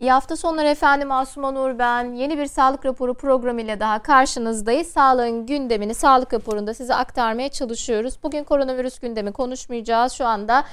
İyi 0.00 0.12
hafta 0.12 0.36
sonları 0.36 0.68
efendim 0.68 1.12
Asuman 1.12 1.54
Nur 1.54 1.78
ben. 1.78 2.14
Yeni 2.14 2.38
bir 2.38 2.46
sağlık 2.46 2.86
raporu 2.86 3.14
programıyla 3.14 3.80
daha 3.80 4.02
karşınızdayız. 4.02 4.86
Sağlığın 4.86 5.46
gündemini 5.46 5.94
sağlık 5.94 6.34
raporunda 6.34 6.74
size 6.74 6.94
aktarmaya 6.94 7.48
çalışıyoruz. 7.48 8.14
Bugün 8.22 8.44
koronavirüs 8.44 8.98
gündemi 8.98 9.32
konuşmayacağız. 9.32 10.12
Şu 10.12 10.26
anda 10.26 10.64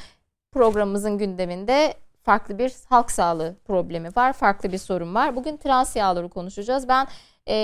programımızın 0.52 1.18
gündeminde 1.18 1.94
farklı 2.24 2.60
bir 2.60 2.74
halk 2.90 3.12
sağlığı 3.12 3.56
problemi 3.66 4.10
var. 4.16 4.34
Farklı 4.34 4.72
bir 4.72 4.78
sorun 4.78 5.16
var. 5.16 5.36
Bugün 5.36 5.58
trans 5.58 5.96
yağları 5.96 6.30
konuşacağız. 6.30 6.88
Ben 6.88 7.08
e, 7.48 7.56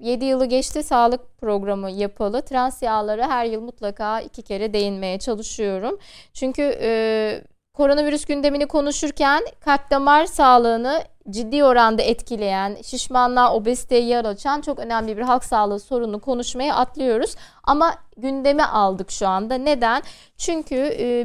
7 0.00 0.24
yılı 0.24 0.46
geçti 0.46 0.82
sağlık 0.82 1.38
programı 1.40 1.90
yapalı. 1.90 2.42
Trans 2.42 2.82
yağları 2.82 3.22
her 3.22 3.44
yıl 3.44 3.60
mutlaka 3.60 4.20
iki 4.20 4.42
kere 4.42 4.72
değinmeye 4.72 5.18
çalışıyorum. 5.18 5.98
Çünkü... 6.32 6.62
E, 6.80 7.40
koronavirüs 7.76 8.24
gündemini 8.24 8.66
konuşurken 8.66 9.42
kalp 9.64 9.90
damar 9.90 10.26
sağlığını 10.26 11.02
ciddi 11.30 11.64
oranda 11.64 12.02
etkileyen, 12.02 12.76
şişmanlığa, 12.82 13.54
obeziteye 13.54 14.02
yer 14.02 14.24
açan 14.24 14.60
çok 14.60 14.78
önemli 14.78 15.16
bir 15.16 15.22
halk 15.22 15.44
sağlığı 15.44 15.80
sorunu 15.80 16.20
konuşmaya 16.20 16.74
atlıyoruz. 16.74 17.34
Ama 17.64 17.94
gündeme 18.16 18.62
aldık 18.62 19.10
şu 19.10 19.28
anda. 19.28 19.54
Neden? 19.54 20.02
Çünkü 20.38 20.76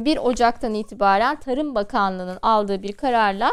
1 0.04 0.16
Ocak'tan 0.16 0.74
itibaren 0.74 1.36
Tarım 1.36 1.74
Bakanlığı'nın 1.74 2.38
aldığı 2.42 2.82
bir 2.82 2.92
kararla 2.92 3.52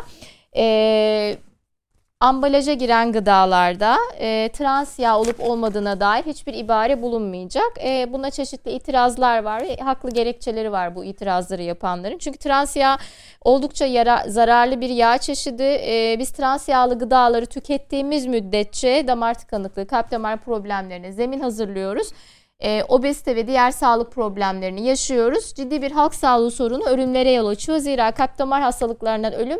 ambalaja 2.22 2.73
giren 2.73 3.12
gıdalarda 3.12 3.98
e, 4.20 4.50
trans 4.54 5.00
yağ 5.00 5.20
olup 5.20 5.40
olmadığına 5.40 6.00
dair 6.00 6.23
hiçbir 6.23 6.54
ibare 6.54 7.02
bulunmayacak. 7.02 7.72
E, 7.84 8.13
buna 8.13 8.32
çeşitli 8.32 8.71
itirazlar 8.71 9.43
var 9.43 9.62
ve 9.62 9.77
haklı 9.77 10.10
gerekçeleri 10.10 10.71
var 10.71 10.96
bu 10.96 11.04
itirazları 11.04 11.63
yapanların. 11.63 12.18
Çünkü 12.18 12.40
trans 12.40 12.76
yağ 12.76 12.98
oldukça 13.41 13.85
yara, 13.85 14.24
zararlı 14.27 14.82
bir 14.82 14.90
yağ 14.90 15.18
çeşidi. 15.18 15.63
E, 15.63 16.16
biz 16.20 16.32
trans 16.32 16.70
yağlı 16.70 16.99
gıdaları 16.99 17.46
tükettiğimiz 17.46 18.26
müddetçe 18.26 19.08
damar 19.08 19.34
tıkanıklığı, 19.34 19.88
kalp 19.88 20.12
damar 20.12 20.38
problemlerine 20.38 21.12
zemin 21.12 21.40
hazırlıyoruz 21.40 22.12
e, 22.60 22.84
obezite 22.84 23.36
ve 23.36 23.48
diğer 23.48 23.71
sağlık 23.71 24.12
problemlerini 24.12 24.88
yaşıyoruz. 24.88 25.54
Ciddi 25.55 25.82
bir 25.82 25.91
halk 25.91 26.15
sağlığı 26.15 26.52
sorunu 26.52 26.84
ölümlere 26.86 27.32
yol 27.32 27.48
açıyor. 27.48 27.77
Zira 27.77 28.12
kalp 28.12 28.40
damar 28.40 28.62
hastalıklarından 28.62 29.34
ölüm 29.34 29.60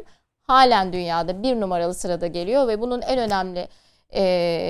halen 0.50 0.94
dünyada 0.94 1.44
bir 1.44 1.62
numaralı 1.62 1.94
sırada 1.94 2.28
geliyor 2.28 2.68
ve 2.68 2.82
bunun 2.82 3.02
en 3.02 3.20
önemli 3.20 3.68
e, 4.14 4.22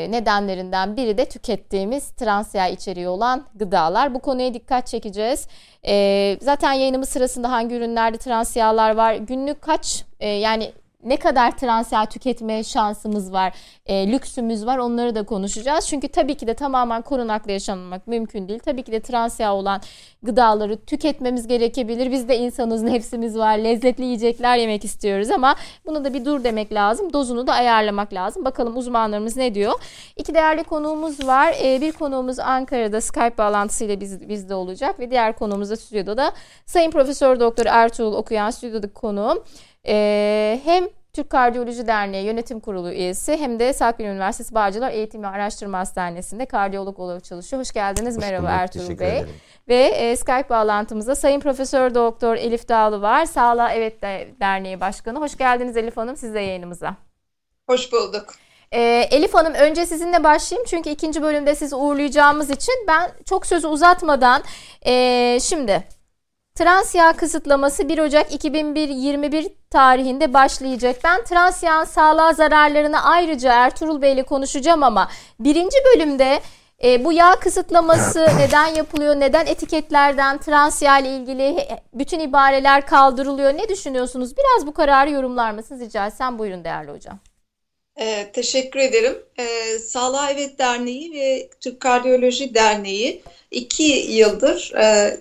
nedenlerinden 0.09 0.97
biri 0.97 1.17
de 1.17 1.25
tükettiğimiz 1.25 2.11
trans 2.11 2.55
yağ 2.55 2.67
içeriği 2.67 3.07
olan 3.07 3.45
gıdalar. 3.55 4.13
Bu 4.13 4.19
konuya 4.19 4.53
dikkat 4.53 4.87
çekeceğiz. 4.87 5.47
E, 5.87 6.37
zaten 6.41 6.73
yayınımız 6.73 7.09
sırasında 7.09 7.51
hangi 7.51 7.75
ürünlerde 7.75 8.17
trans 8.17 8.55
yağlar 8.55 8.95
var, 8.95 9.15
günlük 9.15 9.61
kaç 9.61 10.03
e, 10.19 10.27
yani 10.27 10.71
ne 11.03 11.17
kadar 11.17 11.57
trans 11.57 11.91
yağ 11.91 12.05
tüketme 12.05 12.63
şansımız 12.63 13.33
var, 13.33 13.53
e, 13.85 14.11
lüksümüz 14.11 14.65
var 14.65 14.77
onları 14.77 15.15
da 15.15 15.23
konuşacağız. 15.23 15.87
Çünkü 15.87 16.07
tabii 16.07 16.35
ki 16.35 16.47
de 16.47 16.53
tamamen 16.53 17.01
korunaklı 17.01 17.51
yaşanmak 17.51 18.07
mümkün 18.07 18.47
değil. 18.47 18.59
Tabii 18.59 18.83
ki 18.83 18.91
de 18.91 18.99
trans 18.99 19.39
yağ 19.39 19.55
olan 19.55 19.81
gıdaları 20.23 20.85
tüketmemiz 20.85 21.47
gerekebilir. 21.47 22.11
Biz 22.11 22.29
de 22.29 22.37
insanız, 22.37 22.81
nefsimiz 22.81 23.37
var, 23.37 23.57
lezzetli 23.57 24.03
yiyecekler 24.03 24.57
yemek 24.57 24.85
istiyoruz 24.85 25.31
ama 25.31 25.55
bunu 25.85 26.05
da 26.05 26.13
bir 26.13 26.25
dur 26.25 26.43
demek 26.43 26.73
lazım. 26.73 27.13
Dozunu 27.13 27.47
da 27.47 27.53
ayarlamak 27.53 28.13
lazım. 28.13 28.45
Bakalım 28.45 28.77
uzmanlarımız 28.77 29.37
ne 29.37 29.55
diyor? 29.55 29.73
İki 30.15 30.33
değerli 30.33 30.63
konuğumuz 30.63 31.27
var. 31.27 31.55
E, 31.63 31.81
bir 31.81 31.91
konuğumuz 31.91 32.39
Ankara'da 32.39 33.01
Skype 33.01 33.37
bağlantısıyla 33.37 33.99
biz, 34.01 34.29
bizde 34.29 34.55
olacak 34.55 34.99
ve 34.99 35.11
diğer 35.11 35.35
konuğumuz 35.35 35.69
da 35.69 35.75
stüdyoda 35.75 36.17
da 36.17 36.31
Sayın 36.65 36.91
Profesör 36.91 37.39
Doktor 37.39 37.65
Ertuğrul 37.65 38.13
Okuyan 38.13 38.49
stüdyodaki 38.49 38.93
konuğum. 38.93 39.43
Ee, 39.87 40.61
hem 40.63 40.87
Türk 41.19 41.29
Kardiyoloji 41.29 41.87
Derneği 41.87 42.25
Yönetim 42.25 42.59
Kurulu 42.59 42.91
üyesi 42.91 43.37
hem 43.37 43.59
de 43.59 43.73
Sakın 43.73 44.03
Üniversitesi 44.03 44.55
Bağcılar 44.55 44.91
Eğitim 44.91 45.23
ve 45.23 45.27
Araştırma 45.27 45.79
Hastanesi'nde 45.79 46.45
kardiyolog 46.45 46.99
olarak 46.99 47.23
çalışıyor. 47.23 47.59
Hoş 47.59 47.71
geldiniz. 47.71 48.15
Hoş 48.15 48.21
Merhaba 48.21 48.41
bulduk, 48.41 48.59
Ertuğrul 48.59 48.99
Bey. 48.99 49.17
Ederim. 49.17 49.29
Ve 49.67 49.75
e, 49.75 50.15
Skype 50.15 50.49
bağlantımızda 50.49 51.15
Sayın 51.15 51.39
Profesör 51.39 51.95
Doktor 51.95 52.35
Elif 52.35 52.69
Dağlı 52.69 53.01
var. 53.01 53.25
Sağlığa 53.25 53.73
Evet 53.73 54.01
Derneği 54.39 54.81
Başkanı. 54.81 55.19
Hoş 55.19 55.37
geldiniz 55.37 55.77
Elif 55.77 55.97
Hanım 55.97 56.15
siz 56.15 56.33
de 56.33 56.39
yayınımıza. 56.39 56.95
Hoş 57.69 57.91
bulduk. 57.91 58.25
Ee, 58.71 59.07
Elif 59.11 59.33
Hanım 59.33 59.53
önce 59.53 59.85
sizinle 59.85 60.23
başlayayım 60.23 60.67
çünkü 60.69 60.89
ikinci 60.89 61.21
bölümde 61.21 61.55
sizi 61.55 61.75
uğurlayacağımız 61.75 62.49
için 62.49 62.75
ben 62.87 63.11
çok 63.25 63.45
sözü 63.45 63.67
uzatmadan 63.67 64.43
e, 64.85 65.37
şimdi 65.41 65.83
Trans 66.59 66.95
yağ 66.95 67.13
kısıtlaması 67.13 67.89
1 67.89 67.99
Ocak 67.99 68.33
2021 68.33 69.47
tarihinde 69.69 70.33
başlayacak. 70.33 70.95
Ben 71.03 71.23
trans 71.23 71.63
yağın 71.63 71.83
sağlığa 71.83 72.33
zararlarını 72.33 73.03
ayrıca 73.03 73.53
Ertuğrul 73.53 74.01
Bey 74.01 74.13
ile 74.13 74.23
konuşacağım 74.23 74.83
ama 74.83 75.11
birinci 75.39 75.77
bölümde 75.85 76.39
e, 76.83 77.05
bu 77.05 77.13
yağ 77.13 77.31
kısıtlaması 77.31 78.27
neden 78.37 78.67
yapılıyor? 78.67 79.19
Neden 79.19 79.45
etiketlerden 79.45 80.37
trans 80.37 80.81
yağ 80.81 80.99
ile 80.99 81.15
ilgili 81.15 81.67
bütün 81.93 82.19
ibareler 82.19 82.85
kaldırılıyor? 82.85 83.53
Ne 83.53 83.69
düşünüyorsunuz? 83.69 84.33
Biraz 84.37 84.67
bu 84.67 84.73
kararı 84.73 85.09
yorumlar 85.11 85.51
mısınız 85.51 85.81
rica 85.81 86.07
etsem? 86.07 86.39
Buyurun 86.39 86.63
değerli 86.63 86.91
hocam. 86.91 87.19
Ee, 87.99 88.31
teşekkür 88.33 88.79
ederim. 88.79 89.17
Ee, 89.39 89.79
Sağlığa 89.79 90.31
Evet 90.31 90.59
Derneği 90.59 91.13
ve 91.13 91.49
Türk 91.59 91.79
Kardiyoloji 91.79 92.53
Derneği 92.53 93.21
iki 93.51 93.83
yıldır 93.83 94.73
e, 94.75 95.17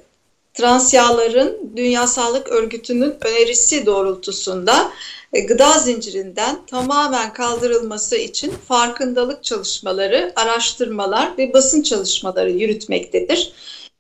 trans 0.58 0.94
yağların 0.94 1.72
Dünya 1.76 2.06
Sağlık 2.06 2.48
Örgütü'nün 2.48 3.14
önerisi 3.20 3.86
doğrultusunda 3.86 4.92
e, 5.32 5.41
gıda 5.41 5.78
zincirinden 5.78 6.66
tamamen 6.66 7.32
kaldırılması 7.32 8.16
için 8.16 8.52
farkındalık 8.69 9.44
çalışmaları, 9.44 10.32
araştırmalar 10.36 11.38
ve 11.38 11.52
basın 11.52 11.82
çalışmaları 11.82 12.50
yürütmektedir. 12.50 13.52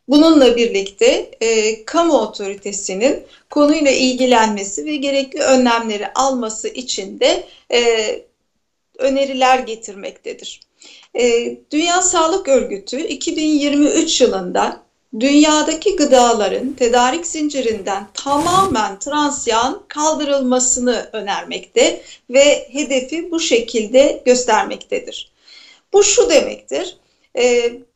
Bununla 0.08 0.56
birlikte 0.56 1.30
e, 1.40 1.84
kamu 1.84 2.18
otoritesinin 2.18 3.24
konuyla 3.50 3.90
ilgilenmesi 3.90 4.84
ve 4.84 4.96
gerekli 4.96 5.40
önlemleri 5.40 6.12
alması 6.12 6.68
için 6.68 7.20
de 7.20 7.46
e, 7.72 7.80
öneriler 8.98 9.58
getirmektedir. 9.58 10.60
E, 11.14 11.56
Dünya 11.70 12.02
Sağlık 12.02 12.48
Örgütü 12.48 13.00
2023 13.00 14.20
yılında 14.20 14.87
dünyadaki 15.20 15.96
gıdaların 15.96 16.72
tedarik 16.72 17.26
zincirinden 17.26 18.06
tamamen 18.14 18.98
trans 18.98 19.48
yağın 19.48 19.82
kaldırılmasını 19.88 21.10
önermekte 21.12 22.02
ve 22.30 22.68
hedefi 22.72 23.30
bu 23.30 23.40
şekilde 23.40 24.22
göstermektedir. 24.24 25.30
Bu 25.92 26.04
şu 26.04 26.30
demektir, 26.30 26.96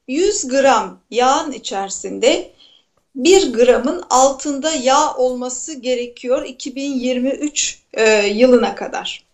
100 0.08 0.44
e, 0.44 0.48
gram 0.48 1.00
yağın 1.10 1.52
içerisinde 1.52 2.50
1 3.14 3.52
gramın 3.52 4.04
altında 4.10 4.72
yağ 4.72 5.14
olması 5.14 5.74
gerekiyor 5.74 6.44
2023 6.44 7.78
e, 7.94 8.26
yılına 8.26 8.74
kadar. 8.74 9.24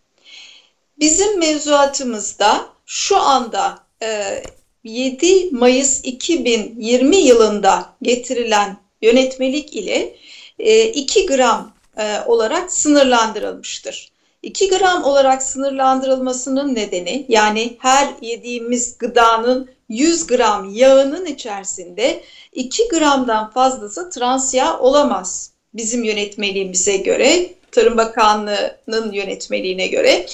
Bizim 0.99 1.39
mevzuatımızda 1.39 2.67
şu 2.87 3.17
anda 3.17 3.79
e, 4.03 4.43
7 4.85 5.51
Mayıs 5.51 6.05
2020 6.05 7.17
yılında 7.17 7.95
getirilen 8.03 8.77
yönetmelik 9.03 9.75
ile 9.77 10.17
2 10.59 11.21
e, 11.21 11.25
gram 11.25 11.73
e, 11.99 12.21
olarak 12.27 12.73
sınırlandırılmıştır. 12.73 14.13
2 14.43 14.69
gram 14.69 15.05
olarak 15.05 15.43
sınırlandırılmasının 15.43 16.75
nedeni 16.75 17.27
yani 17.29 17.77
her 17.79 18.09
yediğimiz 18.23 18.99
gıdanın 18.99 19.71
100 19.89 20.27
gram 20.27 20.75
yağının 20.75 21.27
içerisinde 21.27 22.23
2 22.53 22.89
gramdan 22.89 23.51
fazlası 23.51 24.11
trans 24.11 24.55
yağ 24.55 24.79
olamaz. 24.79 25.51
Bizim 25.75 26.05
yönetmeliğimize 26.05 26.97
göre, 26.97 27.51
Tarım 27.73 27.97
Bakanlığı'nın 27.97 29.13
yönetmeliğine 29.13 29.87
göre 29.87 30.27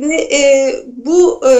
ve 0.00 0.16
e, 0.16 0.72
bu 0.86 1.50
e, 1.50 1.52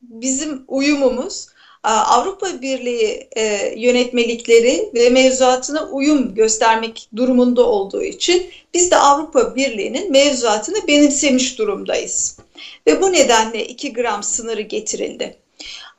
bizim 0.00 0.64
uyumumuz 0.68 1.46
Avrupa 1.90 2.62
Birliği 2.62 3.28
e, 3.36 3.74
yönetmelikleri 3.76 4.90
ve 4.94 5.10
mevzuatına 5.10 5.88
uyum 5.88 6.34
göstermek 6.34 7.08
durumunda 7.16 7.66
olduğu 7.66 8.02
için 8.02 8.50
biz 8.74 8.90
de 8.90 8.96
Avrupa 8.96 9.56
Birliği'nin 9.56 10.12
mevzuatını 10.12 10.86
benimsemiş 10.88 11.58
durumdayız. 11.58 12.38
Ve 12.86 13.02
bu 13.02 13.12
nedenle 13.12 13.66
2 13.66 13.92
gram 13.92 14.22
sınırı 14.22 14.60
getirildi. 14.60 15.36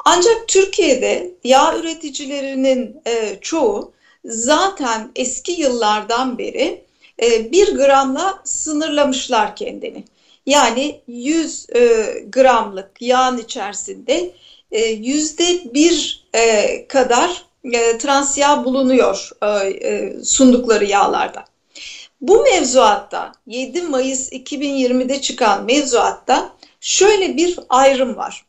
Ancak 0.05 0.47
Türkiye'de 0.47 1.31
yağ 1.43 1.77
üreticilerinin 1.77 3.01
e, 3.07 3.37
çoğu 3.41 3.91
zaten 4.25 5.11
eski 5.15 5.51
yıllardan 5.51 6.37
beri 6.37 6.81
e, 7.21 7.51
1 7.51 7.75
gramla 7.75 8.41
sınırlamışlar 8.43 9.55
kendini. 9.55 10.03
Yani 10.45 11.01
100 11.07 11.67
e, 11.75 11.79
gramlık 12.29 13.01
yağın 13.01 13.37
içerisinde 13.37 14.13
e, 14.13 14.33
yüzde 14.79 15.73
bir 15.73 16.25
e, 16.33 16.87
kadar 16.87 17.45
e, 17.63 17.97
trans 17.97 18.37
yağ 18.37 18.65
bulunuyor 18.65 19.29
sundukları 20.23 20.85
yağlarda. 20.85 21.45
Bu 22.21 22.41
mevzuatta 22.41 23.31
7 23.47 23.81
Mayıs 23.81 24.33
2020'de 24.33 25.21
çıkan 25.21 25.65
mevzuatta 25.65 26.55
şöyle 26.79 27.37
bir 27.37 27.59
ayrım 27.69 28.15
var. 28.15 28.45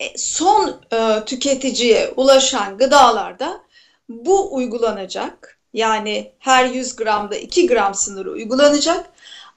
E, 0.00 0.18
son 0.18 0.80
e, 0.92 1.24
tüketiciye 1.24 2.12
ulaşan 2.16 2.78
gıdalarda 2.78 3.60
bu 4.08 4.54
uygulanacak. 4.54 5.58
Yani 5.72 6.32
her 6.38 6.66
100 6.66 6.96
gramda 6.96 7.36
2 7.36 7.66
gram 7.66 7.94
sınırı 7.94 8.30
uygulanacak. 8.30 9.10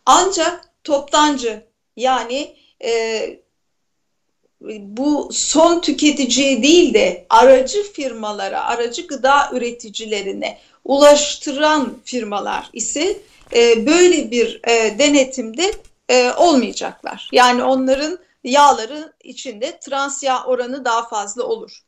Ancak 0.05 0.69
toptancı 0.83 1.63
yani 1.95 2.55
e, 2.83 3.39
bu 4.79 5.29
son 5.33 5.81
tüketiciye 5.81 6.63
değil 6.63 6.93
de 6.93 7.25
aracı 7.29 7.83
firmalara, 7.93 8.63
aracı 8.63 9.07
gıda 9.07 9.49
üreticilerine 9.53 10.57
ulaştıran 10.85 11.97
firmalar 12.05 12.69
ise 12.73 13.17
e, 13.55 13.87
böyle 13.87 14.31
bir 14.31 14.61
e, 14.67 14.99
denetimde 14.99 15.71
e, 16.09 16.31
olmayacaklar. 16.31 17.29
Yani 17.31 17.63
onların 17.63 18.19
yağları 18.43 19.13
içinde 19.23 19.79
trans 19.79 20.23
yağ 20.23 20.43
oranı 20.45 20.85
daha 20.85 21.07
fazla 21.07 21.43
olur. 21.43 21.79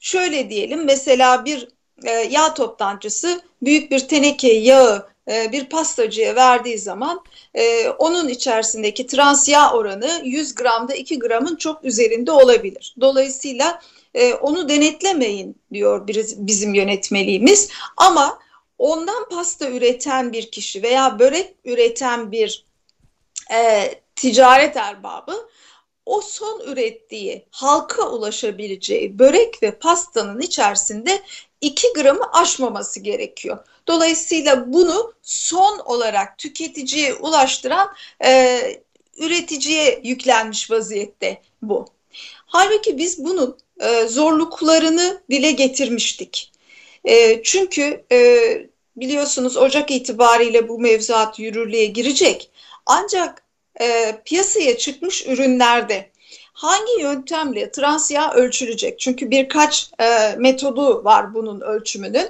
Şöyle 0.00 0.50
diyelim 0.50 0.84
mesela 0.84 1.44
bir 1.44 1.68
e, 2.04 2.10
yağ 2.10 2.54
toptancısı 2.54 3.40
büyük 3.62 3.90
bir 3.90 4.08
teneke 4.08 4.52
yağı 4.52 5.13
e, 5.30 5.52
bir 5.52 5.68
pastacıya 5.68 6.34
verdiği 6.34 6.78
zaman 6.78 7.24
e, 7.54 7.88
onun 7.88 8.28
içerisindeki 8.28 9.06
trans 9.06 9.48
yağ 9.48 9.72
oranı 9.72 10.20
100 10.24 10.54
gramda 10.54 10.94
2 10.94 11.18
gramın 11.18 11.56
çok 11.56 11.84
üzerinde 11.84 12.32
olabilir. 12.32 12.94
Dolayısıyla 13.00 13.80
e, 14.14 14.34
onu 14.34 14.68
denetlemeyin 14.68 15.56
diyor 15.72 16.08
bizim 16.36 16.74
yönetmeliğimiz 16.74 17.70
ama 17.96 18.38
ondan 18.78 19.28
pasta 19.28 19.70
üreten 19.70 20.32
bir 20.32 20.50
kişi 20.50 20.82
veya 20.82 21.18
börek 21.18 21.54
üreten 21.64 22.32
bir 22.32 22.64
ticaret 24.16 24.76
erbabı 24.76 25.48
o 26.06 26.20
son 26.20 26.60
ürettiği 26.60 27.46
halka 27.50 28.10
ulaşabileceği 28.10 29.18
börek 29.18 29.62
ve 29.62 29.78
pastanın 29.78 30.40
içerisinde 30.40 31.22
2 31.64 31.92
gramı 31.94 32.32
aşmaması 32.32 33.00
gerekiyor. 33.00 33.58
Dolayısıyla 33.86 34.72
bunu 34.72 35.12
son 35.22 35.78
olarak 35.78 36.38
tüketiciye 36.38 37.14
ulaştıran 37.14 37.88
e, 38.24 38.60
üreticiye 39.16 40.00
yüklenmiş 40.04 40.70
vaziyette 40.70 41.42
bu. 41.62 41.86
Halbuki 42.46 42.98
biz 42.98 43.24
bunun 43.24 43.58
e, 43.80 44.06
zorluklarını 44.06 45.22
dile 45.30 45.52
getirmiştik. 45.52 46.52
E, 47.04 47.42
çünkü 47.42 48.04
e, 48.12 48.48
biliyorsunuz 48.96 49.56
Ocak 49.56 49.90
itibariyle 49.90 50.68
bu 50.68 50.78
mevzuat 50.78 51.38
yürürlüğe 51.38 51.86
girecek. 51.86 52.50
Ancak 52.86 53.42
e, 53.80 54.18
piyasaya 54.24 54.78
çıkmış 54.78 55.26
ürünlerde 55.26 56.10
hangi 56.54 57.00
yöntemle 57.00 57.70
trans 57.70 58.10
yağ 58.10 58.32
ölçülecek? 58.32 59.00
Çünkü 59.00 59.30
birkaç 59.30 59.90
e, 60.00 60.36
metodu 60.38 61.04
var 61.04 61.34
bunun 61.34 61.60
ölçümünün. 61.60 62.28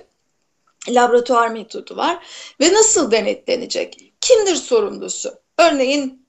Laboratuvar 0.88 1.48
metodu 1.48 1.96
var 1.96 2.26
ve 2.60 2.72
nasıl 2.72 3.10
denetlenecek? 3.10 4.12
Kimdir 4.20 4.56
sorumlusu? 4.56 5.34
Örneğin 5.58 6.24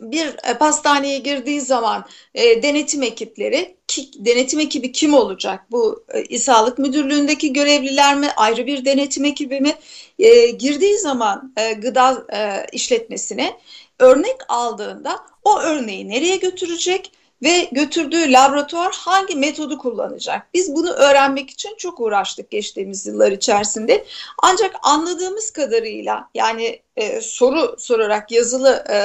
bir 0.00 0.26
e, 0.26 0.58
pastaneye 0.58 1.18
girdiği 1.18 1.60
zaman 1.60 2.04
e, 2.34 2.62
denetim 2.62 3.02
ekipleri, 3.02 3.76
ki, 3.86 4.10
denetim 4.18 4.60
ekibi 4.60 4.92
kim 4.92 5.14
olacak? 5.14 5.64
Bu 5.70 6.04
e, 6.08 6.38
Sağlık 6.38 6.78
Müdürlüğü'ndeki 6.78 7.52
görevliler 7.52 8.16
mi? 8.16 8.28
Ayrı 8.36 8.66
bir 8.66 8.84
denetim 8.84 9.24
ekibi 9.24 9.60
mi? 9.60 9.74
E, 10.18 10.50
girdiği 10.50 10.98
zaman 10.98 11.52
e, 11.56 11.72
gıda 11.72 12.26
e, 12.32 12.66
işletmesine 12.72 13.58
örnek 13.98 14.36
aldığında 14.48 15.18
o 15.44 15.60
örneği 15.60 16.08
nereye 16.08 16.36
götürecek 16.36 17.12
ve 17.42 17.68
götürdüğü 17.72 18.32
laboratuvar 18.32 18.94
hangi 18.94 19.36
metodu 19.36 19.78
kullanacak? 19.78 20.54
Biz 20.54 20.74
bunu 20.74 20.90
öğrenmek 20.90 21.50
için 21.50 21.76
çok 21.76 22.00
uğraştık 22.00 22.50
geçtiğimiz 22.50 23.06
yıllar 23.06 23.32
içerisinde. 23.32 24.04
Ancak 24.42 24.74
anladığımız 24.82 25.50
kadarıyla 25.50 26.28
yani 26.34 26.80
e, 26.96 27.20
soru 27.20 27.76
sorarak 27.78 28.32
yazılı 28.32 28.84
e, 28.88 28.96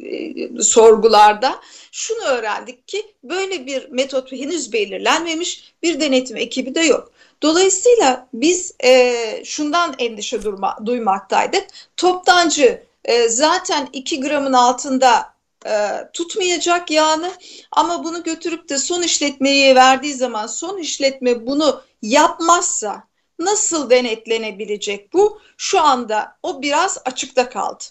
e, 0.00 0.62
sorgularda 0.62 1.60
şunu 1.92 2.24
öğrendik 2.24 2.88
ki 2.88 3.14
böyle 3.22 3.66
bir 3.66 3.90
metot 3.90 4.32
henüz 4.32 4.72
belirlenmemiş 4.72 5.74
bir 5.82 6.00
denetim 6.00 6.36
ekibi 6.36 6.74
de 6.74 6.80
yok. 6.80 7.12
Dolayısıyla 7.42 8.28
biz 8.34 8.74
e, 8.84 9.42
şundan 9.44 9.94
endişe 9.98 10.42
durma, 10.42 10.78
duymaktaydık. 10.86 11.66
Toptancı 11.96 12.82
e, 13.04 13.28
zaten 13.28 13.88
2 13.92 14.20
gramın 14.20 14.52
altında 14.52 15.34
e, 15.66 15.88
tutmayacak 16.12 16.90
yağını 16.90 17.32
ama 17.72 18.04
bunu 18.04 18.22
götürüp 18.22 18.68
de 18.68 18.78
son 18.78 19.02
işletmeye 19.02 19.74
verdiği 19.74 20.14
zaman 20.14 20.46
son 20.46 20.78
işletme 20.78 21.46
bunu 21.46 21.82
yapmazsa 22.02 23.04
nasıl 23.38 23.90
denetlenebilecek 23.90 25.12
bu? 25.12 25.40
Şu 25.56 25.80
anda 25.80 26.36
o 26.42 26.62
biraz 26.62 26.98
açıkta 27.04 27.48
kaldı. 27.48 27.84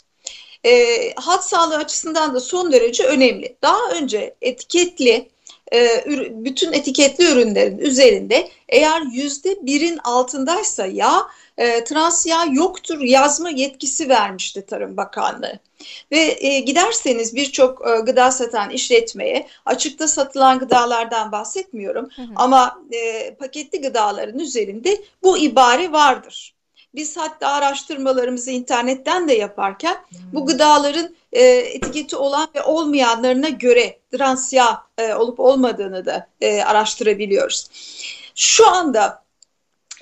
E, 0.65 1.13
hat 1.15 1.45
sağlığı 1.49 1.77
açısından 1.77 2.33
da 2.33 2.39
son 2.39 2.71
derece 2.71 3.03
önemli. 3.03 3.57
Daha 3.61 3.89
önce 3.91 4.35
etiketli 4.41 5.29
e, 5.73 6.03
bütün 6.31 6.73
etiketli 6.73 7.31
ürünlerin 7.31 7.77
üzerinde 7.77 8.49
eğer 8.69 9.01
yüzde 9.01 9.65
birin 9.65 9.97
altındaysa 10.03 10.85
yağ 10.85 11.27
e, 11.57 11.83
trans 11.83 12.25
yağ 12.25 12.45
yoktur 12.51 12.99
yazma 12.99 13.49
yetkisi 13.49 14.09
vermişti 14.09 14.65
Tarım 14.65 14.97
Bakanlığı. 14.97 15.59
Ve 16.11 16.37
e, 16.39 16.59
giderseniz 16.59 17.35
birçok 17.35 17.87
e, 17.87 17.99
gıda 17.99 18.31
satan 18.31 18.69
işletmeye 18.69 19.47
açıkta 19.65 20.07
satılan 20.07 20.59
gıdalardan 20.59 21.31
bahsetmiyorum 21.31 22.09
hı 22.15 22.21
hı. 22.21 22.27
ama 22.35 22.81
e, 22.91 23.33
paketli 23.35 23.81
gıdaların 23.81 24.39
üzerinde 24.39 25.01
bu 25.23 25.37
ibare 25.37 25.91
vardır. 25.91 26.58
Biz 26.95 27.17
hatta 27.17 27.47
araştırmalarımızı 27.47 28.51
internetten 28.51 29.27
de 29.27 29.33
yaparken 29.33 29.95
hmm. 30.09 30.19
bu 30.33 30.45
gıdaların 30.45 31.15
e, 31.33 31.43
etiketi 31.43 32.15
olan 32.15 32.47
ve 32.55 32.63
olmayanlarına 32.63 33.49
göre 33.49 33.99
trans 34.11 34.53
yağ 34.53 34.83
e, 34.97 35.13
olup 35.13 35.39
olmadığını 35.39 36.05
da 36.05 36.27
e, 36.41 36.61
araştırabiliyoruz. 36.61 37.67
Şu 38.35 38.67
anda 38.67 39.23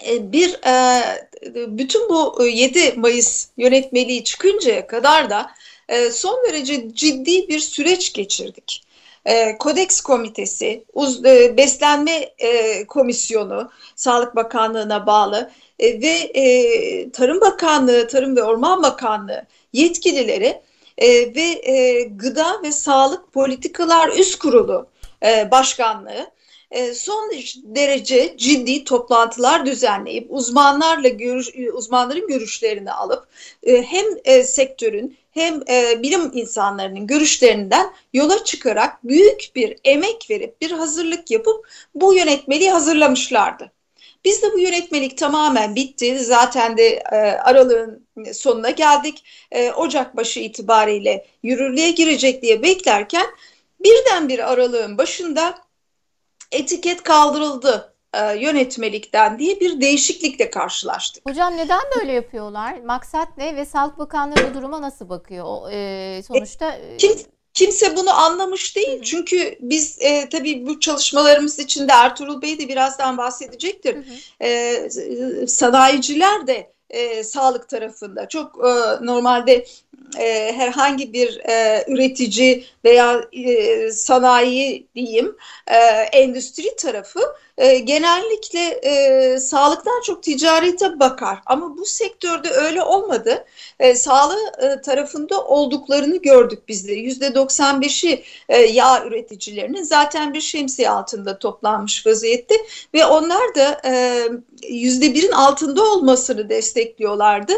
e, 0.07 0.31
bir 0.31 0.59
e, 0.65 1.03
bütün 1.77 2.09
bu 2.09 2.45
7 2.45 2.79
e, 2.79 2.93
Mayıs 2.93 3.47
yönetmeliği 3.57 4.23
çıkıncaya 4.23 4.87
kadar 4.87 5.29
da 5.29 5.51
son 6.11 6.47
derece 6.47 6.93
ciddi 6.93 7.47
bir 7.47 7.59
süreç 7.59 8.13
geçirdik. 8.13 8.86
E, 9.27 9.57
Kodeks 9.57 10.01
Komitesi, 10.01 10.83
uz, 10.93 11.25
e, 11.25 11.57
Beslenme 11.57 12.29
e, 12.39 12.85
Komisyonu, 12.87 13.71
Sağlık 13.95 14.35
Bakanlığı'na 14.35 15.07
bağlı 15.07 15.51
e, 15.79 16.01
ve 16.01 16.13
e, 16.33 17.11
Tarım 17.11 17.41
Bakanlığı, 17.41 18.07
Tarım 18.07 18.35
ve 18.35 18.43
Orman 18.43 18.83
Bakanlığı 18.83 19.45
yetkilileri 19.73 20.61
e, 20.97 21.35
ve 21.35 21.71
e, 21.71 22.03
Gıda 22.03 22.63
ve 22.63 22.71
Sağlık 22.71 23.33
Politikalar 23.33 24.09
Üst 24.09 24.39
Kurulu 24.39 24.87
e, 25.25 25.51
Başkanlığı 25.51 26.31
e, 26.71 26.93
son 26.93 27.31
derece 27.63 28.37
ciddi 28.37 28.83
toplantılar 28.83 29.65
düzenleyip 29.65 30.27
uzmanlarla 30.29 31.07
görüş, 31.07 31.49
uzmanların 31.73 32.27
görüşlerini 32.27 32.91
alıp 32.91 33.27
e, 33.63 33.81
hem 33.81 34.05
e, 34.25 34.43
sektörün 34.43 35.17
hem 35.37 35.61
bilim 36.03 36.31
insanlarının 36.33 37.07
görüşlerinden 37.07 37.93
yola 38.13 38.43
çıkarak 38.43 39.07
büyük 39.07 39.51
bir 39.55 39.77
emek 39.83 40.27
verip 40.29 40.61
bir 40.61 40.71
hazırlık 40.71 41.31
yapıp 41.31 41.67
bu 41.95 42.13
yönetmeliği 42.13 42.71
hazırlamışlardı. 42.71 43.71
Biz 44.25 44.41
de 44.41 44.53
bu 44.53 44.59
yönetmelik 44.59 45.17
tamamen 45.17 45.75
bitti. 45.75 46.19
Zaten 46.19 46.77
de 46.77 47.03
aralığın 47.43 48.07
sonuna 48.33 48.69
geldik. 48.69 49.23
Ocak 49.75 50.17
başı 50.17 50.39
itibariyle 50.39 51.25
yürürlüğe 51.43 51.91
girecek 51.91 52.41
diye 52.41 52.63
beklerken 52.63 53.25
birdenbire 53.79 54.45
aralığın 54.45 54.97
başında 54.97 55.57
etiket 56.51 57.03
kaldırıldı 57.03 57.93
e, 58.17 58.37
yönetmelikten 58.39 59.39
diye 59.39 59.59
bir 59.59 59.81
değişiklikle 59.81 60.49
karşılaştık. 60.49 61.29
Hocam 61.29 61.57
neden 61.57 61.81
böyle 61.99 62.11
yapıyorlar? 62.11 62.77
Maksat 62.85 63.37
ne 63.37 63.55
ve 63.55 63.65
Sağlık 63.65 63.97
Bakanlığı 63.97 64.35
bu 64.49 64.53
duruma 64.53 64.81
nasıl 64.81 65.09
bakıyor? 65.09 65.45
O, 65.47 65.69
e, 65.71 66.21
sonuçta 66.27 66.71
e, 66.71 66.97
Kim, 66.97 67.11
kimse 67.53 67.95
bunu 67.95 68.13
anlamış 68.13 68.75
değil. 68.75 68.99
Hı. 68.99 69.03
Çünkü 69.03 69.57
biz 69.61 69.97
e, 70.01 70.29
tabii 70.29 70.67
bu 70.67 70.79
çalışmalarımız 70.79 71.59
içinde 71.59 71.91
Ertuğrul 71.91 72.41
Bey 72.41 72.59
de 72.59 72.67
birazdan 72.67 73.17
bahsedecektir. 73.17 73.95
Hı 73.95 73.99
hı. 73.99 74.47
E, 74.47 74.89
sanayiciler 75.47 76.47
de 76.47 76.71
e, 76.89 77.23
sağlık 77.23 77.69
tarafında 77.69 78.27
çok 78.27 78.55
e, 78.65 79.05
normalde 79.05 79.65
e, 80.19 80.53
herhangi 80.55 81.13
bir 81.13 81.39
e, 81.49 81.85
üretici 81.87 82.65
veya 82.85 83.21
e, 83.31 83.91
sanayi 83.91 84.87
diyeyim 84.95 85.35
e, 85.67 85.75
endüstri 86.11 86.75
tarafı 86.75 87.19
e, 87.57 87.79
genellikle 87.79 88.59
e, 88.83 89.39
sağlıktan 89.39 90.01
çok 90.05 90.23
ticarete 90.23 90.99
bakar. 90.99 91.39
Ama 91.45 91.77
bu 91.77 91.85
sektörde 91.85 92.49
öyle 92.49 92.83
olmadı. 92.83 93.45
E, 93.79 93.95
sağlığı 93.95 94.51
e, 94.61 94.81
tarafında 94.81 95.43
olduklarını 95.43 96.17
gördük 96.17 96.59
biz 96.67 96.87
de. 96.87 96.93
%95'i 96.93 98.23
e, 98.49 98.57
yağ 98.57 99.05
üreticilerinin 99.05 99.83
zaten 99.83 100.33
bir 100.33 100.41
şemsiye 100.41 100.89
altında 100.89 101.39
toplanmış 101.39 102.05
vaziyette 102.05 102.55
ve 102.93 103.05
onlar 103.05 103.55
da 103.55 103.81
e, 103.85 104.23
%1'in 104.61 105.31
altında 105.31 105.83
olmasını 105.83 106.49
destekliyorlardı 106.49 107.53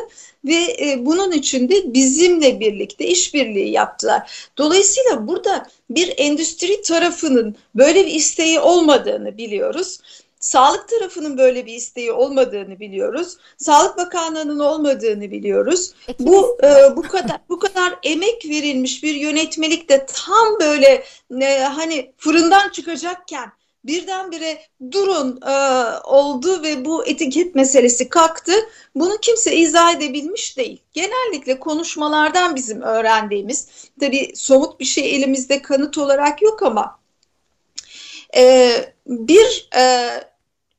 ve 0.45 0.75
e, 0.79 1.05
bunun 1.05 1.31
için 1.31 1.69
de 1.69 1.93
bizimle 1.93 2.59
birlikte 2.59 3.07
işbirliği 3.07 3.71
yaptılar. 3.71 4.49
Dolayısıyla 4.57 5.27
burada 5.27 5.67
bir 5.89 6.13
endüstri 6.17 6.81
tarafının 6.81 7.55
böyle 7.75 8.05
bir 8.05 8.11
isteği 8.11 8.59
olmadığını 8.59 9.37
biliyoruz. 9.37 9.99
Sağlık 10.39 10.89
tarafının 10.89 11.37
böyle 11.37 11.65
bir 11.65 11.73
isteği 11.73 12.11
olmadığını 12.11 12.79
biliyoruz. 12.79 13.37
Sağlık 13.57 13.97
Bakanlığı'nın 13.97 14.59
olmadığını 14.59 15.31
biliyoruz. 15.31 15.93
Bu 16.19 16.57
e, 16.63 16.95
bu 16.95 17.01
kadar 17.01 17.37
bu 17.49 17.59
kadar 17.59 17.99
emek 18.03 18.45
verilmiş 18.45 19.03
bir 19.03 19.15
yönetmelik 19.15 19.89
de 19.89 20.05
tam 20.05 20.59
böyle 20.59 21.03
e, 21.41 21.59
hani 21.59 22.11
fırından 22.17 22.69
çıkacakken 22.69 23.51
birdenbire 23.83 24.61
durun 24.91 25.39
e, 25.41 25.53
oldu 26.03 26.63
ve 26.63 26.85
bu 26.85 27.05
etiket 27.05 27.55
meselesi 27.55 28.09
kalktı. 28.09 28.53
Bunu 28.95 29.17
kimse 29.21 29.55
izah 29.55 29.95
edebilmiş 29.95 30.57
değil. 30.57 30.81
Genellikle 30.93 31.59
konuşmalardan 31.59 32.55
bizim 32.55 32.81
öğrendiğimiz, 32.81 33.67
tabii 33.99 34.31
somut 34.35 34.79
bir 34.79 34.85
şey 34.85 35.15
elimizde 35.15 35.61
kanıt 35.61 35.97
olarak 35.97 36.41
yok 36.41 36.63
ama 36.63 36.99
e, 38.35 38.71
bir 39.07 39.69
e, 39.75 40.09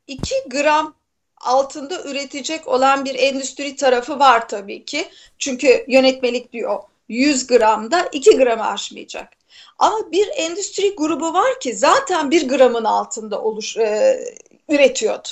iki 0.07 0.35
gram 0.51 0.95
altında 1.41 2.03
üretecek 2.03 2.69
olan 2.69 3.05
bir 3.05 3.15
endüstri 3.15 3.77
tarafı 3.77 4.19
var 4.19 4.49
tabii 4.49 4.85
ki. 4.85 5.09
Çünkü 5.39 5.85
yönetmelik 5.89 6.53
diyor 6.53 6.81
100 7.09 7.47
gramda 7.47 8.09
2 8.13 8.37
gramı 8.37 8.67
aşmayacak. 8.67 9.40
Ama 9.79 10.13
bir 10.13 10.29
endüstri 10.37 10.95
grubu 10.95 11.35
var 11.35 11.61
ki 11.61 11.75
zaten 11.77 12.31
bir 12.31 12.49
gramın 12.49 12.85
altında 12.85 13.43
oluş, 13.43 13.77
e, 13.77 14.21
üretiyordu. 14.69 15.29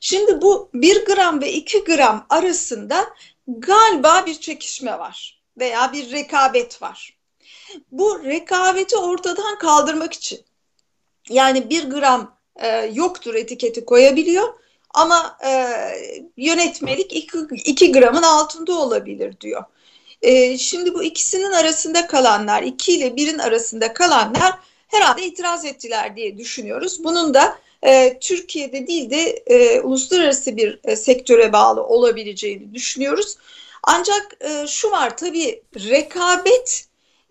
Şimdi 0.00 0.42
bu 0.42 0.70
bir 0.74 1.04
gram 1.04 1.40
ve 1.40 1.52
iki 1.52 1.84
gram 1.84 2.26
arasında 2.30 3.06
galiba 3.46 4.26
bir 4.26 4.34
çekişme 4.34 4.98
var 4.98 5.40
veya 5.58 5.92
bir 5.92 6.12
rekabet 6.12 6.82
var. 6.82 7.16
Bu 7.92 8.24
rekabeti 8.24 8.96
ortadan 8.96 9.58
kaldırmak 9.58 10.12
için 10.12 10.40
yani 11.28 11.70
bir 11.70 11.90
gram 11.90 12.36
e, 12.56 12.90
yoktur 12.92 13.34
etiketi 13.34 13.84
koyabiliyor 13.84 14.54
ama 14.94 15.38
e, 15.46 15.70
yönetmelik 16.36 17.12
iki, 17.12 17.38
iki 17.64 17.92
gramın 17.92 18.22
altında 18.22 18.72
olabilir 18.72 19.40
diyor. 19.40 19.64
E, 20.22 20.58
şimdi 20.58 20.94
bu 20.94 21.02
ikisinin 21.02 21.52
arasında 21.52 22.06
kalanlar, 22.06 22.62
iki 22.62 22.92
ile 22.92 23.16
birin 23.16 23.38
arasında 23.38 23.92
kalanlar 23.92 24.54
herhalde 24.88 25.22
itiraz 25.22 25.64
ettiler 25.64 26.16
diye 26.16 26.38
düşünüyoruz. 26.38 27.04
Bunun 27.04 27.34
da 27.34 27.58
e, 27.82 28.18
Türkiye'de 28.20 28.86
değil 28.86 29.10
de 29.10 29.42
e, 29.46 29.80
uluslararası 29.80 30.56
bir 30.56 30.80
e, 30.84 30.96
sektöre 30.96 31.52
bağlı 31.52 31.84
olabileceğini 31.84 32.74
düşünüyoruz. 32.74 33.36
Ancak 33.82 34.36
e, 34.40 34.66
şu 34.66 34.90
var 34.90 35.16
tabii 35.16 35.62
rekabet 35.76 36.84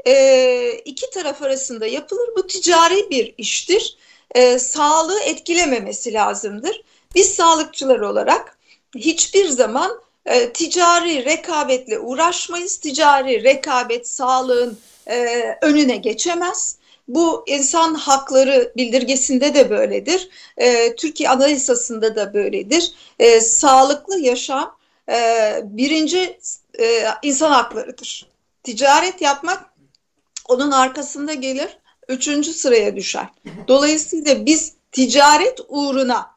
e, 0.07 0.73
iki 0.85 1.09
taraf 1.09 1.41
arasında 1.41 1.87
yapılır. 1.87 2.29
Bu 2.37 2.47
ticari 2.47 3.09
bir 3.09 3.33
iştir. 3.37 3.97
E, 4.35 4.59
sağlığı 4.59 5.19
etkilememesi 5.19 6.13
lazımdır. 6.13 6.83
Biz 7.15 7.35
sağlıkçılar 7.35 7.99
olarak 7.99 8.57
hiçbir 8.95 9.47
zaman 9.47 10.01
e, 10.29 10.53
ticari 10.53 11.25
rekabetle 11.25 11.99
uğraşmayız. 11.99 12.77
Ticari 12.77 13.43
rekabet 13.43 14.07
sağlığın 14.07 14.77
e, 15.07 15.43
önüne 15.61 15.97
geçemez. 15.97 16.75
Bu 17.07 17.43
insan 17.47 17.93
hakları 17.93 18.73
bildirgesinde 18.77 19.53
de 19.53 19.69
böyledir. 19.69 20.29
E, 20.57 20.95
Türkiye 20.95 21.29
Anayasası'nda 21.29 22.15
da 22.15 22.33
böyledir. 22.33 22.93
Sağlıklı 23.41 24.19
yaşam 24.19 24.77
birinci 25.63 26.39
insan 27.23 27.51
haklarıdır. 27.51 28.27
Ticaret 28.63 29.21
yapmak 29.21 29.65
onun 30.47 30.71
arkasında 30.71 31.33
gelir, 31.33 31.77
üçüncü 32.07 32.53
sıraya 32.53 32.95
düşer. 32.95 33.27
Dolayısıyla 33.67 34.45
biz 34.45 34.73
ticaret 34.91 35.59
uğruna 35.67 36.31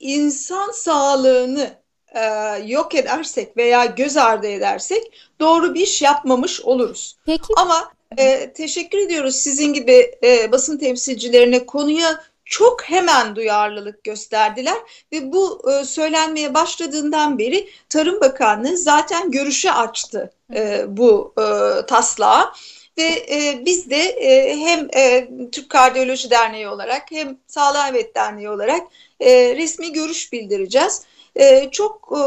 insan 0.00 0.70
sağlığını 0.72 1.79
e, 2.14 2.22
yok 2.66 2.94
edersek 2.94 3.56
veya 3.56 3.84
göz 3.84 4.16
ardı 4.16 4.46
edersek 4.46 5.30
doğru 5.40 5.74
bir 5.74 5.80
iş 5.80 6.02
yapmamış 6.02 6.60
oluruz. 6.60 7.16
Peki. 7.26 7.54
Ama 7.56 7.92
e, 8.16 8.52
teşekkür 8.52 8.98
ediyoruz 8.98 9.36
sizin 9.36 9.72
gibi 9.72 10.10
e, 10.22 10.52
basın 10.52 10.78
temsilcilerine 10.78 11.66
konuya 11.66 12.20
çok 12.44 12.82
hemen 12.82 13.36
duyarlılık 13.36 14.04
gösterdiler 14.04 14.76
ve 15.12 15.32
bu 15.32 15.70
e, 15.72 15.84
söylenmeye 15.84 16.54
başladığından 16.54 17.38
beri 17.38 17.68
Tarım 17.88 18.20
Bakanlığı 18.20 18.76
zaten 18.76 19.30
görüşe 19.30 19.72
açtı 19.72 20.32
e, 20.54 20.84
bu 20.88 21.34
e, 21.38 21.42
taslağı 21.86 22.52
ve 22.98 23.26
e, 23.30 23.62
biz 23.64 23.90
de 23.90 24.02
e, 24.02 24.56
hem 24.56 24.88
e, 24.96 25.28
Türk 25.52 25.70
Kardiyoloji 25.70 26.30
Derneği 26.30 26.68
olarak 26.68 27.10
hem 27.10 27.38
Sağlığa 27.46 27.88
Evet 27.88 28.14
Derneği 28.14 28.50
olarak 28.50 28.80
e, 29.20 29.56
resmi 29.56 29.92
görüş 29.92 30.32
bildireceğiz. 30.32 31.02
E, 31.36 31.70
çok 31.70 32.08
e, 32.12 32.20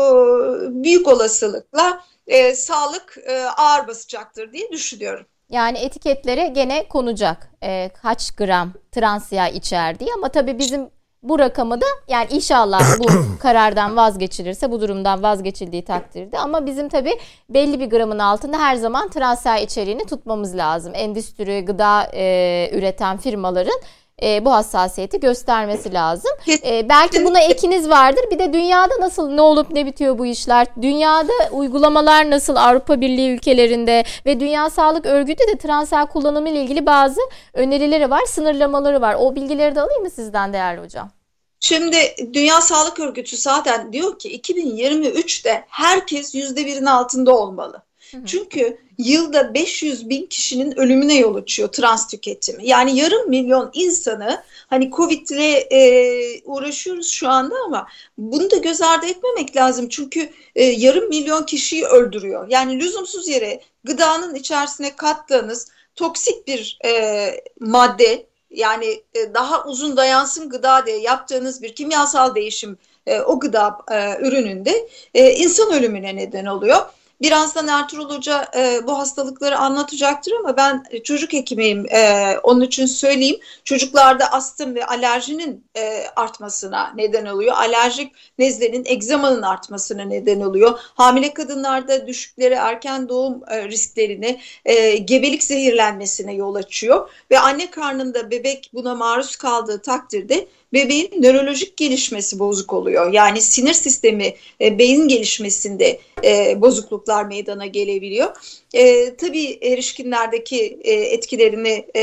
büyük 0.84 1.08
olasılıkla 1.08 2.04
e, 2.28 2.56
sağlık 2.56 3.18
e, 3.28 3.44
ağır 3.46 3.88
basacaktır 3.88 4.54
diye 4.54 4.72
düşünüyorum. 4.72 5.26
Yani 5.50 5.78
etiketlere 5.78 6.48
gene 6.48 6.88
konacak 6.88 7.52
e, 7.64 7.90
kaç 8.02 8.32
gram 8.32 8.74
trans 8.92 9.32
yağ 9.32 9.48
içerdiği 9.48 10.10
ama 10.18 10.30
tabii 10.30 10.60
bizim 10.60 10.90
bu 11.24 11.40
rakamı 11.40 11.82
da 11.82 11.86
yani 12.08 12.28
inşallah 12.32 13.00
bu 13.00 13.06
karardan 13.40 13.96
vazgeçilirse 13.96 14.72
bu 14.72 14.82
durumdan 14.82 15.24
vazgeçildiği 15.24 15.86
takdirde 15.86 16.40
ama 16.40 16.66
bizim 16.66 16.90
tabi 16.90 17.20
belli 17.50 17.80
bir 17.80 17.90
gramın 17.90 18.20
altında 18.20 18.60
her 18.60 18.76
zaman 18.76 19.10
trans 19.10 19.46
yağ 19.46 19.58
içeriğini 19.58 20.06
tutmamız 20.06 20.58
lazım. 20.58 20.94
Endüstri, 20.96 21.66
gıda 21.66 22.08
e, 22.14 22.70
üreten 22.74 23.18
firmaların 23.18 23.80
e, 24.22 24.46
bu 24.46 24.54
hassasiyeti 24.54 25.20
göstermesi 25.20 25.94
lazım. 25.94 26.32
E, 26.66 26.90
belki 26.90 27.26
buna 27.26 27.40
ekiniz 27.40 27.90
vardır. 27.90 28.24
Bir 28.32 28.40
de 28.40 28.54
dünyada 28.54 28.94
nasıl 29.00 29.30
ne 29.30 29.42
olup 29.42 29.72
ne 29.72 29.86
bitiyor 29.86 30.18
bu 30.18 30.26
işler? 30.26 30.68
Dünyada 30.82 31.32
uygulamalar 31.52 32.30
nasıl 32.30 32.56
Avrupa 32.56 33.02
Birliği 33.02 33.30
ülkelerinde 33.30 34.04
ve 34.26 34.40
Dünya 34.40 34.70
Sağlık 34.70 35.06
Örgütü 35.06 35.48
de 35.48 35.58
transfer 35.58 36.06
kullanımı 36.06 36.50
ile 36.50 36.62
ilgili 36.62 36.86
bazı 36.86 37.22
önerileri 37.54 38.10
var, 38.10 38.26
sınırlamaları 38.26 39.02
var. 39.02 39.16
O 39.20 39.36
bilgileri 39.36 39.76
de 39.76 39.82
alayım 39.82 40.04
mı 40.04 40.10
sizden 40.10 40.54
değerli 40.54 40.82
hocam? 40.82 41.12
Şimdi 41.60 41.98
Dünya 42.34 42.62
Sağlık 42.62 43.00
Örgütü 43.00 43.38
zaten 43.38 43.94
diyor 43.94 44.20
ki 44.20 44.42
2023'te 44.42 45.66
herkes 45.68 46.36
%1'in 46.36 46.86
altında 46.86 47.38
olmalı. 47.38 47.83
Çünkü 48.26 48.78
yılda 48.98 49.54
500 49.54 50.10
bin 50.10 50.26
kişinin 50.26 50.80
ölümüne 50.80 51.18
yol 51.18 51.36
açıyor 51.36 51.70
trans 51.72 52.08
tüketimi. 52.08 52.68
Yani 52.68 52.98
yarım 52.98 53.30
milyon 53.30 53.72
insanı 53.74 54.44
hani 54.68 54.92
Covid 54.92 55.28
ile 55.28 55.58
e, 55.58 56.42
uğraşıyoruz 56.46 57.08
şu 57.10 57.30
anda 57.30 57.56
ama 57.66 57.88
bunu 58.18 58.52
da 58.52 58.58
göz 58.58 58.82
ardı 58.82 59.06
etmemek 59.06 59.56
lazım. 59.56 59.90
Çünkü 59.90 60.30
e, 60.56 60.64
yarım 60.64 61.10
milyon 61.10 61.44
kişiyi 61.44 61.86
öldürüyor. 61.86 62.48
Yani 62.50 62.80
lüzumsuz 62.80 63.28
yere 63.28 63.62
gıdanın 63.84 64.36
içerisine 64.36 64.96
kattığınız 64.96 65.68
toksik 65.96 66.48
bir 66.48 66.80
e, 66.86 67.32
madde 67.60 68.26
yani 68.50 69.02
e, 69.16 69.34
daha 69.34 69.66
uzun 69.66 69.98
dayansın 69.98 70.50
gıda 70.50 70.86
diye 70.86 70.98
yaptığınız 70.98 71.62
bir 71.62 71.76
kimyasal 71.76 72.36
değişim 72.36 72.78
e, 73.08 73.22
o 73.22 73.40
gıda 73.40 73.78
e, 73.92 74.28
ürününde 74.28 74.88
e, 75.14 75.32
insan 75.32 75.74
ölümüne 75.74 76.16
neden 76.16 76.46
oluyor. 76.46 76.86
Birazdan 77.24 77.68
Ertuğrul 77.68 78.10
Hoca 78.10 78.48
e, 78.56 78.88
bu 78.88 79.00
hastalıkları 79.00 79.58
anlatacaktır 79.58 80.32
ama 80.40 80.58
ben 80.58 80.84
çocuk 81.04 81.34
hekimiyim. 81.34 81.86
E, 81.86 82.34
onun 82.44 82.62
için 82.62 82.86
söyleyeyim. 82.86 83.40
Çocuklarda 83.64 84.32
astım 84.32 84.76
ve 84.76 84.86
alerjinin 84.86 85.66
e, 85.78 86.06
artmasına 86.16 86.94
neden 86.96 87.26
oluyor. 87.26 87.54
Alerjik 87.54 88.12
nezlenin, 88.40 88.86
egzamanın 88.86 89.42
artmasına 89.42 90.04
neden 90.04 90.42
oluyor. 90.42 90.80
Hamile 90.82 91.34
kadınlarda 91.34 92.08
düşükleri 92.08 92.54
erken 92.54 93.10
doğum 93.10 93.42
e, 93.50 93.68
risklerine, 93.68 94.40
e, 94.66 94.98
gebelik 94.98 95.44
zehirlenmesine 95.44 96.34
yol 96.34 96.56
açıyor. 96.56 97.10
Ve 97.32 97.40
anne 97.40 97.72
karnında 97.72 98.32
bebek 98.32 98.72
buna 98.74 98.96
maruz 98.96 99.36
kaldığı 99.36 99.82
takdirde 99.82 100.48
bebeğin 100.74 101.22
nörolojik 101.22 101.78
gelişmesi 101.78 102.40
bozuk 102.40 102.74
oluyor. 102.74 103.14
Yani 103.14 103.42
sinir 103.42 103.74
sistemi, 103.74 104.34
e, 104.62 104.78
beyin 104.78 105.08
gelişmesinde 105.08 106.00
e, 106.24 106.62
bozukluklar 106.62 107.26
meydana 107.26 107.66
gelebiliyor. 107.66 108.63
E, 108.74 109.16
tabii 109.16 109.60
erişkinlerdeki 109.62 110.80
e, 110.84 110.92
etkilerini 110.92 111.88
e, 111.96 112.02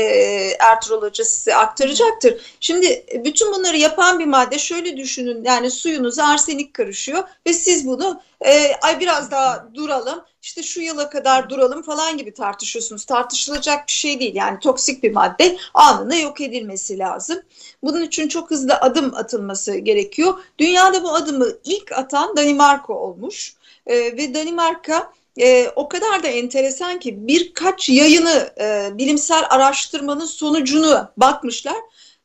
Ertuğrul 0.59 1.01
Hoca 1.01 1.23
size 1.23 1.55
aktaracaktır. 1.55 2.41
Şimdi 2.59 3.05
bütün 3.25 3.53
bunları 3.53 3.77
yapan 3.77 4.19
bir 4.19 4.25
madde 4.25 4.59
şöyle 4.59 4.97
düşünün 4.97 5.43
yani 5.43 5.71
suyunuza 5.71 6.23
arsenik 6.23 6.73
karışıyor 6.73 7.23
ve 7.47 7.53
siz 7.53 7.87
bunu 7.87 8.21
e, 8.45 8.75
ay 8.81 8.99
biraz 8.99 9.31
daha 9.31 9.67
duralım 9.73 10.25
işte 10.41 10.63
şu 10.63 10.81
yıla 10.81 11.09
kadar 11.09 11.49
duralım 11.49 11.81
falan 11.81 12.17
gibi 12.17 12.33
tartışıyorsunuz. 12.33 13.05
Tartışılacak 13.05 13.87
bir 13.87 13.91
şey 13.91 14.19
değil 14.19 14.35
yani 14.35 14.59
toksik 14.59 15.03
bir 15.03 15.11
madde 15.11 15.57
anında 15.73 16.15
yok 16.15 16.41
edilmesi 16.41 16.99
lazım. 16.99 17.41
Bunun 17.83 18.01
için 18.01 18.27
çok 18.27 18.51
hızlı 18.51 18.75
adım 18.75 19.15
atılması 19.15 19.75
gerekiyor. 19.77 20.33
Dünyada 20.59 21.03
bu 21.03 21.15
adımı 21.15 21.47
ilk 21.63 21.91
atan 21.91 22.37
Danimarka 22.37 22.93
olmuş 22.93 23.53
e, 23.87 23.95
ve 23.95 24.33
Danimarka 24.33 25.11
e, 25.41 25.71
o 25.75 25.89
kadar 25.89 26.23
da 26.23 26.27
enteresan 26.27 26.99
ki 26.99 27.27
birkaç 27.27 27.89
yayını 27.89 28.53
e, 28.59 28.97
bilimsel 28.97 29.43
araştırmanın 29.49 30.25
sonucunu 30.25 31.07
bakmışlar 31.17 31.77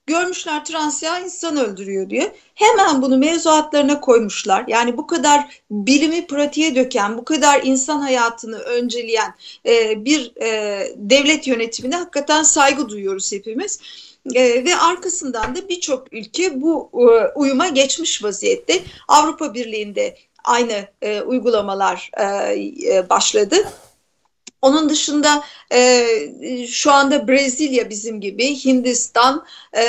görmüşler 0.06 0.64
trans 0.64 1.02
yağ 1.02 1.20
insan 1.20 1.56
öldürüyor 1.56 2.10
diye. 2.10 2.36
Hemen 2.54 3.02
bunu 3.02 3.18
mevzuatlarına 3.18 4.00
koymuşlar. 4.00 4.64
Yani 4.68 4.96
bu 4.96 5.06
kadar 5.06 5.62
bilimi 5.70 6.26
pratiğe 6.26 6.74
döken, 6.74 7.18
bu 7.18 7.24
kadar 7.24 7.62
insan 7.64 8.00
hayatını 8.00 8.58
önceleyen 8.58 9.34
e, 9.66 10.04
bir 10.04 10.42
e, 10.42 10.80
devlet 10.96 11.46
yönetimine 11.46 11.96
hakikaten 11.96 12.42
saygı 12.42 12.88
duyuyoruz 12.88 13.32
hepimiz. 13.32 13.80
E, 14.34 14.64
ve 14.64 14.76
arkasından 14.76 15.56
da 15.56 15.68
birçok 15.68 16.12
ülke 16.12 16.60
bu 16.60 16.90
e, 16.94 17.38
uyuma 17.38 17.68
geçmiş 17.68 18.24
vaziyette. 18.24 18.82
Avrupa 19.08 19.54
Birliği'nde 19.54 20.16
aynı 20.46 20.86
e, 21.02 21.20
uygulamalar 21.20 22.10
e, 22.18 22.24
e 22.96 23.08
başladı. 23.10 23.56
Onun 24.62 24.88
dışında 24.88 25.42
e, 25.72 26.06
şu 26.66 26.92
anda 26.92 27.28
Brezilya 27.28 27.90
bizim 27.90 28.20
gibi, 28.20 28.64
Hindistan, 28.64 29.44
e, 29.76 29.84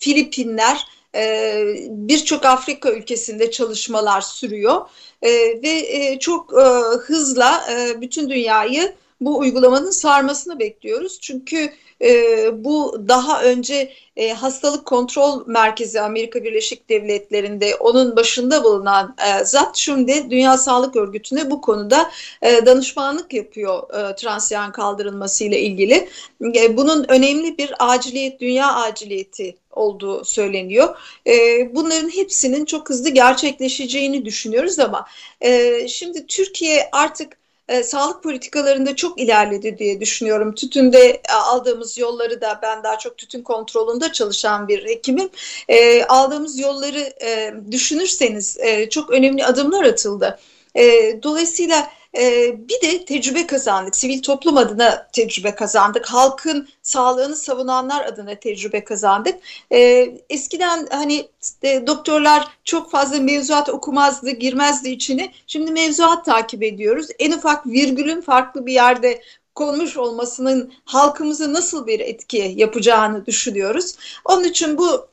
Filipinler, 0.00 0.86
e, 1.14 1.64
birçok 1.88 2.44
Afrika 2.44 2.92
ülkesinde 2.92 3.50
çalışmalar 3.50 4.20
sürüyor 4.20 4.88
e, 5.22 5.30
ve 5.62 5.70
e, 5.88 6.18
çok 6.18 6.52
e, 6.52 6.64
hızla 6.96 7.64
e, 7.72 8.00
bütün 8.00 8.30
dünyayı 8.30 8.94
bu 9.20 9.38
uygulamanın 9.38 9.90
sarmasını 9.90 10.58
bekliyoruz. 10.58 11.20
Çünkü 11.20 11.70
e, 12.02 12.64
bu 12.64 13.04
daha 13.08 13.42
önce 13.42 13.92
e, 14.16 14.32
hastalık 14.32 14.86
kontrol 14.86 15.46
merkezi 15.46 16.00
Amerika 16.00 16.44
Birleşik 16.44 16.88
Devletleri'nde 16.88 17.76
onun 17.76 18.16
başında 18.16 18.64
bulunan 18.64 19.16
e, 19.28 19.44
zat 19.44 19.76
şimdi 19.76 20.30
Dünya 20.30 20.58
Sağlık 20.58 20.96
Örgütü'ne 20.96 21.50
bu 21.50 21.60
konuda 21.60 22.10
e, 22.42 22.66
danışmanlık 22.66 23.34
yapıyor 23.34 23.94
e, 23.94 24.16
transyan 24.16 24.72
kaldırılması 24.72 25.44
ile 25.44 25.60
ilgili. 25.60 26.08
E, 26.54 26.76
bunun 26.76 27.04
önemli 27.08 27.58
bir 27.58 27.74
aciliyet, 27.78 28.40
dünya 28.40 28.74
aciliyeti 28.74 29.56
olduğu 29.70 30.24
söyleniyor. 30.24 30.96
E, 31.26 31.34
bunların 31.74 32.08
hepsinin 32.08 32.64
çok 32.64 32.90
hızlı 32.90 33.08
gerçekleşeceğini 33.08 34.24
düşünüyoruz 34.24 34.78
ama 34.78 35.06
e, 35.40 35.88
şimdi 35.88 36.26
Türkiye 36.26 36.88
artık 36.92 37.43
e, 37.68 37.82
sağlık 37.82 38.22
politikalarında 38.22 38.96
çok 38.96 39.20
ilerledi 39.20 39.78
diye 39.78 40.00
düşünüyorum. 40.00 40.54
Tütünde 40.54 41.10
e, 41.10 41.32
aldığımız 41.32 41.98
yolları 41.98 42.40
da 42.40 42.58
ben 42.62 42.82
daha 42.82 42.98
çok 42.98 43.18
tütün 43.18 43.42
kontrolünde 43.42 44.12
çalışan 44.12 44.68
bir 44.68 44.84
hekimim. 44.84 45.28
E, 45.68 46.04
aldığımız 46.04 46.58
yolları 46.58 47.12
e, 47.22 47.54
düşünürseniz 47.70 48.56
e, 48.60 48.88
çok 48.88 49.10
önemli 49.10 49.44
adımlar 49.44 49.84
atıldı. 49.84 50.38
E, 50.74 50.82
dolayısıyla 51.22 51.88
ee, 52.18 52.56
bir 52.68 52.88
de 52.88 53.04
tecrübe 53.04 53.46
kazandık. 53.46 53.96
Sivil 53.96 54.22
toplum 54.22 54.56
adına 54.56 55.08
tecrübe 55.12 55.54
kazandık. 55.54 56.06
Halkın 56.06 56.68
sağlığını 56.82 57.36
savunanlar 57.36 58.04
adına 58.04 58.34
tecrübe 58.34 58.84
kazandık. 58.84 59.38
Ee, 59.72 60.14
eskiden 60.30 60.88
hani 60.90 61.28
e, 61.62 61.86
doktorlar 61.86 62.48
çok 62.64 62.90
fazla 62.90 63.20
mevzuat 63.20 63.68
okumazdı, 63.68 64.30
girmezdi 64.30 64.90
içine. 64.90 65.32
Şimdi 65.46 65.72
mevzuat 65.72 66.24
takip 66.24 66.62
ediyoruz. 66.62 67.06
En 67.18 67.32
ufak 67.32 67.66
virgülün 67.66 68.20
farklı 68.20 68.66
bir 68.66 68.72
yerde 68.72 69.22
konmuş 69.54 69.96
olmasının 69.96 70.72
halkımıza 70.84 71.52
nasıl 71.52 71.86
bir 71.86 72.00
etki 72.00 72.52
yapacağını 72.56 73.26
düşünüyoruz. 73.26 73.94
Onun 74.24 74.44
için 74.44 74.78
bu 74.78 75.08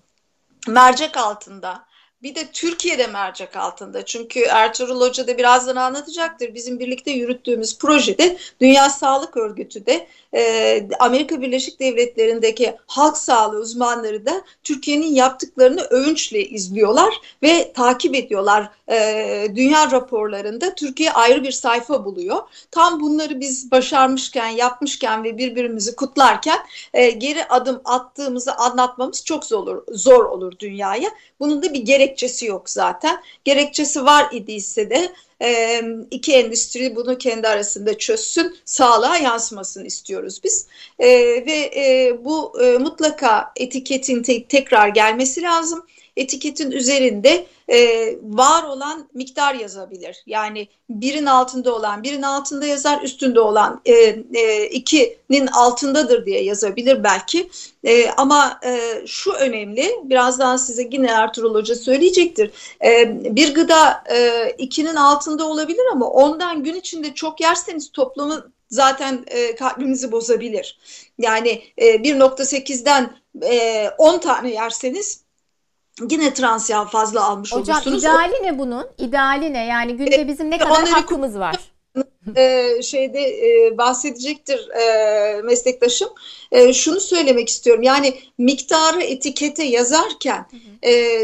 mercek 0.67 1.17
altında 1.17 1.90
bir 2.23 2.35
de 2.35 2.51
Türkiye'de 2.53 3.07
mercek 3.07 3.55
altında. 3.55 4.05
Çünkü 4.05 4.39
Ertuğrul 4.39 5.01
Hoca 5.01 5.27
da 5.27 5.37
birazdan 5.37 5.75
anlatacaktır. 5.75 6.53
Bizim 6.53 6.79
birlikte 6.79 7.11
yürüttüğümüz 7.11 7.77
projede 7.77 8.37
Dünya 8.61 8.89
Sağlık 8.89 9.37
Örgütü 9.37 9.85
de 9.85 10.07
e, 10.33 10.87
Amerika 10.99 11.41
Birleşik 11.41 11.79
Devletleri'ndeki 11.79 12.75
halk 12.87 13.17
sağlığı 13.17 13.59
uzmanları 13.59 14.25
da 14.25 14.41
Türkiye'nin 14.63 15.13
yaptıklarını 15.15 15.81
övünçle 15.81 16.45
izliyorlar 16.45 17.13
ve 17.43 17.73
takip 17.73 18.15
ediyorlar. 18.15 18.69
E, 18.91 19.47
dünya 19.55 19.91
raporlarında 19.91 20.75
Türkiye 20.75 21.11
ayrı 21.11 21.43
bir 21.43 21.51
sayfa 21.51 22.05
buluyor. 22.05 22.37
Tam 22.71 23.01
bunları 23.01 23.39
biz 23.39 23.71
başarmışken, 23.71 24.47
yapmışken 24.47 25.23
ve 25.23 25.37
birbirimizi 25.37 25.95
kutlarken 25.95 26.59
e, 26.93 27.09
geri 27.09 27.45
adım 27.45 27.81
attığımızı 27.85 28.55
anlatmamız 28.55 29.25
çok 29.25 29.45
zor 29.45 29.61
olur, 29.61 29.83
zor 29.91 30.25
olur 30.25 30.59
dünyaya. 30.59 31.09
Bunun 31.41 31.63
da 31.63 31.73
bir 31.73 31.81
gerekçesi 31.81 32.45
yok 32.45 32.69
zaten. 32.69 33.21
Gerekçesi 33.45 34.05
var 34.05 34.27
idiyse 34.31 34.89
de 34.89 35.11
e, 35.41 35.81
iki 36.11 36.33
endüstri 36.33 36.95
bunu 36.95 37.17
kendi 37.17 37.47
arasında 37.47 37.97
çözsün, 37.97 38.55
sağlığa 38.65 39.17
yansımasını 39.17 39.87
istiyoruz 39.87 40.39
biz. 40.43 40.67
E, 40.99 41.07
ve 41.45 41.71
e, 41.75 42.17
bu 42.25 42.53
mutlaka 42.79 43.51
etiketin 43.55 44.23
te 44.23 44.43
tekrar 44.43 44.87
gelmesi 44.87 45.41
lazım. 45.41 45.85
Etiketin 46.17 46.71
üzerinde 46.71 47.45
e, 47.71 48.09
var 48.21 48.63
olan 48.63 49.09
miktar 49.13 49.55
yazabilir. 49.55 50.23
Yani 50.25 50.67
birin 50.89 51.25
altında 51.25 51.75
olan 51.75 52.03
birin 52.03 52.21
altında 52.21 52.65
yazar, 52.65 53.01
üstünde 53.01 53.39
olan 53.39 53.81
e, 53.85 53.93
e, 54.33 54.69
ikinin 54.69 55.47
altındadır 55.47 56.25
diye 56.25 56.43
yazabilir 56.43 57.03
belki. 57.03 57.49
E, 57.83 58.09
ama 58.09 58.59
e, 58.65 59.03
şu 59.07 59.31
önemli, 59.31 59.91
birazdan 60.03 60.57
size 60.57 60.89
yine 60.91 61.07
Ertuğrul 61.07 61.55
Hoca 61.55 61.75
söyleyecektir. 61.75 62.51
E, 62.85 63.19
bir 63.35 63.53
gıda 63.53 64.03
e, 64.13 64.49
ikinin 64.57 64.95
altında 64.95 65.47
olabilir 65.47 65.85
ama 65.91 66.09
ondan 66.09 66.63
gün 66.63 66.75
içinde 66.75 67.13
çok 67.13 67.41
yerseniz 67.41 67.91
toplamı 67.91 68.51
zaten 68.69 69.23
e, 69.27 69.55
kalbimizi 69.55 70.11
bozabilir. 70.11 70.79
Yani 71.17 71.63
e, 71.77 71.95
1.8'den 71.95 73.17
e, 73.43 73.89
10 73.97 74.19
tane 74.19 74.51
yerseniz 74.51 75.21
yine 76.09 76.33
trans 76.33 76.69
yağ 76.69 76.85
fazla 76.85 77.25
almış 77.25 77.53
Hocam, 77.53 77.75
olursunuz. 77.75 77.97
Hocam 77.97 78.15
ideali 78.15 78.43
ne 78.43 78.59
bunun? 78.59 78.87
İdeali 78.97 79.53
ne? 79.53 79.65
Yani 79.65 79.97
günde 79.97 80.15
e, 80.15 80.27
bizim 80.27 80.51
ne 80.51 80.57
kadar 80.57 80.89
hakkımız 80.89 81.39
var? 81.39 81.55
e, 82.35 82.81
şeyde 82.83 83.21
e, 83.21 83.77
bahsedecektir 83.77 84.69
e, 84.69 85.41
meslektaşım. 85.41 86.09
E, 86.51 86.73
şunu 86.73 86.99
söylemek 86.99 87.49
istiyorum. 87.49 87.83
Yani 87.83 88.13
miktarı 88.37 89.01
etikete 89.01 89.63
yazarken 89.63 90.47
e, 90.85 91.21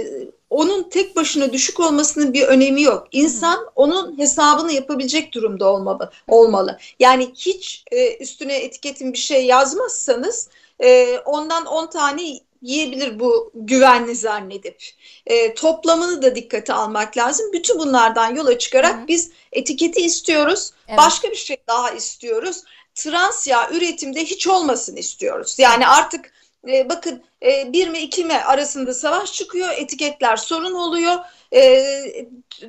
onun 0.49 0.83
tek 0.83 1.15
başına 1.15 1.53
düşük 1.53 1.79
olmasının 1.79 2.33
bir 2.33 2.43
önemi 2.43 2.81
yok. 2.81 3.07
İnsan 3.11 3.59
onun 3.75 4.17
hesabını 4.17 4.73
yapabilecek 4.73 5.33
durumda 5.33 5.73
olmalı. 5.73 6.11
olmalı. 6.27 6.77
Yani 6.99 7.31
hiç 7.35 7.83
e, 7.91 8.17
üstüne 8.17 8.57
etiketin 8.57 9.13
bir 9.13 9.17
şey 9.17 9.45
yazmazsanız 9.45 10.49
e, 10.83 11.17
ondan 11.25 11.65
10 11.65 11.87
tane 11.87 12.21
yiyebilir 12.61 13.19
bu 13.19 13.51
güvenli 13.55 14.15
zannedip. 14.15 14.83
E, 15.25 15.53
toplamını 15.53 16.21
da 16.21 16.35
dikkate 16.35 16.73
almak 16.73 17.17
lazım. 17.17 17.53
Bütün 17.53 17.79
bunlardan 17.79 18.35
yola 18.35 18.57
çıkarak 18.57 19.03
Hı. 19.03 19.07
biz 19.07 19.31
etiketi 19.51 20.01
istiyoruz. 20.01 20.71
Evet. 20.87 20.97
Başka 20.97 21.31
bir 21.31 21.35
şey 21.35 21.57
daha 21.67 21.91
istiyoruz. 21.91 22.63
Trans 22.95 23.47
yağ 23.47 23.69
üretimde 23.71 24.25
hiç 24.25 24.47
olmasın 24.47 24.95
istiyoruz. 24.95 25.59
Yani 25.59 25.87
artık 25.87 26.33
e, 26.67 26.89
bakın 26.89 27.23
e, 27.43 27.73
bir 27.73 27.87
mi 27.87 27.99
iki 27.99 28.25
mi 28.25 28.33
arasında 28.33 28.93
savaş 28.93 29.33
çıkıyor. 29.33 29.69
Etiketler 29.77 30.37
sorun 30.37 30.73
oluyor. 30.73 31.15
E, 31.53 31.83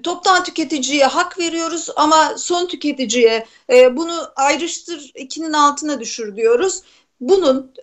toptan 0.02 0.44
tüketiciye 0.44 1.06
hak 1.06 1.38
veriyoruz 1.38 1.88
ama 1.96 2.38
son 2.38 2.66
tüketiciye 2.66 3.46
e, 3.70 3.96
bunu 3.96 4.32
ayrıştır 4.36 5.12
ikinin 5.14 5.52
altına 5.52 6.00
düşür 6.00 6.36
diyoruz. 6.36 6.82
Bunun 7.20 7.74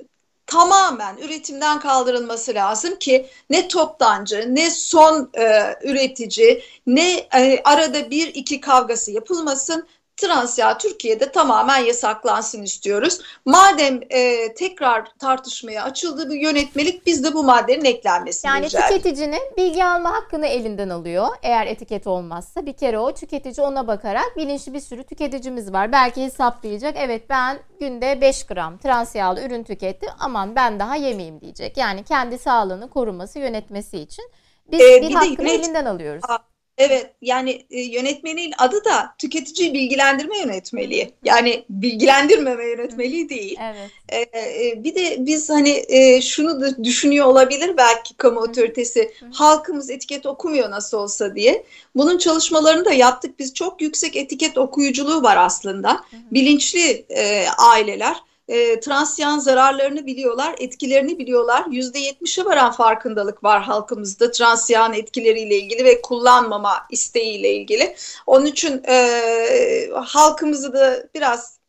tamamen 0.47 1.17
üretimden 1.17 1.79
kaldırılması 1.79 2.53
lazım 2.53 2.99
ki 2.99 3.27
ne 3.49 3.67
toptancı 3.67 4.55
ne 4.55 4.71
son 4.71 5.29
e, 5.33 5.75
üretici 5.83 6.63
ne 6.87 7.27
e, 7.35 7.61
arada 7.63 8.09
bir 8.09 8.27
iki 8.27 8.61
kavgası 8.61 9.11
yapılmasın 9.11 9.87
trans 10.17 10.59
yağ 10.59 10.77
Türkiye'de 10.77 11.31
tamamen 11.31 11.77
yasaklansın 11.77 12.63
istiyoruz. 12.63 13.19
Madem 13.45 13.99
e, 14.09 14.53
tekrar 14.53 15.05
tartışmaya 15.19 15.83
açıldı 15.83 16.29
bu 16.29 16.33
yönetmelik 16.33 17.05
biz 17.05 17.23
de 17.23 17.33
bu 17.33 17.43
maddenin 17.43 17.85
eklenmesini 17.85 18.49
Yani 18.51 18.65
rica 18.65 18.87
tüketicinin 18.87 19.41
bilgi 19.57 19.85
alma 19.85 20.11
hakkını 20.13 20.47
elinden 20.47 20.89
alıyor. 20.89 21.27
Eğer 21.43 21.67
etiket 21.67 22.07
olmazsa 22.07 22.65
bir 22.65 22.73
kere 22.73 22.99
o 22.99 23.13
tüketici 23.13 23.65
ona 23.67 23.87
bakarak 23.87 24.37
bilinçli 24.37 24.73
bir 24.73 24.79
sürü 24.79 25.03
tüketicimiz 25.03 25.73
var. 25.73 25.91
Belki 25.91 26.23
hesaplayacak. 26.23 26.95
Evet 26.99 27.29
ben 27.29 27.59
günde 27.79 28.21
5 28.21 28.45
gram 28.45 28.77
trans 28.77 29.15
yağlı 29.15 29.41
ürün 29.41 29.63
tükettim. 29.63 30.09
Aman 30.19 30.55
ben 30.55 30.79
daha 30.79 30.95
yemeyeyim 30.95 31.41
diyecek. 31.41 31.77
Yani 31.77 32.03
kendi 32.03 32.37
sağlığını 32.37 32.89
koruması, 32.89 33.39
yönetmesi 33.39 33.97
için 33.99 34.25
biz 34.71 34.81
Ee, 34.81 35.01
bir 35.01 35.07
bir 35.07 35.13
de 35.13 35.17
hakkını 35.17 35.47
yönet- 35.49 35.59
elinden 35.65 35.85
alıyoruz. 35.85 36.21
Aa, 36.29 36.37
Evet 36.77 37.11
yani 37.21 37.65
e, 37.71 37.81
yönetmenin 37.81 38.53
adı 38.57 38.85
da 38.85 39.15
tüketici 39.17 39.73
bilgilendirme 39.73 40.37
yönetmeliği. 40.37 41.11
Yani 41.23 41.65
bilgilendirmeme 41.69 42.65
yönetmeliği 42.65 43.29
değil. 43.29 43.57
Evet. 43.61 43.91
Ee, 44.09 44.19
e, 44.67 44.83
bir 44.83 44.95
de 44.95 45.15
biz 45.19 45.49
hani 45.49 45.83
e, 45.87 46.21
şunu 46.21 46.61
da 46.61 46.83
düşünüyor 46.83 47.25
olabilir 47.25 47.77
belki 47.77 48.17
kamu 48.17 48.39
otoritesi 48.39 49.13
halkımız 49.33 49.89
etiket 49.89 50.25
okumuyor 50.25 50.71
nasıl 50.71 50.97
olsa 50.97 51.35
diye. 51.35 51.65
Bunun 51.95 52.17
çalışmalarını 52.17 52.85
da 52.85 52.93
yaptık. 52.93 53.39
Biz 53.39 53.53
çok 53.53 53.81
yüksek 53.81 54.15
etiket 54.15 54.57
okuyuculuğu 54.57 55.23
var 55.23 55.37
aslında. 55.37 56.03
Bilinçli 56.31 57.05
e, 57.09 57.45
aileler 57.57 58.15
e, 58.47 58.79
trans 58.79 59.19
yağın 59.19 59.39
zararlarını 59.39 60.05
biliyorlar, 60.05 60.55
etkilerini 60.59 61.19
biliyorlar. 61.19 61.61
%70'e 61.61 62.45
varan 62.45 62.71
farkındalık 62.71 63.43
var 63.43 63.63
halkımızda 63.63 64.31
trans 64.31 64.69
yağın 64.69 64.93
etkileriyle 64.93 65.57
ilgili 65.57 65.85
ve 65.85 66.01
kullanmama 66.01 66.73
isteğiyle 66.89 67.53
ilgili. 67.53 67.95
Onun 68.27 68.45
için 68.45 68.83
e, 68.87 69.89
halkımızı 69.93 70.73
da 70.73 71.07
biraz 71.15 71.59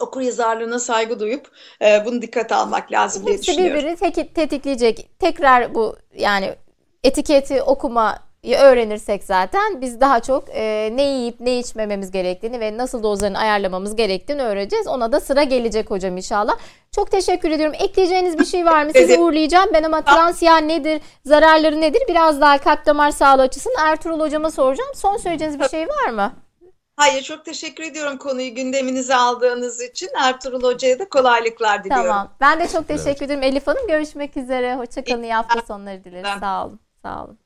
okur 0.00 0.20
yazarlığına 0.20 0.78
saygı 0.78 1.20
duyup 1.20 1.50
e, 1.82 2.02
bunu 2.04 2.22
dikkate 2.22 2.54
almak 2.54 2.92
lazım 2.92 3.26
diye 3.26 3.36
Hepsi 3.36 3.52
düşünüyorum. 3.52 3.78
birbirini 3.78 3.96
teki- 3.96 4.32
tetikleyecek. 4.34 5.10
Tekrar 5.18 5.74
bu 5.74 5.96
yani 6.16 6.54
etiketi 7.04 7.62
okumayı 7.62 8.25
öğrenirsek 8.54 9.24
zaten 9.24 9.80
biz 9.80 10.00
daha 10.00 10.20
çok 10.20 10.44
e, 10.50 10.90
ne 10.92 11.02
yiyip 11.02 11.40
ne 11.40 11.58
içmememiz 11.58 12.10
gerektiğini 12.10 12.60
ve 12.60 12.76
nasıl 12.76 13.02
dozlarını 13.02 13.38
ayarlamamız 13.38 13.96
gerektiğini 13.96 14.42
öğreneceğiz. 14.42 14.86
Ona 14.86 15.12
da 15.12 15.20
sıra 15.20 15.42
gelecek 15.42 15.90
hocam 15.90 16.16
inşallah. 16.16 16.56
Çok 16.94 17.10
teşekkür 17.10 17.50
ediyorum. 17.50 17.74
Ekleyeceğiniz 17.78 18.38
bir 18.38 18.44
şey 18.44 18.66
var 18.66 18.84
mı? 18.84 18.90
Sizi 18.92 19.04
Evet. 19.12 19.18
uğurlayacağım. 19.18 19.70
Ben 19.74 19.82
ama 19.82 20.02
trans 20.02 20.42
yağ 20.42 20.56
nedir, 20.56 21.00
zararları 21.24 21.80
nedir? 21.80 22.02
Biraz 22.08 22.40
daha 22.40 22.58
kalp 22.58 22.86
damar 22.86 23.10
sağlığı 23.10 23.42
açısından 23.42 23.86
Ertuğrul 23.86 24.20
hocama 24.20 24.50
soracağım. 24.50 24.90
Son 24.94 25.16
söyleyeceğiniz 25.16 25.60
bir 25.60 25.68
şey 25.68 25.88
var 25.88 26.10
mı? 26.10 26.32
Hayır 26.96 27.22
çok 27.22 27.44
teşekkür 27.44 27.84
ediyorum 27.84 28.18
konuyu 28.18 28.54
gündeminize 28.54 29.14
aldığınız 29.14 29.80
için. 29.82 30.08
Ertuğrul 30.22 30.62
Hoca'ya 30.62 30.98
da 30.98 31.08
kolaylıklar 31.08 31.84
diliyorum. 31.84 32.06
Tamam. 32.06 32.28
Ben 32.40 32.60
de 32.60 32.68
çok 32.68 32.88
teşekkür 32.88 33.26
ederim 33.26 33.42
Elif 33.42 33.66
Hanım. 33.66 33.86
Görüşmek 33.88 34.36
üzere. 34.36 34.74
Hoşçakalın. 34.74 35.22
İyi 35.22 35.34
hafta 35.34 35.60
sonları 35.68 36.04
dileriz. 36.04 36.40
Sağ 36.40 36.66
olun. 36.66 36.80
Sağ 37.02 37.24
olun. 37.24 37.38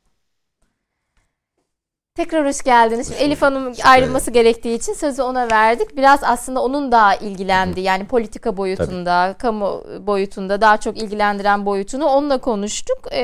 Tekrar 2.20 2.46
hoş 2.46 2.62
geldiniz. 2.62 3.08
Şimdi 3.08 3.22
Elif 3.22 3.42
Hanım 3.42 3.72
ayrılması 3.84 4.30
gerektiği 4.30 4.74
için 4.74 4.92
sözü 4.92 5.22
ona 5.22 5.50
verdik. 5.50 5.96
Biraz 5.96 6.24
aslında 6.24 6.62
onun 6.62 6.92
da 6.92 7.14
ilgilendiği 7.14 7.86
yani 7.86 8.06
politika 8.06 8.56
boyutunda, 8.56 9.34
kamu 9.38 9.84
boyutunda 10.06 10.60
daha 10.60 10.76
çok 10.76 10.98
ilgilendiren 10.98 11.66
boyutunu 11.66 12.04
onunla 12.06 12.38
konuştuk. 12.38 12.98
Ee, 13.12 13.20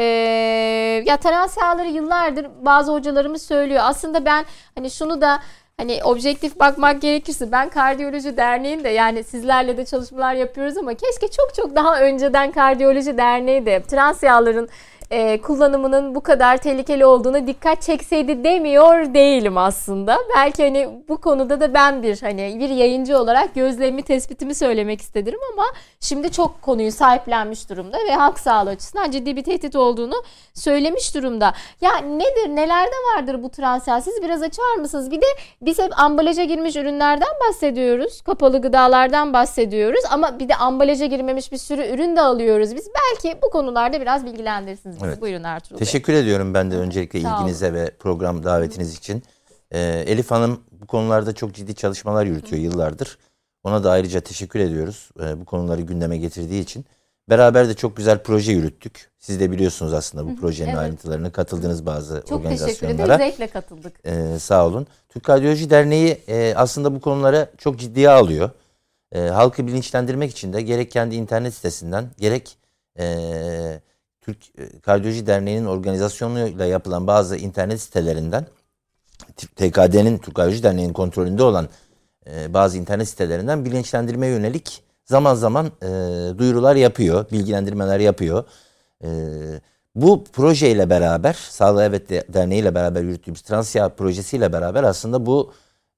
ya 1.07 1.17
trans 1.17 1.57
yağları 1.57 1.89
yıllardır 1.89 2.47
bazı 2.61 2.93
hocalarımız 2.93 3.43
söylüyor. 3.43 3.81
Aslında 3.85 4.25
ben 4.25 4.45
hani 4.75 4.91
şunu 4.91 5.21
da 5.21 5.41
Hani 5.81 6.01
objektif 6.05 6.61
bakmak 6.61 7.03
gerekirse 7.03 7.53
ben 7.53 7.69
kardiyoloji 7.69 8.37
derneğinde 8.37 8.89
yani 8.89 9.25
sizlerle 9.25 9.77
de 9.77 9.85
çalışmalar 9.85 10.35
yapıyoruz 10.35 10.77
ama 10.77 10.95
keşke 10.95 11.29
çok 11.29 11.55
çok 11.55 11.77
daha 11.77 12.01
önceden 12.01 12.53
kardiyoloji 12.53 13.17
derneği 13.17 13.67
de 13.67 13.83
trans 13.83 14.23
yağların 14.23 14.69
e, 15.11 15.41
kullanımının 15.41 16.15
bu 16.15 16.21
kadar 16.21 16.57
tehlikeli 16.57 17.07
olduğuna 17.07 17.47
dikkat 17.47 17.83
çekseydi 17.83 18.45
demiyor 18.45 19.15
değilim 19.15 19.59
aslında. 19.59 20.19
Belki 20.37 20.65
hani 20.65 20.89
bu 21.09 21.17
konuda 21.17 21.61
da 21.61 21.75
ben 21.75 22.03
bir 22.03 22.21
hani 22.21 22.57
bir 22.61 22.69
yayıncı 22.69 23.19
olarak 23.19 23.55
gözlemimi 23.55 24.03
tespitimi 24.03 24.55
söylemek 24.55 25.01
istedim 25.01 25.35
ama 25.53 25.65
şimdi 26.01 26.33
çok 26.33 26.63
konuyu 26.63 26.93
sahiplenmiş 26.93 27.71
durumda 27.71 27.99
ve 28.09 28.15
halk 28.15 28.39
sağlığı 28.39 28.71
açısından 28.71 29.11
ciddi 29.11 29.37
bir 29.37 29.45
tehdit 29.45 29.77
olduğunu 29.77 30.23
söylemiş 30.55 31.15
durumda. 31.15 31.55
Ya 31.81 31.97
nedir 31.97 32.57
nelerde 32.57 32.97
vardır 33.15 33.43
bu 33.43 33.51
trans 33.51 33.89
yağ? 33.89 34.01
Siz 34.01 34.23
biraz 34.23 34.43
açar 34.43 34.77
mısınız? 34.81 35.11
Bir 35.11 35.21
de 35.21 35.27
biz 35.63 35.79
hep 35.79 36.01
ambalaja 36.01 36.45
girmiş 36.45 36.77
ürünlerden 36.77 37.29
bahsediyoruz. 37.49 38.21
Kapalı 38.21 38.63
gıdalardan 38.63 39.33
bahsediyoruz 39.33 40.03
ama 40.11 40.39
bir 40.39 40.49
de 40.49 40.55
ambalaja 40.55 41.07
girmemiş 41.07 41.53
bir 41.53 41.59
sürü 41.59 41.87
ürün 41.87 42.17
de 42.17 42.21
alıyoruz. 42.21 42.77
Biz 42.77 42.89
belki 42.89 43.39
bu 43.43 43.51
konularda 43.51 44.01
biraz 44.01 44.27
bilgilendirirsiniz 44.27 44.96
bizi. 44.97 45.07
Evet. 45.07 45.21
Buyurun 45.21 45.45
Ertuğrul 45.45 45.81
Bey. 45.81 45.87
Teşekkür 45.87 46.13
ediyorum 46.13 46.55
ben 46.55 46.71
de 46.71 46.77
öncelikle 46.77 47.21
Sağ 47.21 47.29
olun. 47.29 47.43
ilginize 47.43 47.73
ve 47.73 47.91
program 47.99 48.45
davetiniz 48.45 48.95
için. 48.97 49.23
Ee, 49.71 50.05
Elif 50.07 50.31
Hanım 50.31 50.61
bu 50.73 50.87
konularda 50.87 51.35
çok 51.35 51.55
ciddi 51.55 51.75
çalışmalar 51.75 52.27
yürütüyor 52.27 52.63
yıllardır. 52.63 53.19
Ona 53.65 53.85
da 53.85 53.91
ayrıca 53.91 54.21
teşekkür 54.21 54.61
ediyoruz 54.61 55.11
e, 55.21 55.41
bu 55.41 55.45
konuları 55.45 55.83
gündeme 55.83 56.19
getirdiği 56.19 56.63
için. 56.63 56.85
Beraber 57.31 57.69
de 57.69 57.75
çok 57.75 57.97
güzel 57.97 58.23
proje 58.23 58.53
yürüttük. 58.53 59.11
Siz 59.19 59.41
de 59.41 59.51
biliyorsunuz 59.51 59.93
aslında 59.93 60.27
bu 60.27 60.37
projenin 60.37 60.69
evet. 60.69 60.79
ayrıntılarını, 60.79 61.33
katıldığınız 61.33 61.87
bazı 61.87 62.15
Çok 62.15 62.23
teşekkür 62.23 62.37
organizasyonlara. 62.37 63.15
ederiz. 63.15 63.31
Zevkle 63.31 63.47
katıldık. 63.47 63.95
Ee, 64.05 64.39
sağ 64.39 64.67
olun. 64.67 64.87
Türk 65.09 65.25
Kardiyoloji 65.25 65.71
Derneği 65.71 66.21
e, 66.29 66.55
aslında 66.57 66.95
bu 66.95 67.01
konuları 67.01 67.51
çok 67.59 67.79
ciddiye 67.79 68.11
alıyor. 68.11 68.51
E, 69.13 69.21
halkı 69.21 69.67
bilinçlendirmek 69.67 70.31
için 70.31 70.53
de 70.53 70.63
gerek 70.63 70.91
kendi 70.91 71.15
internet 71.15 71.55
sitesinden 71.55 72.05
gerek 72.19 72.59
e, 72.99 73.07
Türk 74.27 74.39
e, 74.59 74.81
Kardiyoloji 74.81 75.27
Derneği'nin 75.27 75.67
organizasyonuyla 75.67 76.67
yapılan 76.67 77.07
bazı 77.07 77.37
internet 77.37 77.81
sitelerinden 77.81 78.47
TKD'nin 79.37 80.19
Türk 80.19 80.35
Kardiyoloji 80.35 80.63
Derneği'nin 80.63 80.93
kontrolünde 80.93 81.43
olan 81.43 81.69
e, 82.31 82.55
bazı 82.55 82.79
internet 82.79 83.09
sitelerinden 83.09 83.65
bilinçlendirmeye 83.65 84.33
yönelik 84.33 84.83
zaman 85.05 85.35
zaman 85.35 85.67
e, 85.83 85.89
duyurular 86.39 86.77
yapıyor, 86.77 87.31
bilgilendirmeler 87.33 88.01
yapıyor. 88.01 88.45
E, 89.05 89.09
bu 89.95 90.25
projeyle 90.25 90.91
beraber, 90.91 91.33
Sağlığı 91.33 91.83
Evet 91.83 92.11
De- 92.11 92.25
Derneği 92.29 92.63
ile 92.63 92.75
beraber 92.75 93.03
yürüttüğümüz 93.03 93.41
Transya 93.43 93.89
projesiyle 93.89 94.53
beraber 94.53 94.83
aslında 94.83 95.27
bu 95.27 95.53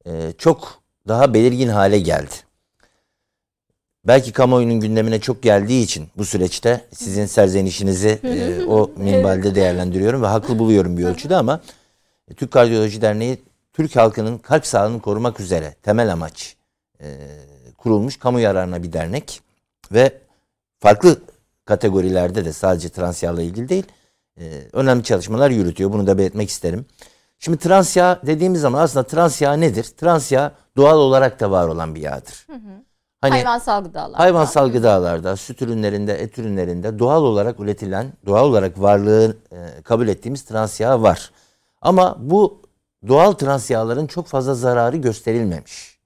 e, 0.07 0.33
çok 0.39 0.83
daha 1.09 1.35
belirgin 1.35 1.69
hale 1.69 1.99
geldi. 1.99 2.35
Belki 4.09 4.33
kamuoyunun 4.33 4.81
gündemine 4.81 5.21
çok 5.21 5.43
geldiği 5.43 5.83
için 5.83 6.09
bu 6.17 6.25
süreçte 6.25 6.85
sizin 6.95 7.27
serzenişinizi 7.27 8.19
e, 8.25 8.65
o 8.65 8.91
minvalde 8.97 9.55
değerlendiriyorum 9.55 10.23
ve 10.23 10.27
haklı 10.27 10.59
buluyorum 10.59 10.97
bir 10.97 11.05
ölçüde 11.05 11.37
ama 11.37 11.61
Türk 12.37 12.51
Kardiyoloji 12.51 13.03
Derneği 13.03 13.39
Türk 13.73 13.97
halkının 13.97 14.39
kalp 14.39 14.67
sağlığını 14.67 15.01
korumak 15.01 15.41
üzere 15.41 15.75
temel 15.83 16.13
amaç 16.13 16.57
e, 17.01 17.07
kurulmuş 17.79 18.17
kamu 18.17 18.41
yararına 18.41 18.83
bir 18.83 18.93
dernek 18.93 19.41
ve 19.93 20.19
farklı 20.81 21.21
kategorilerde 21.65 22.45
de 22.45 22.53
sadece 22.53 22.89
trans 22.89 23.23
yağla 23.23 23.43
ilgili 23.43 23.69
değil 23.69 23.85
e, 24.41 24.45
önemli 24.73 25.05
çalışmalar 25.05 25.51
yürütüyor. 25.51 25.93
Bunu 25.93 26.07
da 26.07 26.19
belirtmek 26.19 26.49
isterim. 26.49 26.87
Şimdi 27.39 27.59
trans 27.59 27.97
yağ 27.97 28.21
dediğimiz 28.27 28.61
zaman 28.61 28.83
aslında 28.83 29.07
trans 29.07 29.43
yağ 29.43 29.53
nedir? 29.53 29.85
Trans 29.85 30.33
yağ 30.33 30.53
doğal 30.77 30.99
olarak 30.99 31.41
da 31.41 31.51
var 31.51 31.69
olan 31.69 31.95
bir 31.95 32.01
yağdır. 32.01 32.47
Hani 33.21 33.31
Hayvansal 33.33 33.85
gıdalar. 33.85 34.17
hayvansal 34.17 34.69
gıdalarda, 34.73 35.37
süt 35.37 35.63
ürünlerinde, 35.63 36.15
et 36.15 36.39
ürünlerinde 36.39 36.99
doğal 36.99 37.23
olarak 37.23 37.61
üretilen, 37.61 38.13
doğal 38.27 38.45
olarak 38.45 38.81
varlığı 38.81 39.37
e, 39.53 39.83
kabul 39.83 40.09
ettiğimiz 40.09 40.43
trans 40.43 40.81
yağ 40.81 41.03
var. 41.03 41.31
Ama 41.83 42.17
bu 42.21 42.63
doğal 43.09 43.33
trans 43.33 43.71
yağların 43.71 44.07
çok 44.07 44.27
fazla 44.27 44.55
zararı 44.55 44.97
gösterilmemiş. 44.97 45.99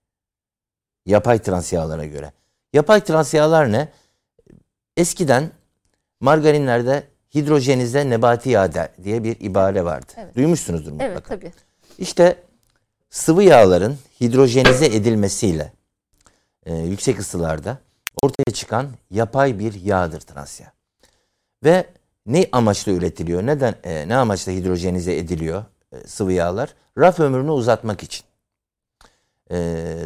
Yapay 1.07 1.38
trans 1.38 1.72
yağlara 1.72 2.05
göre. 2.05 2.33
Yapay 2.72 3.01
trans 3.05 3.35
yağlar 3.35 3.72
ne? 3.72 3.88
Eskiden 4.96 5.51
margarinlerde 6.20 7.03
hidrojenize 7.35 8.11
nebati 8.11 8.51
yağ 8.51 8.70
diye 9.05 9.25
bir 9.25 9.40
ibare 9.40 9.85
vardı. 9.85 10.12
Evet. 10.16 10.37
Duymuşsunuzdur 10.37 10.92
mutlaka. 10.92 11.12
Evet 11.12 11.25
tabii. 11.29 11.53
İşte 11.98 12.37
sıvı 13.11 13.42
yağların 13.42 13.96
hidrojenize 14.20 14.87
edilmesiyle 14.87 15.72
e, 16.66 16.77
yüksek 16.77 17.18
ısılarda 17.18 17.79
ortaya 18.22 18.53
çıkan 18.53 18.88
yapay 19.11 19.59
bir 19.59 19.75
yağdır 19.75 20.20
trans 20.20 20.61
yağ. 20.61 20.72
Ve 21.64 21.87
ne 22.27 22.48
amaçla 22.53 22.92
üretiliyor? 22.92 23.46
Neden 23.46 23.75
e, 23.85 24.09
ne 24.09 24.16
amaçla 24.16 24.53
hidrojenize 24.53 25.16
ediliyor 25.16 25.64
e, 25.92 26.07
sıvı 26.07 26.33
yağlar? 26.33 26.75
Raf 26.98 27.20
ömrünü 27.20 27.51
uzatmak 27.51 28.03
için. 28.03 28.25
E, 29.51 29.57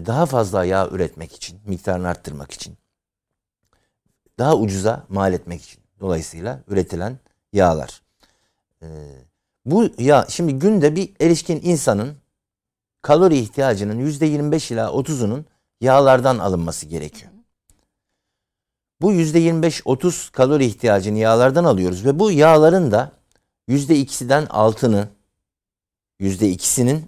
daha 0.06 0.26
fazla 0.26 0.64
yağ 0.64 0.88
üretmek 0.88 1.32
için, 1.32 1.60
miktarını 1.66 2.08
arttırmak 2.08 2.52
için. 2.52 2.76
Daha 4.38 4.56
ucuza 4.56 5.06
mal 5.08 5.32
etmek 5.32 5.62
için. 5.62 5.80
Dolayısıyla 6.00 6.60
üretilen 6.68 7.18
yağlar. 7.52 8.02
E, 8.82 8.86
bu 9.64 9.88
ya 9.98 10.26
şimdi 10.28 10.58
günde 10.58 10.96
bir 10.96 11.12
erişkin 11.20 11.60
insanın 11.62 12.16
kalori 13.02 13.38
ihtiyacının 13.38 14.10
%25 14.10 14.74
ila 14.74 14.86
30'unun 14.86 15.44
yağlardan 15.80 16.38
alınması 16.38 16.86
gerekiyor. 16.86 17.32
Bu 19.00 19.12
%25-30 19.12 20.32
kalori 20.32 20.64
ihtiyacını 20.64 21.18
yağlardan 21.18 21.64
alıyoruz 21.64 22.04
ve 22.04 22.18
bu 22.18 22.32
yağların 22.32 22.90
da 22.90 23.12
%2'den 23.68 24.46
altını 24.46 25.08
%2'sinin 26.20 27.04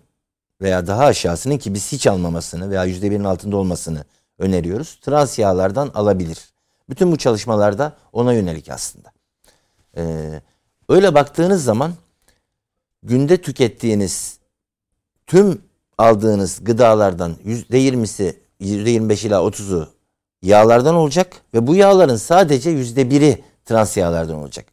veya 0.60 0.86
daha 0.86 1.04
aşağısının 1.04 1.58
ki 1.58 1.74
biz 1.74 1.92
hiç 1.92 2.06
almamasını 2.06 2.70
veya 2.70 2.86
%1'in 2.86 3.24
altında 3.24 3.56
olmasını 3.56 4.04
öneriyoruz. 4.38 4.98
Trans 5.00 5.38
yağlardan 5.38 5.90
alabilir. 5.94 6.52
Bütün 6.88 7.12
bu 7.12 7.16
çalışmalarda 7.16 7.96
ona 8.12 8.32
yönelik 8.32 8.70
aslında. 8.70 9.12
Ee, 9.96 10.42
öyle 10.88 11.14
baktığınız 11.14 11.64
zaman 11.64 11.92
günde 13.02 13.42
tükettiğiniz 13.42 14.38
tüm 15.26 15.62
aldığınız 15.98 16.64
gıdalardan 16.64 17.36
%20'si 17.44 18.36
%25 18.60 19.26
ila 19.26 19.36
30'u 19.36 19.88
yağlardan 20.42 20.94
olacak 20.94 21.42
ve 21.54 21.66
bu 21.66 21.74
yağların 21.74 22.16
sadece 22.16 22.70
%1'i 22.70 23.44
trans 23.64 23.96
yağlardan 23.96 24.36
olacak. 24.36 24.66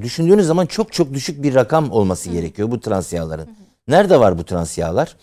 Düşündüğünüz 0.00 0.46
zaman 0.46 0.66
çok 0.66 0.92
çok 0.92 1.14
düşük 1.14 1.42
bir 1.42 1.54
rakam 1.54 1.92
olması 1.92 2.30
Hı. 2.30 2.34
gerekiyor 2.34 2.70
bu 2.70 2.80
trans 2.80 3.12
yağların. 3.12 3.46
Hı. 3.46 3.50
Nerede 3.88 4.20
var 4.20 4.38
bu 4.38 4.44
trans 4.44 4.78
yağlar? 4.78 5.16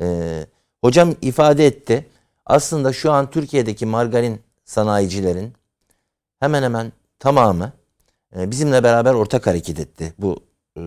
Ee, 0.00 0.46
hocam 0.80 1.14
ifade 1.22 1.66
etti. 1.66 2.06
Aslında 2.46 2.92
şu 2.92 3.12
an 3.12 3.30
Türkiye'deki 3.30 3.86
margarin 3.86 4.40
sanayicilerin 4.64 5.52
hemen 6.40 6.62
hemen 6.62 6.92
tamamı 7.18 7.72
e, 8.36 8.50
bizimle 8.50 8.84
beraber 8.84 9.14
ortak 9.14 9.46
hareket 9.46 9.80
etti 9.80 10.12
bu 10.18 10.40
e, 10.76 10.82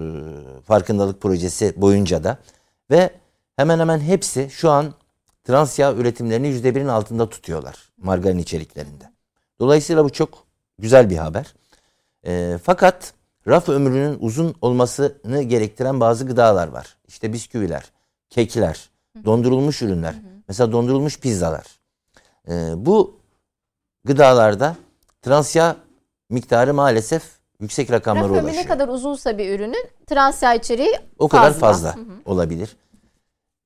farkındalık 0.65 1.21
projesi 1.21 1.73
boyunca 1.77 2.23
da 2.23 2.37
ve 2.91 3.09
hemen 3.57 3.79
hemen 3.79 3.99
hepsi 3.99 4.49
şu 4.51 4.69
an 4.69 4.93
trans 5.45 5.79
yağ 5.79 5.93
üretimlerini 5.93 6.47
%1'in 6.47 6.87
altında 6.87 7.29
tutuyorlar 7.29 7.89
margarin 7.97 8.37
içeriklerinde. 8.37 9.11
Dolayısıyla 9.59 10.03
bu 10.05 10.09
çok 10.09 10.43
güzel 10.79 11.09
bir 11.09 11.17
haber. 11.17 11.53
E, 12.25 12.57
fakat 12.63 13.13
raf 13.47 13.69
ömrünün 13.69 14.17
uzun 14.19 14.55
olmasını 14.61 15.41
gerektiren 15.43 15.99
bazı 15.99 16.25
gıdalar 16.27 16.67
var. 16.67 16.97
İşte 17.07 17.33
bisküviler, 17.33 17.91
kekler, 18.29 18.89
dondurulmuş 19.25 19.81
ürünler. 19.81 20.13
Hı 20.13 20.17
hı. 20.17 20.21
Mesela 20.47 20.71
dondurulmuş 20.71 21.19
pizzalar. 21.19 21.65
E, 22.47 22.53
bu 22.85 23.19
gıdalarda 24.05 24.75
trans 25.21 25.55
yağ 25.55 25.75
miktarı 26.29 26.73
maalesef 26.73 27.23
yüksek 27.59 27.91
rakamlara 27.91 28.23
Raf 28.23 28.43
ulaşıyor. 28.43 28.63
ne 28.63 28.67
kadar 28.67 28.87
uzunsa 28.87 29.37
bir 29.37 29.55
ürünün 29.55 29.87
trans 30.07 30.43
yağ 30.43 30.53
içeriği 30.53 30.95
o 31.19 31.27
fazla. 31.27 31.47
kadar 31.47 31.59
fazla 31.59 31.95
hı 31.95 31.99
hı. 31.99 32.05
olabilir. 32.25 32.75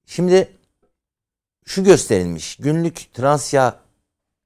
Şimdi 0.06 0.59
şu 1.70 1.84
gösterilmiş. 1.84 2.56
Günlük 2.56 3.14
trans 3.14 3.54
yağ 3.54 3.80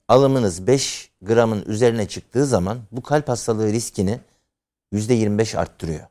alımınız 0.08 0.68
5 0.68 1.12
gramın 1.22 1.64
üzerine 1.66 2.08
çıktığı 2.08 2.46
zaman 2.46 2.80
bu 2.92 3.02
kalp 3.02 3.30
hastalığı 3.30 3.72
riskini 3.72 4.20
%25 4.94 5.58
arttırıyor. 5.58 6.08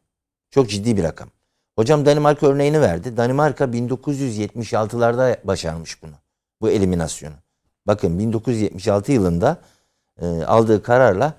Çok 0.51 0.71
ciddi 0.71 0.97
bir 0.97 1.03
rakam. 1.03 1.29
Hocam 1.77 2.07
Danimarka 2.07 2.47
örneğini 2.47 2.81
verdi. 2.81 3.17
Danimarka 3.17 3.65
1976'larda 3.65 5.37
başarmış 5.45 6.03
bunu. 6.03 6.15
Bu 6.61 6.71
eliminasyonu. 6.71 7.35
Bakın 7.87 8.19
1976 8.19 9.13
yılında 9.13 9.61
e, 10.21 10.27
aldığı 10.27 10.83
kararla 10.83 11.35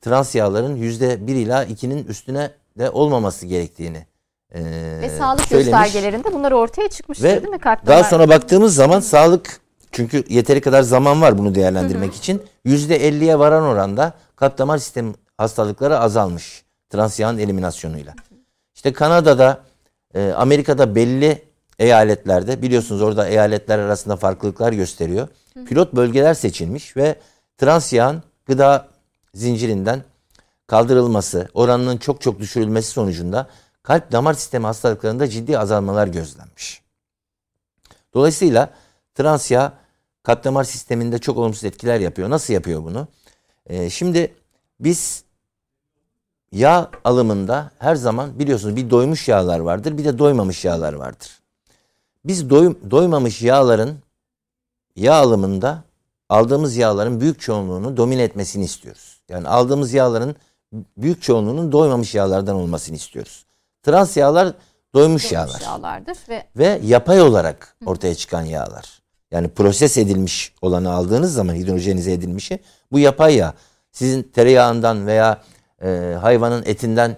trans 0.00 0.34
yağların 0.34 0.76
%1 0.76 1.30
ila 1.32 1.64
2'nin 1.64 2.06
üstüne 2.06 2.50
de 2.78 2.90
olmaması 2.90 3.46
gerektiğini 3.46 4.06
e, 4.54 4.60
Ve 5.02 5.08
sağlık 5.18 5.40
söylemiş. 5.40 5.70
göstergelerinde 5.70 6.32
bunlar 6.32 6.52
ortaya 6.52 6.88
çıkmıştır 6.88 7.24
Ve 7.24 7.42
değil 7.42 7.48
mi? 7.48 7.58
Kalp 7.58 7.86
daha 7.86 8.04
sonra 8.04 8.28
baktığımız 8.28 8.74
zaman 8.74 9.00
sağlık 9.00 9.60
çünkü 9.92 10.24
yeteri 10.28 10.60
kadar 10.60 10.82
zaman 10.82 11.22
var 11.22 11.38
bunu 11.38 11.54
değerlendirmek 11.54 12.10
hı 12.10 12.14
hı. 12.14 12.18
için 12.18 12.42
%50'ye 12.66 13.38
varan 13.38 13.62
oranda 13.62 14.12
kalp 14.36 14.58
damar 14.58 14.78
sistemi 14.78 15.14
hastalıkları 15.38 15.98
azalmış 15.98 16.64
trans 16.90 17.20
yağın 17.20 17.38
eliminasyonuyla. 17.38 18.14
İşte 18.74 18.92
Kanada'da, 18.92 19.60
e, 20.14 20.32
Amerika'da 20.36 20.94
belli 20.94 21.42
eyaletlerde 21.78 22.62
biliyorsunuz 22.62 23.02
orada 23.02 23.28
eyaletler 23.28 23.78
arasında 23.78 24.16
farklılıklar 24.16 24.72
gösteriyor. 24.72 25.28
Pilot 25.68 25.92
bölgeler 25.92 26.34
seçilmiş 26.34 26.96
ve 26.96 27.16
trans 27.58 27.92
yağın 27.92 28.22
gıda 28.46 28.88
zincirinden 29.34 30.02
kaldırılması, 30.66 31.48
oranının 31.54 31.96
çok 31.96 32.20
çok 32.20 32.38
düşürülmesi 32.38 32.90
sonucunda 32.90 33.46
kalp 33.84 34.12
damar 34.12 34.34
sistemi 34.34 34.66
hastalıklarında 34.66 35.28
ciddi 35.28 35.58
azalmalar 35.58 36.06
gözlenmiş. 36.06 36.82
Dolayısıyla 38.14 38.70
trans 39.14 39.50
yağ 39.50 39.72
kalp 40.22 40.44
damar 40.44 40.64
sisteminde 40.64 41.18
çok 41.18 41.38
olumsuz 41.38 41.64
etkiler 41.64 42.00
yapıyor. 42.00 42.30
Nasıl 42.30 42.54
yapıyor 42.54 42.84
bunu? 42.84 43.08
Ee, 43.66 43.90
şimdi 43.90 44.34
biz 44.80 45.24
yağ 46.52 46.90
alımında 47.04 47.70
her 47.78 47.96
zaman 47.96 48.38
biliyorsunuz 48.38 48.76
bir 48.76 48.90
doymuş 48.90 49.28
yağlar 49.28 49.58
vardır 49.58 49.98
bir 49.98 50.04
de 50.04 50.18
doymamış 50.18 50.64
yağlar 50.64 50.92
vardır. 50.92 51.40
Biz 52.24 52.50
doy, 52.50 52.76
doymamış 52.90 53.42
yağların 53.42 53.98
yağ 54.96 55.14
alımında 55.14 55.84
aldığımız 56.28 56.76
yağların 56.76 57.20
büyük 57.20 57.40
çoğunluğunu 57.40 57.96
domine 57.96 58.22
etmesini 58.22 58.64
istiyoruz. 58.64 59.20
Yani 59.28 59.48
aldığımız 59.48 59.92
yağların 59.92 60.36
büyük 60.96 61.22
çoğunluğunun 61.22 61.72
doymamış 61.72 62.14
yağlardan 62.14 62.56
olmasını 62.56 62.96
istiyoruz. 62.96 63.44
Trans 63.84 64.16
yağlar 64.16 64.44
doymuş, 64.44 64.54
doymuş 64.94 65.32
yağlar. 65.32 65.60
yağlardır 65.60 66.18
ve 66.28 66.46
ve 66.56 66.80
yapay 66.84 67.20
olarak 67.22 67.76
ortaya 67.86 68.14
çıkan 68.14 68.42
yağlar. 68.42 69.02
Yani 69.30 69.48
proses 69.48 69.98
edilmiş 69.98 70.54
olanı 70.62 70.92
aldığınız 70.92 71.34
zaman 71.34 71.54
hidrojenize 71.54 72.12
edilmişi 72.12 72.58
bu 72.92 72.98
yapay 72.98 73.34
yağ. 73.36 73.54
Sizin 73.92 74.22
tereyağından 74.22 75.06
veya 75.06 75.42
e, 75.82 76.16
hayvanın 76.20 76.62
etinden 76.66 77.16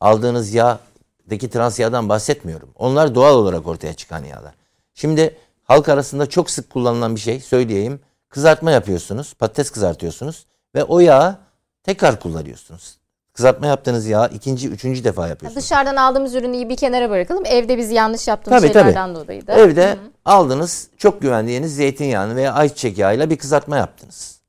aldığınız 0.00 0.54
yağdaki 0.54 1.50
trans 1.50 1.78
yağdan 1.78 2.08
bahsetmiyorum. 2.08 2.70
Onlar 2.74 3.14
doğal 3.14 3.34
olarak 3.34 3.66
ortaya 3.66 3.94
çıkan 3.94 4.24
yağlar. 4.24 4.54
Şimdi 4.94 5.36
halk 5.64 5.88
arasında 5.88 6.26
çok 6.26 6.50
sık 6.50 6.70
kullanılan 6.70 7.14
bir 7.14 7.20
şey 7.20 7.40
söyleyeyim. 7.40 8.00
Kızartma 8.28 8.70
yapıyorsunuz, 8.70 9.34
patates 9.34 9.70
kızartıyorsunuz 9.70 10.46
ve 10.74 10.84
o 10.84 11.00
yağı 11.00 11.38
tekrar 11.82 12.20
kullanıyorsunuz. 12.20 12.98
Kızartma 13.36 13.66
yaptığınız 13.66 14.06
yağı 14.06 14.28
ikinci, 14.28 14.68
üçüncü 14.68 15.04
defa 15.04 15.28
yapıyorsunuz. 15.28 15.64
Dışarıdan 15.64 15.96
aldığımız 15.96 16.34
ürünü 16.34 16.68
bir 16.68 16.76
kenara 16.76 17.10
bırakalım. 17.10 17.46
Evde 17.46 17.78
biz 17.78 17.90
yanlış 17.90 18.28
yaptığımız 18.28 18.62
tabii, 18.62 18.72
şeylerden 18.72 19.14
tabii. 19.14 19.24
dolayı 19.24 19.46
da. 19.46 19.52
Evde 19.52 19.88
Hı-hı. 19.88 19.98
aldınız 20.24 20.88
çok 20.96 21.22
güvendiğiniz 21.22 21.76
zeytinyağını 21.76 22.36
veya 22.36 22.52
ayçiçek 22.52 22.98
yağıyla 22.98 23.30
bir 23.30 23.36
kızartma 23.36 23.76
yaptınız. 23.76 24.40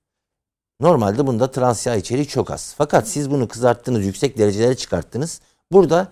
Normalde 0.80 1.28
bunda 1.28 1.52
trans 1.52 1.88
yağ 1.88 1.96
içeriği 1.96 2.28
çok 2.28 2.52
az. 2.52 2.74
Fakat 2.78 3.08
siz 3.08 3.32
bunu 3.32 3.48
kızarttınız, 3.48 4.06
yüksek 4.06 4.38
derecelere 4.38 4.76
çıkarttınız. 4.76 5.42
Burada 5.72 6.08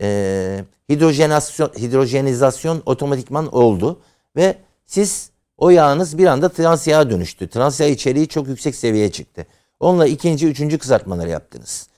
e, 0.00 0.64
hidrojenasyon, 0.90 1.68
hidrojenizasyon 1.68 2.82
otomatikman 2.86 3.54
oldu 3.54 4.00
ve 4.36 4.56
siz 4.86 5.30
o 5.58 5.70
yağınız 5.70 6.18
bir 6.18 6.26
anda 6.26 6.48
trans 6.48 6.86
yağa 6.86 7.10
dönüştü. 7.10 7.48
Trans 7.48 7.80
yağ 7.80 7.86
içeriği 7.86 8.28
çok 8.28 8.48
yüksek 8.48 8.74
seviyeye 8.74 9.12
çıktı. 9.12 9.46
Onunla 9.80 10.06
ikinci, 10.06 10.46
üçüncü 10.46 10.78
kızartmaları 10.78 11.30
yaptınız. 11.30 11.89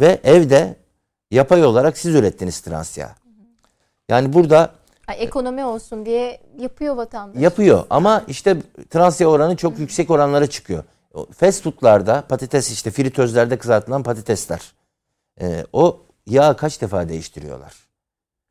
Ve 0.00 0.20
evde 0.24 0.76
yapay 1.30 1.64
olarak 1.64 1.98
siz 1.98 2.14
ürettiniz 2.14 2.60
trans 2.60 2.98
yağ. 2.98 3.14
Yani 4.08 4.32
burada 4.32 4.70
Ay, 5.06 5.16
ekonomi 5.18 5.64
olsun 5.64 6.06
diye 6.06 6.40
yapıyor 6.58 6.96
vatandaş. 6.96 7.42
Yapıyor 7.42 7.84
ama 7.90 8.24
işte 8.28 8.56
trans 8.90 9.20
yağ 9.20 9.26
oranı 9.26 9.56
çok 9.56 9.78
yüksek 9.78 10.10
oranlara 10.10 10.46
çıkıyor. 10.46 10.84
Fast 11.32 11.62
foodlarda 11.62 12.24
patates 12.28 12.70
işte 12.70 12.90
fritözlerde 12.90 13.58
kızartılan 13.58 14.02
patatesler. 14.02 14.72
E, 15.40 15.66
o 15.72 16.00
yağ 16.26 16.56
kaç 16.56 16.80
defa 16.80 17.08
değiştiriyorlar? 17.08 17.74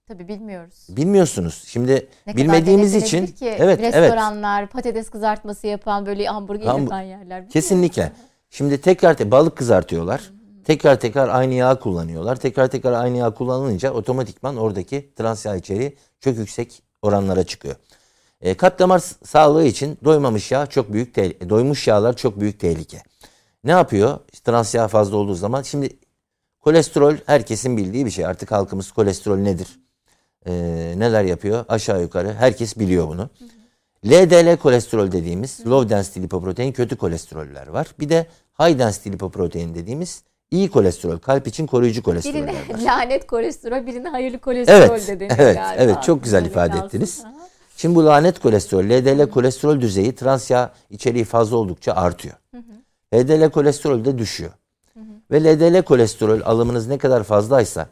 Tabii 0.08 0.28
bilmiyoruz. 0.28 0.88
Bilmiyorsunuz. 0.90 1.64
Şimdi 1.68 2.08
ne 2.28 2.36
bilmediğimiz 2.36 2.96
için 2.96 3.28
ki 3.28 3.56
evet 3.60 3.80
restoranlar 3.80 4.62
evet. 4.62 4.72
patates 4.72 5.10
kızartması 5.10 5.68
yapan 5.68 6.06
böyle 6.06 6.26
hamburger 6.26 6.66
Ham, 6.66 6.82
yapan 6.82 7.02
yerler. 7.02 7.50
Kesinlikle. 7.50 8.12
Şimdi 8.50 8.82
tekrar 8.82 9.18
te 9.18 9.32
balık 9.32 9.56
kızartıyorlar. 9.56 10.20
Hı-hı. 10.20 10.39
Tekrar 10.70 11.00
tekrar 11.00 11.30
aynı 11.30 11.54
yağ 11.54 11.80
kullanıyorlar. 11.80 12.36
Tekrar 12.36 12.68
tekrar 12.68 12.94
aynı 12.94 13.18
yağ 13.18 13.34
kullanılınca 13.34 13.92
otomatikman 13.92 14.58
oradaki 14.58 15.14
trans 15.16 15.46
yağ 15.46 15.56
içeriği 15.56 15.98
çok 16.20 16.38
yüksek 16.38 16.84
oranlara 17.02 17.44
çıkıyor. 17.44 17.76
E, 18.42 18.58
kalp 18.58 18.80
damar 18.80 19.00
sağlığı 19.24 19.66
için 19.66 19.98
doymamış 20.04 20.52
yağ 20.52 20.66
çok 20.66 20.94
büyük 20.94 21.14
tehlike. 21.14 21.50
Doymuş 21.50 21.88
yağlar 21.88 22.16
çok 22.16 22.40
büyük 22.40 22.60
tehlike. 22.60 23.04
Ne 23.64 23.72
yapıyor? 23.72 24.20
Trans 24.44 24.76
yağ 24.76 24.88
fazla 24.88 25.18
olduğu 25.18 25.36
zaman 25.36 25.62
şimdi 25.62 25.98
kolesterol 26.60 27.16
herkesin 27.26 27.78
bildiği 27.78 28.06
bir 28.06 28.12
şey. 28.12 28.26
Artık 28.26 28.52
halkımız 28.52 28.92
kolesterol 28.92 29.38
nedir? 29.38 29.80
E, 30.46 30.52
neler 30.98 31.24
yapıyor? 31.24 31.66
Aşağı 31.70 32.02
yukarı 32.02 32.34
herkes 32.34 32.80
biliyor 32.80 33.08
bunu. 33.08 33.30
LDL 34.06 34.58
kolesterol 34.58 35.12
dediğimiz 35.12 35.68
low 35.68 35.90
density 35.90 36.22
lipoprotein 36.22 36.72
kötü 36.72 36.96
kolesteroller 36.96 37.68
var. 37.68 37.88
Bir 38.00 38.10
de 38.10 38.28
high 38.60 38.80
density 38.80 39.10
lipoprotein 39.10 39.76
dediğimiz 39.76 40.29
iyi 40.52 40.70
kolesterol, 40.70 41.18
kalp 41.18 41.48
için 41.48 41.68
koruyucu 41.68 42.04
kolesteroller 42.04 42.48
birine 42.48 42.78
var. 42.78 42.84
lanet 42.86 43.28
kolesterol, 43.28 43.86
birine 43.86 44.10
hayırlı 44.10 44.40
kolesterol 44.40 44.96
evet, 44.96 45.08
dedi. 45.08 45.28
Evet, 45.38 45.56
galiba. 45.56 45.84
evet 45.84 46.04
çok 46.04 46.24
güzel 46.24 46.46
ifade 46.46 46.78
ettiniz. 46.78 47.22
Aha. 47.26 47.34
Şimdi 47.78 47.96
bu 47.96 48.06
lanet 48.06 48.40
kolesterol, 48.40 48.84
LDL 48.84 49.30
kolesterol 49.30 49.82
düzeyi 49.82 50.16
trans 50.16 50.52
yağ 50.52 50.74
içeriği 50.90 51.24
fazla 51.24 51.58
oldukça 51.58 51.94
artıyor. 51.94 52.36
LDL 53.14 53.50
kolesterol 53.50 54.06
de 54.06 54.18
düşüyor. 54.18 54.52
Ve 55.32 55.44
LDL 55.44 55.82
kolesterol 55.82 56.42
alımınız 56.42 56.88
ne 56.88 56.98
kadar 56.98 57.24
fazlaysa 57.24 57.88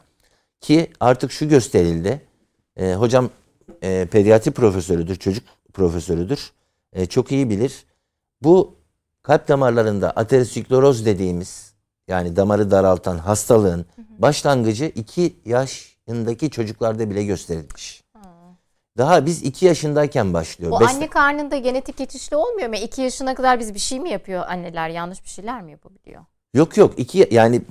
ki 0.60 0.90
artık 1.00 1.32
şu 1.32 1.48
gösterildi. 1.48 2.20
E, 2.76 2.94
hocam 2.94 3.30
e, 3.82 4.06
pediatri 4.10 4.50
profesörüdür, 4.50 5.16
çocuk 5.16 5.44
profesörüdür. 5.72 6.52
E, 6.92 7.06
çok 7.06 7.32
iyi 7.32 7.50
bilir. 7.50 7.84
Bu 8.42 8.74
kalp 9.22 9.48
damarlarında 9.48 10.10
ateroskleroz 10.10 11.06
dediğimiz 11.06 11.67
yani 12.08 12.36
damarı 12.36 12.70
daraltan 12.70 13.18
hastalığın 13.18 13.86
başlangıcı 14.18 14.84
2 14.84 15.36
yaşındaki 15.44 16.50
çocuklarda 16.50 17.10
bile 17.10 17.24
gösterilmiş. 17.24 18.02
Daha 18.98 19.26
biz 19.26 19.42
2 19.42 19.66
yaşındayken 19.66 20.34
başlıyor. 20.34 20.72
Besle- 20.72 20.84
anne 20.86 21.10
karnında 21.10 21.56
genetik 21.56 21.96
geçişli 21.96 22.36
olmuyor 22.36 22.68
mu? 22.68 22.76
2 22.76 23.02
yaşına 23.02 23.34
kadar 23.34 23.60
biz 23.60 23.74
bir 23.74 23.78
şey 23.78 24.00
mi 24.00 24.10
yapıyor 24.10 24.44
anneler? 24.48 24.88
Yanlış 24.88 25.24
bir 25.24 25.28
şeyler 25.28 25.62
mi 25.62 25.70
yapabiliyor? 25.70 26.22
Yok 26.54 26.76
yok 26.76 26.94
iki 26.96 27.28
yani 27.30 27.62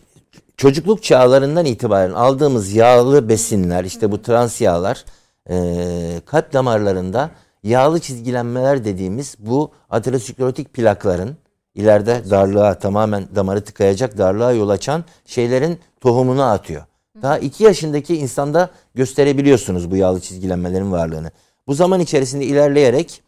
çocukluk 0.57 1.03
çağlarından 1.03 1.65
itibaren 1.65 2.11
aldığımız 2.13 2.73
yağlı 2.73 3.29
besinler 3.29 3.83
işte 3.83 4.11
bu 4.11 4.21
trans 4.21 4.61
yağlar 4.61 5.05
eee, 5.49 6.21
kalp 6.25 6.53
damarlarında 6.53 7.29
yağlı 7.63 7.99
çizgilenmeler 7.99 8.85
dediğimiz 8.85 9.35
bu 9.39 9.71
aterosklerotik 9.89 10.73
plakların 10.73 11.37
ileride 11.77 12.23
darlığa 12.29 12.79
tamamen 12.79 13.27
damarı 13.35 13.63
tıkayacak 13.63 14.17
darlığa 14.17 14.51
yol 14.51 14.69
açan 14.69 15.03
şeylerin 15.25 15.79
tohumunu 16.01 16.43
atıyor. 16.43 16.83
Daha 17.21 17.37
2 17.37 17.63
yaşındaki 17.63 18.17
insanda 18.17 18.69
gösterebiliyorsunuz 18.95 19.91
bu 19.91 19.95
yağlı 19.95 20.19
çizgilenmelerin 20.19 20.91
varlığını. 20.91 21.31
Bu 21.67 21.73
zaman 21.73 21.99
içerisinde 21.99 22.45
ilerleyerek 22.45 23.21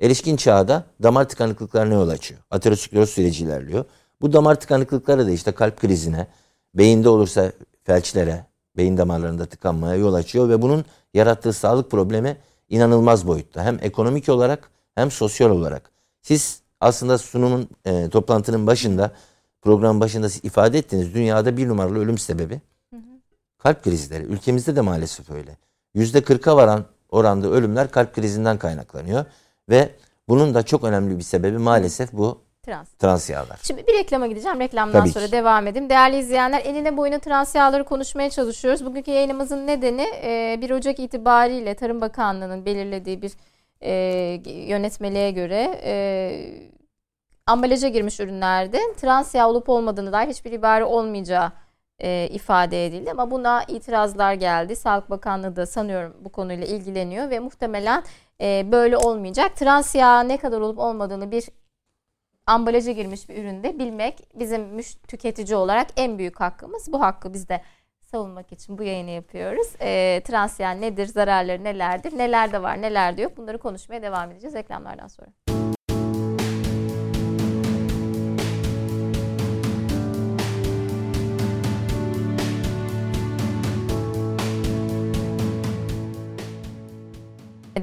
erişkin 0.00 0.36
çağda 0.36 0.84
damar 1.02 1.28
tıkanıklıklarına 1.28 1.94
yol 1.94 2.08
açıyor. 2.08 2.40
Ateroskleroz 2.50 3.10
süreci 3.10 3.44
ilerliyor. 3.44 3.84
Bu 4.20 4.32
damar 4.32 4.60
tıkanıklıkları 4.60 5.26
da 5.26 5.30
işte 5.30 5.52
kalp 5.52 5.80
krizine, 5.80 6.26
beyinde 6.74 7.08
olursa 7.08 7.52
felçlere, 7.84 8.46
beyin 8.76 8.96
damarlarında 8.96 9.46
tıkanmaya 9.46 9.94
yol 9.94 10.14
açıyor 10.14 10.48
ve 10.48 10.62
bunun 10.62 10.84
yarattığı 11.14 11.52
sağlık 11.52 11.90
problemi 11.90 12.36
inanılmaz 12.68 13.26
boyutta. 13.26 13.64
Hem 13.64 13.78
ekonomik 13.82 14.28
olarak 14.28 14.70
hem 14.94 15.10
sosyal 15.10 15.50
olarak. 15.50 15.90
Siz 16.22 16.60
aslında 16.80 17.18
sunumun 17.18 17.68
e, 17.84 18.08
toplantının 18.10 18.66
başında, 18.66 19.10
program 19.62 20.00
başında 20.00 20.28
siz 20.28 20.44
ifade 20.44 20.78
ettiniz. 20.78 21.14
Dünyada 21.14 21.56
bir 21.56 21.68
numaralı 21.68 21.98
ölüm 21.98 22.18
sebebi 22.18 22.60
kalp 23.58 23.84
krizleri. 23.84 24.24
Ülkemizde 24.24 24.76
de 24.76 24.80
maalesef 24.80 25.30
öyle. 25.30 25.56
Yüzde 25.94 26.22
kırka 26.22 26.56
varan 26.56 26.84
oranda 27.10 27.48
ölümler 27.48 27.90
kalp 27.90 28.14
krizinden 28.14 28.58
kaynaklanıyor. 28.58 29.24
Ve 29.68 29.90
bunun 30.28 30.54
da 30.54 30.62
çok 30.62 30.84
önemli 30.84 31.18
bir 31.18 31.22
sebebi 31.22 31.58
maalesef 31.58 32.12
bu 32.12 32.40
Trans. 32.62 32.88
trans 32.98 33.30
yağlar. 33.30 33.58
Şimdi 33.62 33.86
bir 33.86 33.94
reklama 33.94 34.26
gideceğim. 34.26 34.60
Reklamdan 34.60 35.00
Tabii 35.00 35.12
sonra 35.12 35.26
ki. 35.26 35.32
devam 35.32 35.66
edeyim. 35.66 35.90
Değerli 35.90 36.18
izleyenler 36.18 36.62
enine 36.64 36.96
boyuna 36.96 37.18
trans 37.18 37.54
yağları 37.54 37.84
konuşmaya 37.84 38.30
çalışıyoruz. 38.30 38.84
Bugünkü 38.84 39.10
yayınımızın 39.10 39.66
nedeni 39.66 40.06
e, 40.22 40.58
1 40.60 40.70
Ocak 40.70 40.98
itibariyle 40.98 41.74
Tarım 41.74 42.00
Bakanlığı'nın 42.00 42.64
belirlediği 42.64 43.22
bir 43.22 43.32
e, 43.82 43.92
yönetmeliğe 44.46 45.30
göre 45.30 45.80
e, 45.84 45.92
ambalaja 47.46 47.88
girmiş 47.88 48.20
ürünlerde 48.20 48.80
trans 48.96 49.34
yağ 49.34 49.48
olup 49.48 49.68
olmadığını 49.68 50.12
dair 50.12 50.28
hiçbir 50.28 50.52
ibare 50.52 50.84
olmayacağı 50.84 51.52
e, 51.98 52.28
ifade 52.32 52.86
edildi. 52.86 53.10
Ama 53.10 53.30
buna 53.30 53.64
itirazlar 53.64 54.34
geldi. 54.34 54.76
Sağlık 54.76 55.10
Bakanlığı 55.10 55.56
da 55.56 55.66
sanıyorum 55.66 56.16
bu 56.20 56.28
konuyla 56.32 56.66
ilgileniyor 56.66 57.30
ve 57.30 57.38
muhtemelen 57.38 58.02
e, 58.40 58.72
böyle 58.72 58.96
olmayacak. 58.96 59.56
Trans 59.56 59.94
yağ 59.94 60.22
ne 60.22 60.36
kadar 60.36 60.60
olup 60.60 60.78
olmadığını 60.78 61.30
bir 61.30 61.44
ambalaja 62.46 62.92
girmiş 62.92 63.28
bir 63.28 63.36
üründe 63.36 63.78
bilmek 63.78 64.28
bizim 64.34 64.82
tüketici 65.08 65.56
olarak 65.56 65.86
en 65.96 66.18
büyük 66.18 66.40
hakkımız. 66.40 66.92
Bu 66.92 67.00
hakkı 67.00 67.34
biz 67.34 67.48
de 67.48 67.62
savunmak 68.10 68.52
için 68.52 68.78
bu 68.78 68.82
yayını 68.82 69.10
yapıyoruz. 69.10 69.68
E, 69.80 70.20
trans 70.24 70.60
yağ 70.60 70.70
nedir, 70.70 71.06
zararları 71.06 71.64
nelerdir, 71.64 72.18
neler 72.18 72.52
de 72.52 72.62
var, 72.62 72.82
neler 72.82 73.16
de 73.16 73.22
yok 73.22 73.36
bunları 73.36 73.58
konuşmaya 73.58 74.02
devam 74.02 74.30
edeceğiz 74.30 74.54
reklamlardan 74.54 75.08
sonra. 75.08 75.28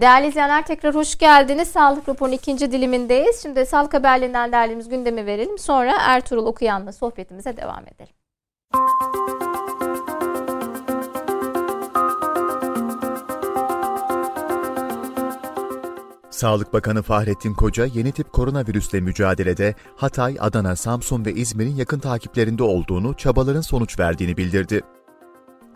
Değerli 0.01 0.27
izleyenler 0.27 0.65
tekrar 0.65 0.95
hoş 0.95 1.17
geldiniz. 1.17 1.67
Sağlık 1.67 2.09
raporunun 2.09 2.35
ikinci 2.35 2.71
dilimindeyiz. 2.71 3.41
Şimdi 3.41 3.65
sağlık 3.65 3.93
haberlerinden 3.93 4.51
derlediğimiz 4.51 4.89
gündemi 4.89 5.25
verelim. 5.25 5.57
Sonra 5.57 5.97
Ertuğrul 5.99 6.45
Okuyan'la 6.45 6.91
sohbetimize 6.91 7.57
devam 7.57 7.83
edelim. 7.87 9.46
Sağlık 16.37 16.73
Bakanı 16.73 17.01
Fahrettin 17.01 17.53
Koca 17.53 17.85
yeni 17.85 18.11
tip 18.11 18.33
koronavirüsle 18.33 19.01
mücadelede 19.01 19.75
Hatay, 19.95 20.37
Adana, 20.39 20.75
Samsun 20.75 21.25
ve 21.25 21.33
İzmir'in 21.33 21.75
yakın 21.75 21.99
takiplerinde 21.99 22.63
olduğunu, 22.63 23.13
çabaların 23.13 23.61
sonuç 23.61 23.99
verdiğini 23.99 24.37
bildirdi. 24.37 24.81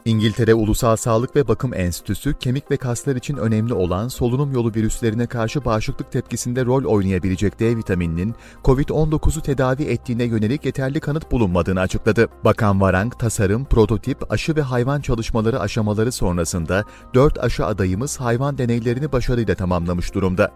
İngiltere 0.06 0.54
Ulusal 0.54 0.96
Sağlık 0.96 1.36
ve 1.36 1.48
Bakım 1.48 1.74
Enstitüsü, 1.74 2.34
kemik 2.34 2.72
ve 2.72 2.78
kaslar 2.78 3.16
için 3.16 3.38
önemli 3.38 3.74
olan 3.74 4.08
solunum 4.08 4.54
yolu 4.54 4.74
virüslerine 4.76 5.28
karşı 5.28 5.66
bağışıklık 5.66 6.12
tepkisinde 6.12 6.66
rol 6.66 6.84
oynayabilecek 6.84 7.60
D 7.60 7.78
vitamininin 7.78 8.36
COVID-19'u 8.64 9.42
tedavi 9.42 9.84
ettiğine 9.84 10.24
yönelik 10.24 10.66
yeterli 10.66 11.00
kanıt 11.00 11.32
bulunmadığını 11.32 11.80
açıkladı. 11.80 12.28
Bakan 12.46 12.82
Varang, 12.82 13.20
tasarım, 13.20 13.66
prototip, 13.66 14.32
aşı 14.32 14.56
ve 14.56 14.62
hayvan 14.62 15.02
çalışmaları 15.02 15.60
aşamaları 15.60 16.12
sonrasında 16.12 16.84
4 17.14 17.40
aşı 17.40 17.66
adayımız 17.66 18.20
hayvan 18.20 18.58
deneylerini 18.58 19.12
başarıyla 19.12 19.56
tamamlamış 19.56 20.14
durumda. 20.14 20.52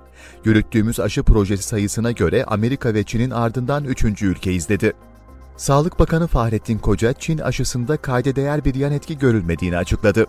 Yürüttüğümüz 0.46 1.00
aşı 1.00 1.24
projesi 1.24 1.64
sayısına 1.64 2.12
göre 2.12 2.46
Amerika 2.46 2.94
ve 2.94 3.04
Çin'in 3.04 3.32
ardından 3.32 3.84
3. 3.84 4.22
ülkeyiz 4.22 4.70
dedi. 4.70 4.94
Sağlık 5.58 6.00
Bakanı 6.00 6.28
Fahrettin 6.28 6.78
Koca, 6.78 7.14
Çin 7.14 7.38
aşısında 7.38 7.98
kayda 7.98 8.36
değer 8.36 8.66
bir 8.66 8.76
yan 8.76 8.92
etki 8.92 9.18
görülmediğini 9.18 9.78
açıkladı. 9.78 10.26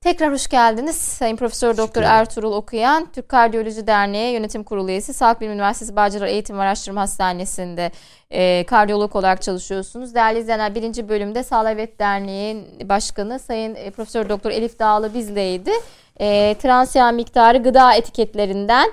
Tekrar 0.00 0.32
hoş 0.32 0.46
geldiniz. 0.46 0.96
Sayın 0.96 1.36
Profesör 1.36 1.76
Doktor 1.76 2.02
Ertuğrul 2.02 2.52
Okuyan, 2.52 3.06
Türk 3.12 3.28
Kardiyoloji 3.28 3.86
Derneği 3.86 4.34
Yönetim 4.34 4.64
Kurulu 4.64 4.90
üyesi, 4.90 5.14
Sağlık 5.14 5.40
Bilim 5.40 5.52
Üniversitesi 5.52 5.96
Bağcılar 5.96 6.26
Eğitim 6.26 6.58
ve 6.58 6.62
Araştırma 6.62 7.00
Hastanesi'nde 7.00 7.90
e, 8.30 8.64
kardiyolog 8.66 9.16
olarak 9.16 9.42
çalışıyorsunuz. 9.42 10.14
Değerli 10.14 10.38
izleyenler 10.38 10.74
birinci 10.74 11.08
bölümde 11.08 11.42
Sağlık 11.42 11.70
Evet 11.70 11.98
Derneği 11.98 12.66
Başkanı 12.84 13.38
Sayın 13.38 13.74
e, 13.74 13.90
Profesör 13.90 14.28
Doktor 14.28 14.50
Elif 14.50 14.78
Dağlı 14.78 15.14
bizleydi. 15.14 15.70
E, 16.20 16.54
trans 16.62 16.96
yağ 16.96 17.12
miktarı 17.12 17.62
gıda 17.62 17.94
etiketlerinden 17.94 18.90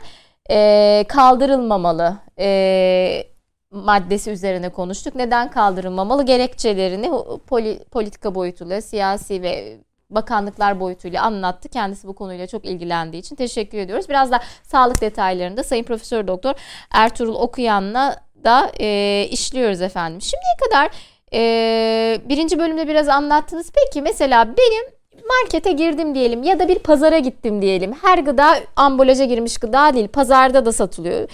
e, 0.50 1.06
kaldırılmamalı 1.08 2.18
e, 2.40 3.24
maddesi 3.72 4.32
üzerine 4.32 4.70
konuştuk. 4.70 5.16
Neden 5.16 5.52
kaldırılmamalı? 5.52 6.24
Gerekçelerini 6.26 7.08
poli- 7.50 7.84
politika 7.84 8.36
boyutuyla, 8.36 8.82
siyasi 8.82 9.42
ve 9.42 9.78
bakanlıklar 10.10 10.80
boyutuyla 10.80 11.24
anlattı. 11.24 11.70
Kendisi 11.70 12.08
bu 12.08 12.16
konuyla 12.16 12.48
çok 12.48 12.66
ilgilendiği 12.66 13.22
için 13.22 13.36
teşekkür 13.36 13.78
ediyoruz. 13.78 14.10
Biraz 14.10 14.32
da 14.32 14.40
sağlık 14.64 15.02
detaylarında 15.02 15.64
Sayın 15.64 15.84
Profesör 15.84 16.28
Doktor 16.28 16.54
Ertuğrul 16.94 17.36
Okuyan'la 17.36 18.16
da 18.44 18.72
e, 18.80 19.28
işliyoruz 19.32 19.82
efendim. 19.82 20.22
Şimdiye 20.22 20.70
kadar 20.70 20.92
e, 21.34 22.22
birinci 22.30 22.60
bölümde 22.60 22.88
biraz 22.88 23.08
anlattınız. 23.10 23.72
Peki 23.76 24.02
mesela 24.02 24.48
benim 24.48 24.99
markete 25.30 25.72
girdim 25.72 26.16
diyelim 26.16 26.44
ya 26.44 26.60
da 26.60 26.68
bir 26.68 26.80
pazara 26.80 27.20
gittim 27.20 27.62
diyelim. 27.62 27.94
Her 28.02 28.18
gıda 28.18 28.56
ambalaja 28.76 29.26
girmiş 29.26 29.58
gıda 29.58 29.94
değil. 29.94 30.08
Pazarda 30.08 30.66
da 30.66 30.72
satılıyor. 30.72 31.30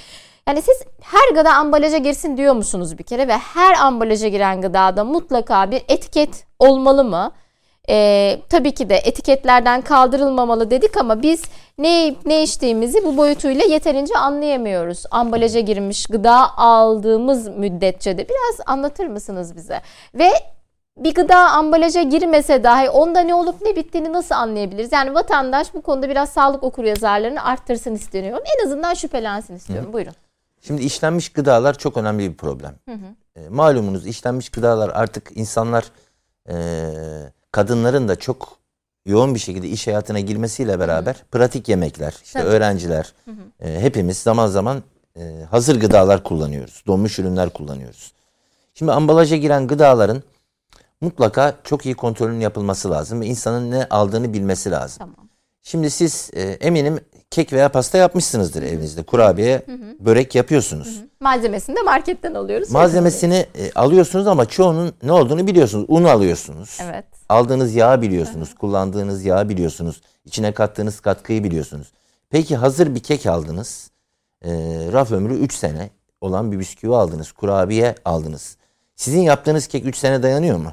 Yani 0.47 0.61
siz 0.61 0.83
her 1.01 1.35
gıda 1.35 1.53
ambalaja 1.53 1.97
girsin 1.97 2.37
diyor 2.37 2.53
musunuz 2.53 2.97
bir 2.97 3.03
kere 3.03 3.27
ve 3.27 3.37
her 3.37 3.73
ambalaja 3.73 4.27
giren 4.27 4.61
gıdada 4.61 5.03
mutlaka 5.03 5.71
bir 5.71 5.81
etiket 5.87 6.45
olmalı 6.59 7.03
mı? 7.03 7.31
Ee, 7.89 8.39
tabii 8.49 8.71
ki 8.73 8.89
de 8.89 8.95
etiketlerden 8.95 9.81
kaldırılmamalı 9.81 10.71
dedik 10.71 10.97
ama 10.97 11.21
biz 11.21 11.43
ne 11.77 12.15
ne 12.25 12.43
içtiğimizi 12.43 13.05
bu 13.05 13.17
boyutuyla 13.17 13.65
yeterince 13.65 14.17
anlayamıyoruz. 14.17 15.03
Ambalaja 15.11 15.59
girmiş 15.59 16.05
gıda 16.05 16.57
aldığımız 16.57 17.47
müddetçe 17.47 18.17
de 18.17 18.27
biraz 18.29 18.67
anlatır 18.67 19.07
mısınız 19.07 19.55
bize? 19.55 19.81
Ve 20.13 20.29
bir 20.97 21.13
gıda 21.13 21.51
ambalaja 21.51 22.01
girmese 22.01 22.63
dahi 22.63 22.89
onda 22.89 23.19
ne 23.19 23.35
olup 23.35 23.61
ne 23.61 23.75
bittiğini 23.75 24.13
nasıl 24.13 24.35
anlayabiliriz? 24.35 24.91
Yani 24.91 25.13
vatandaş 25.13 25.73
bu 25.73 25.81
konuda 25.81 26.09
biraz 26.09 26.29
sağlık 26.29 26.63
okuryazarlarını 26.63 27.43
arttırsın 27.43 27.95
isteniyorum. 27.95 28.43
En 28.57 28.65
azından 28.65 28.93
şüphelensin 28.93 29.55
istiyorum. 29.55 29.93
Buyurun. 29.93 30.13
Şimdi 30.61 30.81
işlenmiş 30.81 31.29
gıdalar 31.29 31.77
çok 31.77 31.97
önemli 31.97 32.31
bir 32.31 32.37
problem. 32.37 32.75
E, 33.35 33.49
malumunuz 33.49 34.07
işlenmiş 34.07 34.49
gıdalar 34.49 34.91
artık 34.93 35.31
insanlar 35.35 35.85
e, 36.49 36.55
kadınların 37.51 38.07
da 38.07 38.15
çok 38.15 38.57
yoğun 39.05 39.35
bir 39.35 39.39
şekilde 39.39 39.67
iş 39.67 39.87
hayatına 39.87 40.19
girmesiyle 40.19 40.79
beraber 40.79 41.23
pratik 41.31 41.69
yemekler, 41.69 42.15
işte 42.23 42.39
Tabii. 42.39 42.49
öğrenciler, 42.49 43.13
e, 43.59 43.79
hepimiz 43.79 44.17
zaman 44.17 44.47
zaman 44.47 44.83
e, 45.17 45.21
hazır 45.51 45.79
gıdalar 45.79 46.23
kullanıyoruz. 46.23 46.83
Donmuş 46.87 47.19
ürünler 47.19 47.49
kullanıyoruz. 47.49 48.13
Şimdi 48.73 48.91
ambalaja 48.91 49.35
giren 49.35 49.67
gıdaların 49.67 50.23
mutlaka 51.01 51.55
çok 51.63 51.85
iyi 51.85 51.95
kontrolünün 51.95 52.39
yapılması 52.39 52.91
lazım 52.91 53.21
ve 53.21 53.25
insanın 53.25 53.71
ne 53.71 53.85
aldığını 53.85 54.33
bilmesi 54.33 54.71
lazım. 54.71 54.97
Tamam. 54.99 55.29
Şimdi 55.61 55.89
siz 55.89 56.29
e, 56.33 56.41
eminim 56.41 56.99
kek 57.31 57.53
veya 57.53 57.69
pasta 57.69 57.97
yapmışsınızdır 57.97 58.63
evinizde. 58.63 59.03
Kurabiye, 59.03 59.61
börek 59.99 60.35
yapıyorsunuz. 60.35 61.01
Malzemesini 61.19 61.75
de 61.75 61.81
marketten 61.81 62.33
alıyoruz. 62.33 62.71
Malzemesini 62.71 63.45
e, 63.55 63.71
alıyorsunuz 63.71 64.27
ama 64.27 64.45
çoğunun 64.45 64.93
ne 65.03 65.11
olduğunu 65.11 65.47
biliyorsunuz. 65.47 65.85
Un 65.87 66.03
alıyorsunuz. 66.03 66.77
Evet. 66.83 67.05
Aldığınız 67.29 67.75
yağı 67.75 68.01
biliyorsunuz. 68.01 68.55
Kullandığınız 68.55 69.25
yağı 69.25 69.49
biliyorsunuz. 69.49 70.01
İçine 70.25 70.51
kattığınız 70.51 70.99
katkıyı 70.99 71.43
biliyorsunuz. 71.43 71.91
Peki 72.29 72.55
hazır 72.55 72.95
bir 72.95 73.03
kek 73.03 73.25
aldınız. 73.25 73.91
E, 74.41 74.51
raf 74.93 75.11
ömrü 75.11 75.33
3 75.33 75.53
sene 75.53 75.89
olan 76.21 76.51
bir 76.51 76.59
bisküvi 76.59 76.95
aldınız. 76.95 77.31
Kurabiye 77.31 77.95
aldınız. 78.05 78.57
Sizin 78.95 79.21
yaptığınız 79.21 79.67
kek 79.67 79.85
3 79.85 79.97
sene 79.97 80.23
dayanıyor 80.23 80.57
mu? 80.57 80.71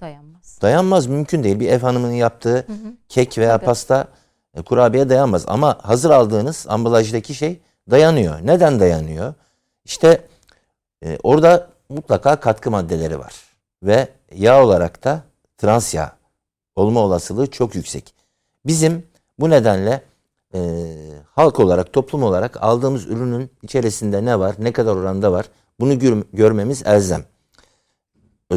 Dayanmaz. 0.00 0.58
Dayanmaz 0.62 1.06
mümkün 1.06 1.44
değil. 1.44 1.60
Bir 1.60 1.68
ev 1.68 1.80
hanımının 1.80 2.12
yaptığı 2.12 2.66
kek 3.08 3.38
veya 3.38 3.56
Tabii. 3.56 3.66
pasta 3.66 4.08
e, 4.54 4.62
kurabiye 4.62 5.08
dayanmaz. 5.08 5.44
Ama 5.48 5.78
hazır 5.82 6.10
aldığınız 6.10 6.66
ambalajdaki 6.68 7.34
şey 7.34 7.60
dayanıyor. 7.90 8.38
Neden 8.42 8.80
dayanıyor? 8.80 9.34
İşte 9.84 10.24
e, 11.04 11.18
orada 11.22 11.68
mutlaka 11.88 12.40
katkı 12.40 12.70
maddeleri 12.70 13.18
var. 13.18 13.34
Ve 13.82 14.08
yağ 14.34 14.64
olarak 14.64 15.04
da 15.04 15.22
trans 15.58 15.94
yağ 15.94 16.12
olma 16.76 17.00
olasılığı 17.00 17.50
çok 17.50 17.74
yüksek. 17.74 18.14
Bizim 18.66 19.06
bu 19.38 19.50
nedenle 19.50 20.02
e, 20.54 20.60
halk 21.34 21.60
olarak, 21.60 21.92
toplum 21.92 22.22
olarak 22.22 22.62
aldığımız 22.62 23.06
ürünün 23.06 23.50
içerisinde 23.62 24.24
ne 24.24 24.38
var, 24.38 24.54
ne 24.58 24.72
kadar 24.72 24.96
oranda 24.96 25.32
var 25.32 25.46
bunu 25.80 25.98
gör- 25.98 26.24
görmemiz 26.32 26.82
elzem. 26.86 27.24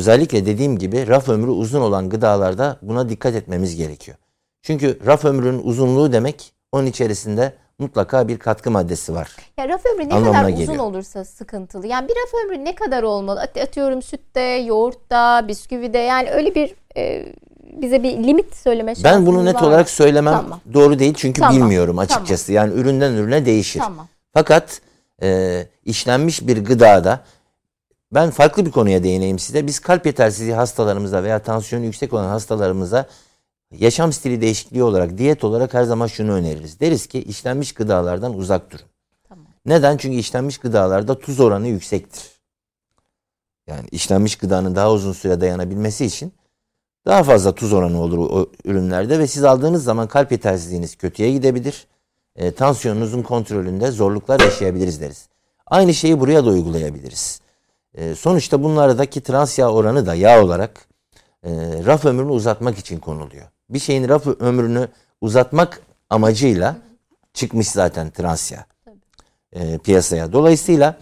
Özellikle 0.01 0.45
dediğim 0.45 0.77
gibi 0.77 1.07
raf 1.07 1.29
ömrü 1.29 1.49
uzun 1.51 1.81
olan 1.81 2.09
gıdalarda 2.09 2.77
buna 2.81 3.09
dikkat 3.09 3.35
etmemiz 3.35 3.75
gerekiyor. 3.75 4.17
Çünkü 4.61 4.99
raf 5.05 5.25
ömrünün 5.25 5.61
uzunluğu 5.63 6.13
demek 6.13 6.53
onun 6.71 6.85
içerisinde 6.85 7.53
mutlaka 7.79 8.27
bir 8.27 8.39
katkı 8.39 8.71
maddesi 8.71 9.13
var. 9.13 9.35
Ya 9.57 9.69
raf 9.69 9.85
ömrü 9.85 10.09
ne 10.09 10.13
Anlamına 10.13 10.37
kadar 10.41 10.53
uzun 10.53 10.57
geliyor. 10.65 10.83
olursa 10.83 11.25
sıkıntılı. 11.25 11.87
Yani 11.87 12.07
bir 12.07 12.13
raf 12.13 12.45
ömrü 12.45 12.65
ne 12.65 12.75
kadar 12.75 13.03
olmalı? 13.03 13.41
At- 13.41 13.57
Atıyorum 13.57 14.01
sütte, 14.01 14.41
yoğurtta, 14.41 15.47
bisküvide 15.47 15.97
yani 15.97 16.29
öyle 16.31 16.55
bir 16.55 16.75
e, 16.97 17.25
bize 17.81 18.03
bir 18.03 18.11
limit 18.23 18.55
söyleme 18.55 18.95
şansınız 18.95 19.15
Ben 19.15 19.25
bunu 19.25 19.45
net 19.45 19.55
var 19.55 19.61
olarak 19.61 19.89
söylemem 19.89 20.33
Tamam. 20.33 20.59
doğru 20.73 20.99
değil 20.99 21.13
çünkü 21.17 21.41
Tamam, 21.41 21.55
bilmiyorum 21.55 21.99
açıkçası. 21.99 22.53
Yani 22.53 22.73
üründen 22.73 23.13
ürüne 23.13 23.45
değişir. 23.45 23.79
Tamam. 23.79 24.07
Fakat 24.33 24.81
e, 25.21 25.61
işlenmiş 25.85 26.47
bir 26.47 26.65
gıdada 26.65 27.19
ben 28.12 28.30
farklı 28.30 28.66
bir 28.66 28.72
konuya 28.72 29.03
değineyim 29.03 29.39
size. 29.39 29.68
Biz 29.68 29.80
kalp 29.80 30.05
yetersizliği 30.05 30.53
hastalarımıza 30.53 31.24
veya 31.24 31.39
tansiyonu 31.39 31.86
yüksek 31.86 32.14
olan 32.14 32.28
hastalarımıza 32.28 33.07
yaşam 33.72 34.14
stili 34.14 34.41
değişikliği 34.41 34.84
olarak, 34.84 35.18
diyet 35.18 35.43
olarak 35.43 35.74
her 35.74 35.84
zaman 35.84 36.07
şunu 36.07 36.32
öneririz. 36.32 36.80
Deriz 36.80 37.07
ki 37.07 37.24
işlenmiş 37.24 37.74
gıdalardan 37.74 38.38
uzak 38.38 38.72
durun. 38.72 38.86
Tamam. 39.30 39.45
Neden? 39.66 39.97
Çünkü 39.97 40.18
işlenmiş 40.18 40.57
gıdalarda 40.57 41.20
tuz 41.20 41.39
oranı 41.39 41.68
yüksektir. 41.68 42.32
Yani 43.68 43.88
işlenmiş 43.91 44.36
gıdanın 44.36 44.76
daha 44.76 44.91
uzun 44.91 45.14
süre 45.14 45.41
dayanabilmesi 45.41 46.05
için 46.05 46.34
daha 47.05 47.24
fazla 47.24 47.55
tuz 47.55 47.74
oranı 47.74 48.01
olur 48.01 48.18
o 48.18 48.49
ürünlerde 48.66 49.20
ve 49.20 49.28
siz 49.28 49.43
aldığınız 49.43 49.84
zaman 49.84 50.07
kalp 50.07 50.32
yetersizliğiniz 50.32 50.95
kötüye 50.95 51.32
gidebilir. 51.32 51.88
E, 52.36 52.51
tansiyonunuzun 52.51 53.22
kontrolünde 53.22 53.91
zorluklar 53.91 54.39
yaşayabiliriz 54.39 55.01
deriz. 55.01 55.30
Aynı 55.66 55.93
şeyi 55.93 56.20
buraya 56.20 56.45
da 56.45 56.49
uygulayabiliriz. 56.49 57.41
E, 57.95 58.15
sonuçta 58.15 58.63
bunlardaki 58.63 59.21
trans 59.21 59.59
yağ 59.59 59.69
oranı 59.69 60.05
da 60.05 60.15
yağ 60.15 60.43
olarak 60.43 60.87
e, 61.43 61.49
raf 61.85 62.05
ömrünü 62.05 62.31
uzatmak 62.31 62.77
için 62.77 62.99
konuluyor. 62.99 63.47
Bir 63.69 63.79
şeyin 63.79 64.09
raf 64.09 64.27
ömrünü 64.27 64.87
uzatmak 65.21 65.81
amacıyla 66.09 66.75
çıkmış 67.33 67.67
zaten 67.67 68.09
trans 68.09 68.51
yağ 68.51 68.65
e, 69.53 69.77
piyasaya. 69.77 70.33
Dolayısıyla 70.33 70.97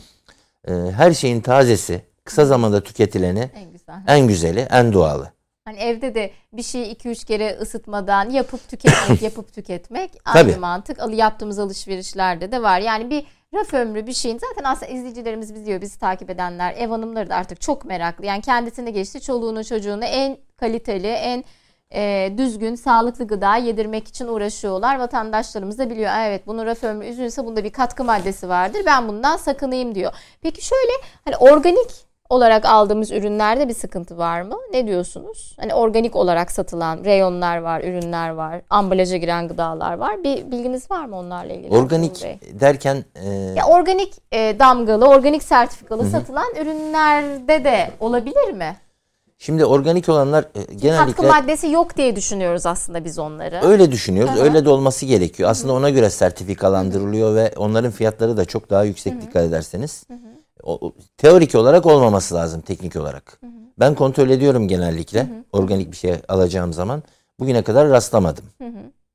e, 0.68 0.74
her 0.74 1.14
şeyin 1.14 1.42
tazesi, 1.42 2.02
kısa 2.24 2.46
zamanda 2.46 2.84
tüketileni 2.84 3.52
En 3.56 3.72
güzel. 3.72 4.04
en 4.08 4.28
güzeli, 4.28 4.60
en 4.60 4.94
doğalı. 4.94 5.32
Hani 5.66 5.80
evde 5.80 6.16
de 6.16 6.32
bir 6.54 6.64
şeyi 6.64 6.96
2-3 6.96 7.26
kere 7.26 7.58
ısıtmadan 7.62 8.30
yapıp 8.30 8.68
tüketmek, 8.68 9.22
yapıp 9.30 9.54
tüketmek 9.54 10.26
Tabii. 10.26 10.50
aynı 10.52 10.60
mantık. 10.60 11.00
Alı 11.00 11.16
yaptığımız 11.16 11.60
alışverişlerde 11.60 12.52
de 12.52 12.62
var. 12.62 12.80
Yani 12.80 13.10
bir 13.10 13.26
raf 13.54 13.74
ömrü 13.74 14.08
bir 14.08 14.14
şeyin 14.14 14.38
zaten 14.40 14.64
aslında 14.64 14.92
izleyicilerimiz 14.92 15.56
biliyor, 15.56 15.82
bizi 15.82 16.00
takip 16.00 16.30
edenler, 16.30 16.74
ev 16.78 16.90
hanımları 16.90 17.30
da 17.30 17.36
artık 17.36 17.62
çok 17.62 17.86
meraklı. 17.86 18.26
Yani 18.26 18.42
kendisini 18.42 18.94
geçti, 18.94 19.22
çoluğunu 19.22 19.64
çocuğunu 19.66 20.06
en 20.06 20.38
kaliteli, 20.58 21.08
en 21.08 21.44
e, 21.94 22.34
düzgün, 22.38 22.76
sağlıklı 22.76 23.28
gıda 23.28 23.56
yedirmek 23.56 24.08
için 24.08 24.28
uğraşıyorlar. 24.28 25.00
Vatandaşlarımız 25.00 25.78
da 25.80 25.90
biliyor. 25.90 26.10
"Aa, 26.12 26.26
Evet 26.28 26.48
bunun 26.48 26.66
raf 26.66 26.84
ömrü 26.84 27.10
uzunsa 27.10 27.46
bunda 27.46 27.64
bir 27.64 27.72
katkı 27.74 28.04
maddesi 28.04 28.50
vardır. 28.50 28.82
Ben 28.86 29.08
bundan 29.08 29.38
sakınayım 29.38 29.96
diyor. 29.96 30.12
Peki 30.42 30.66
şöyle 30.66 30.92
hani 31.26 31.38
organik 31.38 32.09
olarak 32.30 32.66
aldığımız 32.66 33.12
ürünlerde 33.12 33.70
bir 33.70 33.74
sıkıntı 33.74 34.18
var 34.18 34.42
mı? 34.42 34.56
Ne 34.74 34.88
diyorsunuz? 34.88 35.56
Hani 35.60 35.74
organik 35.74 36.16
olarak 36.16 36.52
satılan 36.52 37.04
reyonlar 37.04 37.58
var, 37.58 37.82
ürünler 37.84 38.30
var, 38.30 38.62
ambalaja 38.70 39.18
giren 39.18 39.48
gıdalar 39.48 39.94
var. 39.98 40.24
Bir 40.24 40.52
bilginiz 40.52 40.92
var 40.92 41.06
mı 41.06 41.16
onlarla 41.18 41.54
ilgili? 41.54 41.76
Organik 41.78 42.26
derken 42.60 43.06
e, 43.16 43.30
Ya 43.30 43.66
organik 43.68 44.14
e, 44.32 44.60
damgalı, 44.60 45.06
organik 45.10 45.44
sertifikalı 45.44 46.06
satılan 46.06 46.54
ürünlerde 46.62 47.64
de 47.64 47.92
olabilir 48.00 48.52
mi? 48.54 48.76
şimdi 49.42 49.66
organik 49.66 50.10
olanlar 50.10 50.44
e, 50.44 50.60
Katkı 50.60 50.74
genellikle 50.76 51.28
maddesi 51.28 51.72
yok 51.72 51.98
diye 51.98 52.16
düşünüyoruz 52.16 52.66
aslında 52.66 53.06
biz 53.06 53.20
onları. 53.20 53.60
öyle 53.64 53.92
düşünüyoruz. 53.92 54.34
Aha. 54.34 54.40
Öyle 54.44 54.66
de 54.66 54.70
olması 54.70 55.06
gerekiyor. 55.06 55.50
Aslında 55.50 55.74
ona 55.74 55.90
göre 55.90 56.10
sertifikalandırılıyor 56.10 57.36
ve 57.36 57.52
onların 57.58 57.92
fiyatları 57.92 58.38
da 58.38 58.46
çok 58.46 58.70
daha 58.70 58.84
yüksek 58.84 59.22
dikkat 59.22 59.44
ederseniz. 59.44 60.04
O, 60.10 60.14
o- 60.64 60.94
teorik 61.18 61.56
olarak 61.56 61.86
olmaması 61.86 62.36
lazım 62.36 62.62
teknik 62.62 62.96
olarak. 62.96 63.40
Ben 63.80 63.96
kontrol 63.96 64.30
ediyorum 64.30 64.68
genellikle 64.68 65.28
organik 65.54 65.92
bir 65.92 65.98
şey 65.98 66.16
alacağım 66.28 66.74
zaman. 66.74 67.04
Bugüne 67.40 67.64
kadar 67.64 67.90
rastlamadım. 67.90 68.46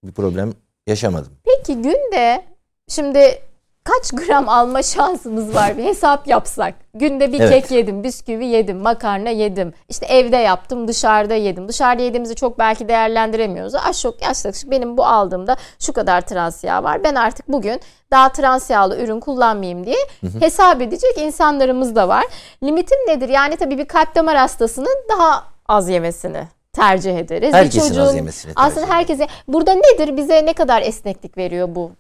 Bir 0.05 0.13
problem 0.13 0.53
yaşamadım. 0.87 1.33
Peki 1.45 1.75
günde 1.83 2.45
şimdi 2.89 3.39
kaç 3.85 4.11
gram 4.11 4.49
alma 4.49 4.83
şansımız 4.83 5.55
var 5.55 5.79
bir 5.79 5.85
hesap 5.85 6.27
yapsak. 6.27 6.75
Günde 6.95 7.33
bir 7.33 7.41
Evet. 7.41 7.51
kek 7.51 7.71
yedim, 7.71 8.05
bisküvi 8.05 8.47
yedim, 8.47 8.79
makarna 8.79 9.31
yedim. 9.31 9.75
İşte 9.89 10.07
evde 10.07 10.37
yaptım, 10.37 10.89
dışarıda 10.89 11.35
yedim. 11.35 11.69
Dışarıda 11.69 12.03
yediğimizi 12.03 12.35
çok 12.35 12.59
belki 12.59 12.89
değerlendiremiyoruz. 12.89 13.75
Az 13.75 14.01
çok 14.01 14.23
yaklaşık 14.23 14.71
benim 14.71 14.97
bu 14.97 15.07
aldığımda 15.07 15.57
şu 15.79 15.93
kadar 15.93 16.21
trans 16.21 16.65
yağ 16.65 16.83
var. 16.85 17.05
Ben 17.05 17.15
artık 17.15 17.49
bugün 17.49 17.81
daha 18.11 18.29
trans 18.33 18.71
yağlı 18.71 18.99
ürün 19.01 19.21
kullanmayayım 19.21 19.87
diye 19.87 19.97
hesap 20.41 20.81
edecek 20.83 21.19
insanlarımız 21.19 21.97
da 21.97 22.09
var. 22.09 22.25
Limitim 22.63 22.99
nedir? 23.09 23.29
Yani 23.29 23.57
tabii 23.57 23.79
bir 23.79 23.85
kalp 23.89 24.15
damar 24.15 24.37
hastasının 24.37 24.97
daha 25.11 25.45
az 25.69 25.89
yemesini 25.89 26.45
tercih 26.73 27.17
ederiz. 27.19 27.49
Bir 27.49 27.55
Herkesin 27.59 27.81
az 27.81 27.89
çocuğun- 27.89 28.17
yemesini 28.17 28.55
tercih 28.55 28.67
Aslında 28.67 28.95
herkese 28.95 29.27
burada 29.49 29.75
nedir? 29.75 30.17
Bize 30.17 30.47
ne 30.47 30.53
kadar 30.53 30.83
esneklik 30.83 31.39
veriyor 31.39 31.69
bu 31.75 31.91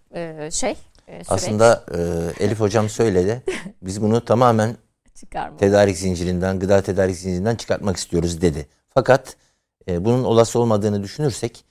şey? 0.51 0.74
E, 1.09 1.13
süreç? 1.13 1.27
Aslında 1.31 1.85
e, 1.95 1.99
Elif 2.45 2.61
hocam 2.61 2.89
söyledi. 2.89 3.43
Biz 3.83 4.03
bunu 4.03 4.25
tamamen 4.25 4.77
çıkarma. 5.15 5.57
tedarik 5.57 5.97
zincirinden, 5.99 6.59
gıda 6.59 6.83
tedarik 6.83 7.17
zincirinden 7.17 7.57
çıkartmak 7.57 7.97
istiyoruz 7.97 8.41
dedi. 8.41 8.67
Fakat 8.89 9.37
e, 9.89 10.05
bunun 10.05 10.25
olası 10.25 10.59
olmadığını 10.59 11.03
düşünürsek 11.03 11.65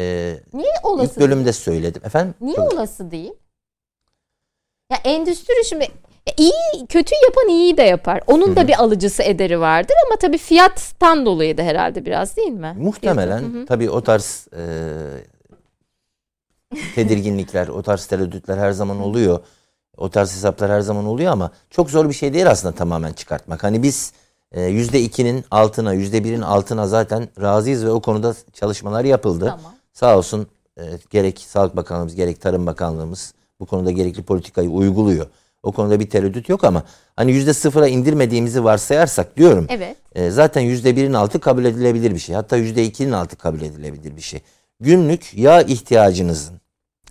e, 0.00 0.36
Niye 0.52 0.72
olası? 0.82 1.12
ilk 1.14 1.20
bölümde 1.20 1.52
söyledim. 1.52 2.02
Efendim? 2.04 2.34
Niye 2.40 2.56
Çok- 2.56 2.72
olası 2.72 3.10
değil? 3.10 3.32
Ya 4.92 4.98
endüstri 5.04 5.64
şimdi 5.68 5.88
iyi 6.36 6.86
kötü 6.88 7.14
yapan 7.28 7.48
iyiyi 7.48 7.76
de 7.76 7.82
yapar. 7.82 8.20
Onun 8.26 8.56
da 8.56 8.68
bir 8.68 8.82
alıcısı 8.82 9.22
ederi 9.22 9.60
vardır 9.60 9.94
ama 10.06 10.16
tabii 10.16 10.38
fiyattan 10.38 11.26
dolayı 11.26 11.58
da 11.58 11.62
herhalde 11.62 12.06
biraz 12.06 12.36
değil 12.36 12.52
mi? 12.52 12.74
Muhtemelen 12.78 13.38
Fiyatı. 13.50 13.66
Tabii 13.66 13.90
o 13.90 14.00
tarz 14.02 14.48
e, 14.56 14.62
tedirginlikler, 16.94 17.68
o 17.68 17.82
tarz 17.82 18.06
tereddütler 18.06 18.58
her 18.58 18.72
zaman 18.72 19.00
oluyor. 19.00 19.40
O 19.96 20.10
tarz 20.10 20.32
hesaplar 20.32 20.70
her 20.70 20.80
zaman 20.80 21.06
oluyor 21.06 21.32
ama 21.32 21.50
çok 21.70 21.90
zor 21.90 22.08
bir 22.08 22.14
şey 22.14 22.34
değil 22.34 22.50
aslında 22.50 22.74
tamamen 22.74 23.12
çıkartmak. 23.12 23.64
Hani 23.64 23.82
biz 23.82 24.12
e, 24.52 24.62
yüzde 24.62 25.00
ikinin 25.00 25.44
altına, 25.50 25.92
yüzde 25.92 26.24
birin 26.24 26.40
altına 26.40 26.86
zaten 26.86 27.28
razıyız 27.40 27.84
ve 27.84 27.90
o 27.90 28.00
konuda 28.00 28.34
çalışmalar 28.52 29.04
yapıldı. 29.04 29.44
Tamam. 29.56 29.74
Sağ 29.92 30.18
olsun 30.18 30.46
e, 30.78 30.82
gerek 31.10 31.38
Sağlık 31.48 31.76
Bakanlığımız 31.76 32.14
gerek 32.14 32.40
Tarım 32.40 32.66
Bakanlığımız 32.66 33.34
bu 33.60 33.66
konuda 33.66 33.90
gerekli 33.90 34.22
politikayı 34.22 34.70
uyguluyor. 34.70 35.26
O 35.62 35.72
konuda 35.72 36.00
bir 36.00 36.10
tereddüt 36.10 36.48
yok 36.48 36.64
ama 36.64 36.82
hani 37.16 37.32
yüzde 37.32 37.54
sıfıra 37.54 37.88
indirmediğimizi 37.88 38.64
varsayarsak 38.64 39.36
diyorum. 39.36 39.66
Evet. 39.68 39.96
E, 40.14 40.30
zaten 40.30 40.60
yüzde 40.60 40.96
birin 40.96 41.12
altı 41.12 41.40
kabul 41.40 41.64
edilebilir 41.64 42.14
bir 42.14 42.18
şey. 42.18 42.34
Hatta 42.34 42.56
yüzde 42.56 42.84
ikinin 42.84 43.12
altı 43.12 43.36
kabul 43.36 43.60
edilebilir 43.60 44.16
bir 44.16 44.22
şey. 44.22 44.40
Günlük 44.80 45.34
yağ 45.34 45.62
ihtiyacınızın 45.62 46.60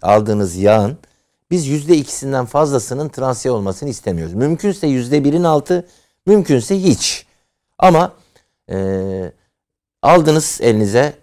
aldığınız 0.05 0.55
yağın 0.55 0.97
biz 1.51 1.67
yüzde 1.67 1.97
ikisinden 1.97 2.45
fazlasının 2.45 3.09
trans 3.09 3.45
yağ 3.45 3.53
olmasını 3.53 3.89
istemiyoruz. 3.89 4.33
Mümkünse 4.33 4.87
yüzde 4.87 5.23
birin 5.23 5.43
altı, 5.43 5.87
mümkünse 6.25 6.83
hiç. 6.83 7.25
Ama 7.77 8.13
e, 8.69 9.31
aldınız 10.01 10.59
elinize 10.61 11.13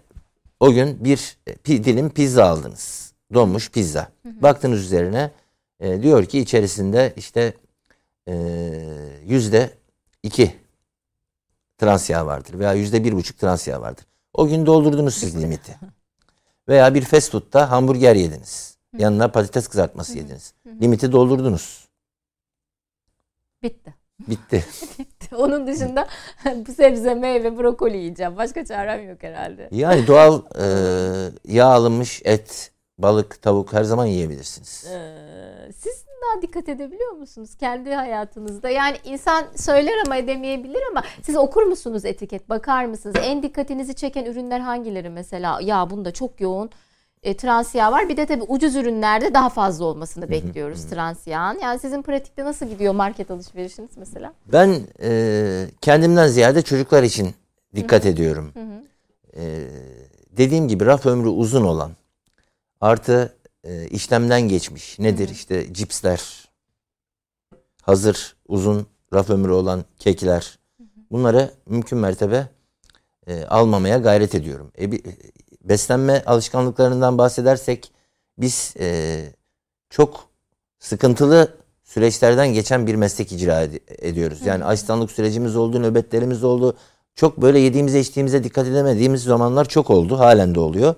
o 0.59 0.71
gün 0.73 1.03
bir 1.03 1.37
pi- 1.47 1.83
dilim 1.83 2.09
pizza 2.09 2.45
aldınız. 2.45 3.13
Donmuş 3.33 3.71
pizza. 3.71 4.07
Baktınız 4.25 4.79
üzerine 4.79 5.31
e, 5.79 6.01
diyor 6.01 6.25
ki 6.25 6.39
içerisinde 6.39 7.13
işte 7.17 7.53
e, 8.27 8.33
yüzde 9.25 9.69
iki 10.23 10.55
trans 11.77 12.09
yağ 12.09 12.25
vardır 12.25 12.59
veya 12.59 12.73
yüzde 12.73 13.03
bir 13.03 13.13
buçuk 13.13 13.39
trans 13.39 13.67
yağ 13.67 13.81
vardır. 13.81 14.05
O 14.33 14.47
gün 14.47 14.65
doldurdunuz 14.65 15.15
siz 15.15 15.37
limiti. 15.41 15.75
Veya 16.67 16.93
bir 16.93 17.01
fast 17.01 17.31
food'da 17.31 17.71
hamburger 17.71 18.15
yediniz. 18.15 18.72
Yanına 18.97 19.27
patates 19.31 19.67
kızartması 19.67 20.17
yediniz. 20.17 20.53
Limiti 20.81 21.11
doldurdunuz. 21.11 21.87
Bitti. 23.63 23.93
Bitti. 24.27 24.65
Onun 25.35 25.67
dışında 25.67 26.07
bu 26.67 26.73
sebze, 26.73 27.15
meyve, 27.15 27.57
brokoli 27.57 27.97
yiyeceğim. 27.97 28.37
Başka 28.37 28.65
çarem 28.65 29.09
yok 29.09 29.23
herhalde. 29.23 29.69
Yani 29.71 30.07
doğal 30.07 30.41
e, 30.59 30.65
yağ 31.47 31.65
alınmış 31.67 32.21
et, 32.25 32.71
balık, 32.97 33.41
tavuk 33.41 33.73
her 33.73 33.83
zaman 33.83 34.05
yiyebilirsiniz. 34.05 34.85
Ee, 34.91 35.71
siz 35.75 36.05
daha 36.23 36.41
dikkat 36.41 36.69
edebiliyor 36.69 37.11
musunuz 37.11 37.55
kendi 37.55 37.93
hayatınızda? 37.93 38.69
Yani 38.69 38.97
insan 39.03 39.45
söyler 39.55 39.93
ama 40.05 40.17
edemeyebilir 40.17 40.81
ama 40.91 41.03
siz 41.23 41.35
okur 41.35 41.63
musunuz 41.63 42.05
etiket? 42.05 42.49
Bakar 42.49 42.85
mısınız? 42.85 43.15
En 43.23 43.43
dikkatinizi 43.43 43.95
çeken 43.95 44.25
ürünler 44.25 44.59
hangileri 44.59 45.09
mesela? 45.09 45.59
Ya 45.61 45.89
bunda 45.89 46.11
çok 46.11 46.41
yoğun 46.41 46.69
e, 47.23 47.37
trans 47.37 47.75
yağ 47.75 47.91
var. 47.91 48.09
Bir 48.09 48.17
de 48.17 48.25
tabii 48.25 48.43
ucuz 48.43 48.75
ürünlerde 48.75 49.33
daha 49.33 49.49
fazla 49.49 49.85
olmasını 49.85 50.29
bekliyoruz 50.29 50.85
trans 50.85 51.27
yağın. 51.27 51.59
Yani 51.59 51.79
sizin 51.79 52.01
pratikte 52.01 52.43
nasıl 52.45 52.65
gidiyor 52.65 52.93
market 52.93 53.31
alışverişiniz 53.31 53.89
mesela? 53.97 54.33
Ben 54.51 54.79
e, 55.01 55.67
kendimden 55.81 56.27
ziyade 56.27 56.61
çocuklar 56.61 57.03
için 57.03 57.35
dikkat 57.75 58.05
ediyorum. 58.05 58.53
E, 59.37 59.67
dediğim 60.37 60.67
gibi 60.67 60.85
raf 60.85 61.05
ömrü 61.05 61.27
uzun 61.27 61.63
olan 61.63 61.91
artı 62.81 63.35
e, 63.63 63.87
işlemden 63.87 64.41
geçmiş 64.41 64.99
nedir 64.99 65.29
işte 65.29 65.73
cipsler 65.73 66.49
hazır 67.81 68.35
uzun 68.47 68.87
raf 69.13 69.29
ömrü 69.29 69.51
olan 69.51 69.83
kekler 69.99 70.59
bunları 71.11 71.51
mümkün 71.65 71.97
mertebe 71.97 72.47
e, 73.27 73.43
almamaya 73.45 73.97
gayret 73.97 74.35
ediyorum. 74.35 74.71
E, 74.79 74.91
bir- 74.91 75.03
beslenme 75.63 76.23
alışkanlıklarından 76.25 77.17
bahsedersek 77.17 77.91
biz 78.37 78.73
e, 78.79 79.19
çok 79.89 80.27
sıkıntılı 80.79 81.53
süreçlerden 81.83 82.53
geçen 82.53 82.87
bir 82.87 82.95
meslek 82.95 83.31
icra 83.31 83.63
ed- 83.63 83.79
ediyoruz. 84.07 84.39
Yani 84.45 84.65
asistanlık 84.65 85.11
sürecimiz 85.11 85.55
oldu, 85.55 85.81
nöbetlerimiz 85.81 86.43
oldu. 86.43 86.75
Çok 87.15 87.41
böyle 87.41 87.59
yediğimize 87.59 87.99
içtiğimize 87.99 88.43
dikkat 88.43 88.67
edemediğimiz 88.67 89.23
zamanlar 89.23 89.65
çok 89.65 89.89
oldu. 89.89 90.19
Halen 90.19 90.55
de 90.55 90.59
oluyor. 90.59 90.95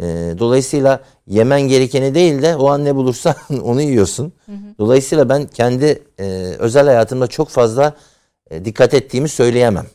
E, 0.00 0.04
dolayısıyla 0.38 1.00
yemen 1.26 1.60
gerekeni 1.60 2.14
değil 2.14 2.42
de 2.42 2.56
o 2.56 2.68
an 2.68 2.84
ne 2.84 2.94
bulursan 2.94 3.34
onu 3.62 3.82
yiyorsun. 3.82 4.32
Dolayısıyla 4.78 5.28
ben 5.28 5.46
kendi 5.46 6.02
e, 6.18 6.24
özel 6.58 6.86
hayatımda 6.86 7.26
çok 7.26 7.48
fazla 7.48 7.94
e, 8.50 8.64
dikkat 8.64 8.94
ettiğimi 8.94 9.28
söyleyemem. 9.28 9.86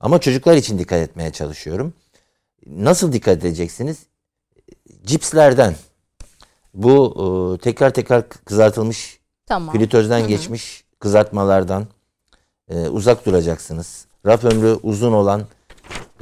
Ama 0.00 0.18
çocuklar 0.18 0.56
için 0.56 0.78
dikkat 0.78 0.98
etmeye 0.98 1.30
çalışıyorum. 1.30 1.92
Nasıl 2.66 3.12
dikkat 3.12 3.38
edeceksiniz? 3.38 3.98
Cipslerden, 5.04 5.74
bu 6.74 7.14
e, 7.14 7.58
tekrar 7.62 7.90
tekrar 7.90 8.28
kızartılmış 8.28 9.20
Tamam. 9.46 9.74
fritözden 9.76 10.28
geçmiş 10.28 10.84
kızartmalardan 11.00 11.86
e, 12.68 12.88
uzak 12.88 13.26
duracaksınız. 13.26 14.06
Raf 14.26 14.44
ömrü 14.44 14.78
uzun 14.82 15.12
olan 15.12 15.42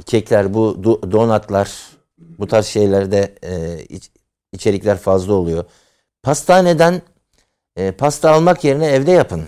kekler, 0.05 0.53
bu 0.53 0.77
do- 0.83 1.11
donatlar, 1.11 1.71
bu 2.17 2.47
tarz 2.47 2.65
şeylerde 2.65 3.35
e, 3.43 3.83
iç- 3.83 4.11
içerikler 4.53 4.97
fazla 4.97 5.33
oluyor. 5.33 5.65
Pastaneden 6.23 7.01
e, 7.75 7.91
pasta 7.91 8.31
almak 8.31 8.63
yerine 8.63 8.87
evde 8.87 9.11
yapın. 9.11 9.43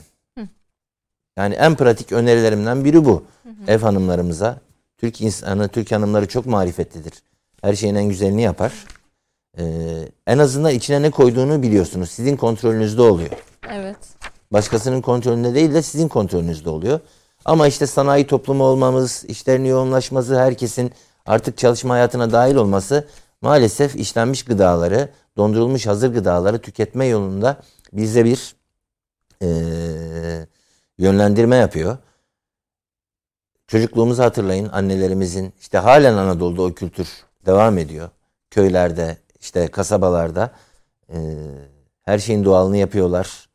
Yani 1.38 1.54
en 1.56 1.76
pratik 1.76 2.12
önerilerimden 2.12 2.86
biri 2.86 3.06
bu. 3.06 3.24
Ev 3.68 3.80
hanımlarımıza. 3.80 4.60
Türk 4.98 5.22
insanı, 5.22 5.68
Türk 5.68 5.92
hanımları 5.92 6.28
çok 6.28 6.46
marifetlidir. 6.46 7.14
Her 7.62 7.74
şeyin 7.74 7.96
en 7.96 8.10
güzelini 8.10 8.42
yapar. 8.42 8.74
E, 9.60 9.64
en 10.28 10.38
azından 10.38 10.72
içine 10.72 11.02
ne 11.02 11.12
koyduğunu 11.12 11.62
biliyorsunuz. 11.62 12.10
Sizin 12.12 12.38
kontrolünüzde 12.38 13.02
oluyor. 13.02 13.30
Evet. 13.72 13.98
Başkasının 14.54 15.02
kontrolünde 15.02 15.56
değil 15.56 15.74
de 15.74 15.82
sizin 15.82 16.08
kontrolünüzde 16.08 16.70
oluyor. 16.70 17.00
Ama 17.46 17.68
işte 17.68 17.88
sanayi 17.88 18.28
toplumu 18.28 18.64
olmamız, 18.64 19.26
işlerin 19.28 19.66
yoğunlaşması, 19.66 20.40
herkesin 20.40 20.92
artık 21.26 21.58
çalışma 21.58 21.94
hayatına 21.94 22.32
dahil 22.32 22.56
olması 22.56 23.08
maalesef 23.42 23.96
işlenmiş 23.96 24.46
gıdaları, 24.46 25.10
dondurulmuş 25.38 25.88
hazır 25.88 26.14
gıdaları 26.14 26.60
tüketme 26.62 27.06
yolunda 27.06 27.58
bize 27.94 28.26
bir 28.26 28.56
eee, 29.42 30.48
yönlendirme 30.98 31.56
yapıyor. 31.56 31.98
Çocukluğumuzu 33.68 34.24
hatırlayın 34.24 34.70
annelerimizin 34.70 35.54
işte 35.60 35.78
halen 35.78 36.14
Anadolu'da 36.14 36.62
o 36.62 36.74
kültür 36.74 37.08
devam 37.46 37.78
ediyor. 37.78 38.10
Köylerde 38.52 39.18
işte 39.40 39.68
kasabalarda 39.68 40.52
eee, 41.14 41.18
her 42.04 42.20
şeyin 42.20 42.46
doğalını 42.46 42.78
yapıyorlar 42.78 43.48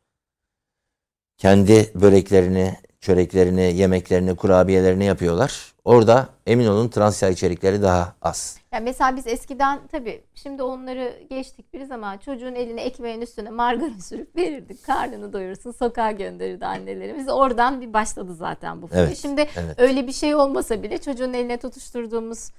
kendi 1.37 1.91
böreklerini, 1.95 2.75
çöreklerini, 3.03 3.73
yemeklerini, 3.75 4.35
kurabiyelerini 4.35 5.05
yapıyorlar. 5.05 5.73
Orada 5.85 6.27
emin 6.47 6.67
olun 6.67 6.89
trans 6.89 7.23
yağ 7.23 7.29
içerikleri 7.29 7.81
daha 7.81 8.13
az. 8.21 8.57
Yani 8.73 8.83
mesela 8.83 9.15
biz 9.15 9.27
eskiden 9.27 9.79
tabii 9.91 10.23
şimdi 10.35 10.63
onları 10.63 11.13
geçtik 11.29 11.73
bir 11.73 11.83
zaman 11.83 12.17
çocuğun 12.17 12.55
eline 12.55 12.81
ekmeğin 12.81 13.21
üstüne 13.21 13.49
margarin 13.49 13.99
sürüp 13.99 14.35
verirdik. 14.35 14.85
Karnını 14.85 15.33
doyursun 15.33 15.71
sokağa 15.71 16.11
gönderirdi 16.11 16.65
annelerimiz. 16.65 17.29
Oradan 17.29 17.81
bir 17.81 17.93
başladı 17.93 18.35
zaten 18.35 18.81
bu. 18.81 18.89
Evet, 18.93 19.17
Şimdi 19.17 19.41
evet. 19.55 19.79
öyle 19.79 20.07
bir 20.07 20.13
şey 20.13 20.35
olmasa 20.35 20.83
bile 20.83 20.97
çocuğun 20.97 21.33
eline 21.33 21.57
tutuşturduğumuz 21.57 22.49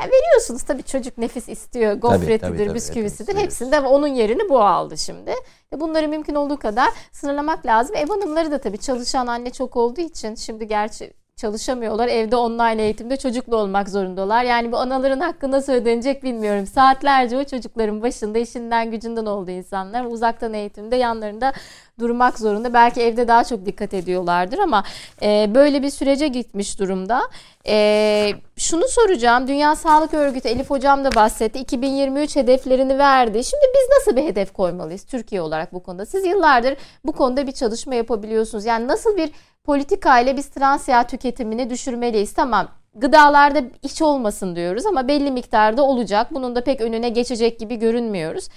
ya 0.00 0.06
veriyorsunuz 0.06 0.62
tabii 0.62 0.82
çocuk 0.82 1.18
nefis 1.18 1.48
istiyor. 1.48 1.92
Gofretidir, 1.92 2.38
tabii, 2.38 2.58
tabii, 2.58 2.74
bisküvisidir. 2.74 3.32
tabii, 3.32 3.42
Hepsinde 3.42 3.80
onun 3.80 4.08
yerini 4.08 4.48
bu 4.48 4.60
aldı 4.60 4.98
şimdi. 4.98 5.34
E 5.72 5.80
Bunları 5.80 6.08
mümkün 6.08 6.34
olduğu 6.34 6.58
kadar 6.58 6.90
sınırlamak 7.12 7.66
lazım. 7.66 7.96
Ev 7.96 8.08
hanımları 8.08 8.50
da 8.50 8.58
tabii 8.58 8.78
çalışan 8.78 9.26
anne 9.26 9.50
çok 9.50 9.76
olduğu 9.76 10.00
için 10.00 10.34
şimdi 10.34 10.66
gerçi 10.68 11.12
çalışamıyorlar. 11.36 12.08
Evde 12.08 12.36
online 12.36 12.82
eğitimde 12.82 13.16
çocukla 13.16 13.56
olmak 13.56 13.88
zorundalar. 13.88 14.44
Yani 14.44 14.72
bu 14.72 14.76
anaların 14.76 15.20
hakkı 15.20 15.50
nasıl 15.50 15.72
ödenecek 15.72 16.22
bilmiyorum. 16.22 16.66
Saatlerce 16.66 17.36
o 17.36 17.44
çocukların 17.44 18.02
başında 18.02 18.38
işinden 18.38 18.90
gücünden 18.90 19.26
olduğu 19.26 19.50
insanlar 19.50 20.04
uzaktan 20.04 20.54
eğitimde 20.54 20.96
yanlarında 20.96 21.52
durmak 21.98 22.38
zorunda. 22.38 22.74
Belki 22.74 23.02
evde 23.02 23.28
daha 23.28 23.44
çok 23.44 23.66
dikkat 23.66 23.94
ediyorlardır 23.94 24.58
ama 24.58 24.84
e, 25.22 25.50
böyle 25.54 25.82
bir 25.82 25.90
sürece 25.90 26.28
gitmiş 26.28 26.78
durumda. 26.78 27.22
E, 27.66 28.32
şunu 28.56 28.88
soracağım. 28.88 29.48
Dünya 29.48 29.76
Sağlık 29.76 30.14
Örgütü 30.14 30.48
Elif 30.48 30.70
Hocam 30.70 31.04
da 31.04 31.14
bahsetti. 31.14 31.58
2023 31.58 32.36
hedeflerini 32.36 32.98
verdi. 32.98 33.44
Şimdi 33.44 33.64
biz 33.74 33.98
nasıl 33.98 34.16
bir 34.16 34.24
hedef 34.24 34.52
koymalıyız 34.52 35.04
Türkiye 35.04 35.40
olarak 35.40 35.72
bu 35.72 35.82
konuda? 35.82 36.06
Siz 36.06 36.26
yıllardır 36.26 36.76
bu 37.04 37.12
konuda 37.12 37.46
bir 37.46 37.52
çalışma 37.52 37.94
yapabiliyorsunuz. 37.94 38.64
Yani 38.64 38.88
nasıl 38.88 39.16
bir 39.16 39.30
politika 39.64 40.20
ile 40.20 40.36
biz 40.36 40.48
trans 40.50 40.88
yağ 40.88 41.06
tüketimini 41.06 41.70
düşürmeliyiz? 41.70 42.34
Tamam 42.34 42.68
gıdalarda 42.94 43.62
hiç 43.82 44.02
olmasın 44.02 44.56
diyoruz 44.56 44.86
ama 44.86 45.08
belli 45.08 45.30
miktarda 45.30 45.82
olacak. 45.82 46.26
Bunun 46.34 46.56
da 46.56 46.64
pek 46.64 46.80
önüne 46.80 47.08
geçecek 47.08 47.60
gibi 47.60 47.76
görünmüyoruz. 47.76 48.48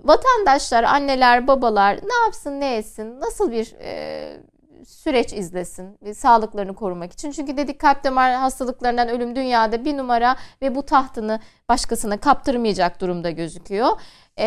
Vatandaşlar, 0.00 0.84
anneler, 0.84 1.46
babalar 1.46 1.96
ne 1.96 2.24
yapsın, 2.24 2.60
ne 2.60 2.76
etsin, 2.76 3.20
nasıl 3.20 3.52
bir 3.52 3.74
e, 3.80 4.36
süreç 4.88 5.32
izlesin 5.32 5.98
e, 6.02 6.14
sağlıklarını 6.14 6.74
korumak 6.74 7.12
için. 7.12 7.30
Çünkü 7.30 7.56
dedik 7.56 7.78
kalp 7.78 8.04
damar 8.04 8.34
hastalıklarından 8.34 9.08
ölüm 9.08 9.36
dünyada 9.36 9.84
bir 9.84 9.96
numara 9.96 10.36
ve 10.62 10.74
bu 10.74 10.82
tahtını 10.82 11.40
başkasına 11.68 12.20
kaptırmayacak 12.20 13.00
durumda 13.00 13.30
gözüküyor. 13.30 13.88
E, 14.38 14.46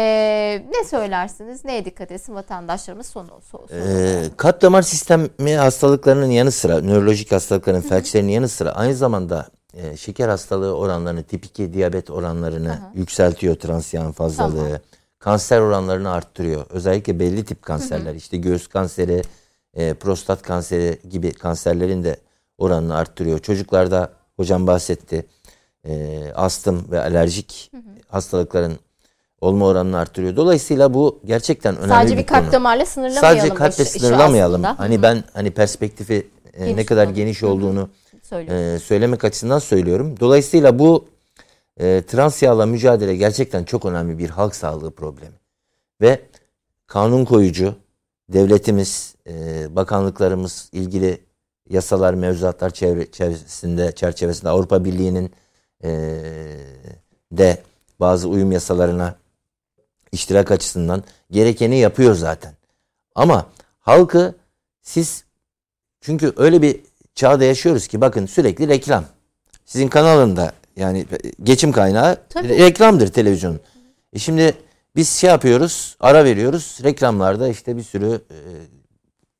ne 0.71 0.83
söylersiniz? 0.83 1.65
Neye 1.65 1.85
dikkat 1.85 2.11
etsin 2.11 2.35
vatandaşlarımız 2.35 3.07
sonu? 3.07 3.27
sonu, 3.27 3.67
sonu. 3.67 3.79
Ee, 3.79 4.23
kalp 4.37 4.61
damar 4.61 4.81
sistemi 4.81 5.55
hastalıklarının 5.55 6.31
yanı 6.31 6.51
sıra, 6.51 6.81
nörolojik 6.81 7.31
hastalıkların 7.31 7.81
felçlerinin 7.81 8.31
yanı 8.31 8.47
sıra 8.47 8.71
aynı 8.71 8.95
zamanda 8.95 9.49
e, 9.73 9.97
şeker 9.97 10.29
hastalığı 10.29 10.77
oranlarını, 10.77 11.23
tip 11.23 11.45
2 11.45 11.73
diyabet 11.73 12.09
oranlarını 12.09 12.79
yükseltiyor 12.95 13.55
trans 13.55 13.93
yağın 13.93 14.11
fazlalığı. 14.11 14.65
Tamam. 14.65 14.81
Kanser 15.19 15.59
oranlarını 15.59 16.11
arttırıyor. 16.11 16.65
Özellikle 16.69 17.19
belli 17.19 17.45
tip 17.45 17.61
kanserler 17.61 18.15
işte 18.15 18.37
göğüs 18.37 18.67
kanseri, 18.67 19.21
e, 19.73 19.93
prostat 19.93 20.41
kanseri 20.41 20.99
gibi 21.09 21.31
kanserlerin 21.31 22.03
de 22.03 22.17
oranını 22.57 22.95
arttırıyor. 22.95 23.39
Çocuklarda 23.39 24.13
hocam 24.35 24.67
bahsetti 24.67 25.25
e, 25.85 26.23
astım 26.35 26.91
ve 26.91 26.99
alerjik 26.99 27.71
hastalıkların 28.07 28.79
olma 29.41 29.67
oranını 29.67 29.97
arttırıyor. 29.97 30.35
Dolayısıyla 30.35 30.93
bu 30.93 31.19
gerçekten 31.25 31.77
önemli 31.77 31.89
Sadece 31.93 32.13
bir 32.13 32.21
bir 32.21 32.27
kalp 32.27 32.51
damarla 32.51 32.85
sınırlamayalım. 32.85 33.39
Sadece 33.39 33.55
kalple 33.55 33.83
işi 33.83 33.99
sınırlamayalım. 33.99 34.65
aslında. 34.65 34.79
Hani 34.79 35.01
ben 35.01 35.23
hani 35.33 35.51
perspektifi 35.51 36.27
e, 36.53 36.75
ne 36.75 36.85
kadar 36.85 37.07
geniş 37.07 37.41
Hı 37.41 37.45
hı. 37.45 37.49
olduğunu 37.49 37.89
e, 38.31 38.79
söylemek 38.79 39.23
açısından 39.23 39.59
söylüyorum. 39.59 40.15
Dolayısıyla 40.19 40.79
bu 40.79 41.05
e, 41.77 42.01
trans 42.07 42.43
yağla 42.43 42.65
mücadele 42.65 43.15
gerçekten 43.15 43.63
çok 43.63 43.85
önemli 43.85 44.17
bir 44.17 44.29
halk 44.29 44.55
sağlığı 44.55 44.91
problemi. 44.91 45.35
Ve 46.01 46.21
kanun 46.87 47.25
koyucu 47.25 47.75
devletimiz, 48.33 49.15
e, 49.27 49.67
bakanlıklarımız 49.75 50.69
ilgili 50.71 51.21
yasalar, 51.69 52.13
mevzuatlar 52.13 52.69
çevre, 52.69 53.11
çevresinde, 53.11 53.91
çerçevesinde 53.91 54.49
Avrupa 54.49 54.85
Birliği'nin 54.85 55.31
e, 55.83 55.89
de 57.31 57.63
bazı 57.99 58.29
uyum 58.29 58.51
yasalarına 58.51 59.15
iştirak 60.11 60.51
açısından 60.51 61.03
gerekeni 61.31 61.77
yapıyor 61.77 62.15
zaten. 62.15 62.53
Ama 63.15 63.45
halkı 63.79 64.35
siz 64.81 65.23
çünkü 66.01 66.33
öyle 66.37 66.61
bir 66.61 66.81
çağda 67.15 67.43
yaşıyoruz 67.43 67.87
ki 67.87 68.01
bakın 68.01 68.25
sürekli 68.25 68.67
reklam. 68.67 69.05
Sizin 69.65 69.87
kanalında 69.87 70.53
yani 70.75 71.05
geçim 71.43 71.71
kaynağı 71.71 72.17
Tabii. 72.29 72.49
reklamdır 72.49 73.07
televizyonun. 73.07 73.59
E 74.13 74.19
şimdi 74.19 74.57
biz 74.95 75.09
şey 75.09 75.29
yapıyoruz, 75.29 75.97
ara 75.99 76.23
veriyoruz. 76.25 76.79
Reklamlarda 76.83 77.47
işte 77.47 77.77
bir 77.77 77.83
sürü 77.83 78.21
e, 78.31 78.37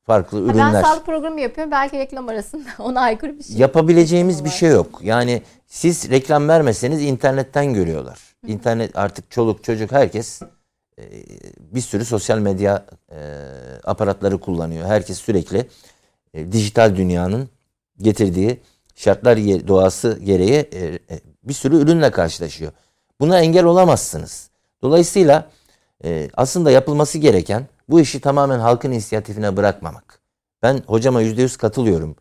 farklı 0.03 0.37
Ha, 0.37 0.43
ürünler. 0.43 0.73
Ben 0.73 0.81
sağlık 0.81 1.05
programı 1.05 1.41
yapıyorum. 1.41 1.71
Belki 1.71 1.97
reklam 1.97 2.29
arasında 2.29 2.63
ona 2.79 3.01
aykırı 3.01 3.39
bir 3.39 3.43
şey. 3.43 3.55
Yapabileceğimiz 3.57 4.45
bir 4.45 4.49
şey 4.49 4.69
yok. 4.69 4.99
Yani 5.03 5.41
siz 5.67 6.09
reklam 6.09 6.47
vermeseniz 6.47 7.01
internetten 7.01 7.73
görüyorlar. 7.73 8.19
İnternet 8.47 8.97
artık 8.97 9.31
çoluk 9.31 9.63
çocuk 9.63 9.91
herkes 9.91 10.41
e, 10.99 11.03
bir 11.59 11.81
sürü 11.81 12.05
sosyal 12.05 12.37
medya 12.39 12.85
e, 13.11 13.17
aparatları 13.83 14.39
kullanıyor. 14.39 14.85
Herkes 14.87 15.17
sürekli 15.17 15.65
e, 16.33 16.51
dijital 16.51 16.95
dünyanın 16.95 17.49
getirdiği 17.97 18.61
şartlar 18.95 19.37
doğası 19.67 20.19
gereği 20.23 20.53
e, 20.73 20.85
e, 20.85 20.99
bir 21.43 21.53
sürü 21.53 21.75
ürünle 21.75 22.11
karşılaşıyor. 22.11 22.71
Buna 23.19 23.39
engel 23.39 23.65
olamazsınız. 23.65 24.50
Dolayısıyla 24.83 25.49
e, 26.03 26.29
aslında 26.33 26.71
yapılması 26.71 27.17
gereken 27.17 27.67
bu 27.89 27.99
işi 27.99 28.19
tamamen 28.19 28.59
halkın 28.59 28.91
inisiyatifine 28.91 29.57
bırakmamak. 29.57 30.21
Ben 30.63 30.81
hocama 30.87 31.21
yüzde 31.21 31.41
yüz 31.41 31.57
katılıyorum. 31.57 32.15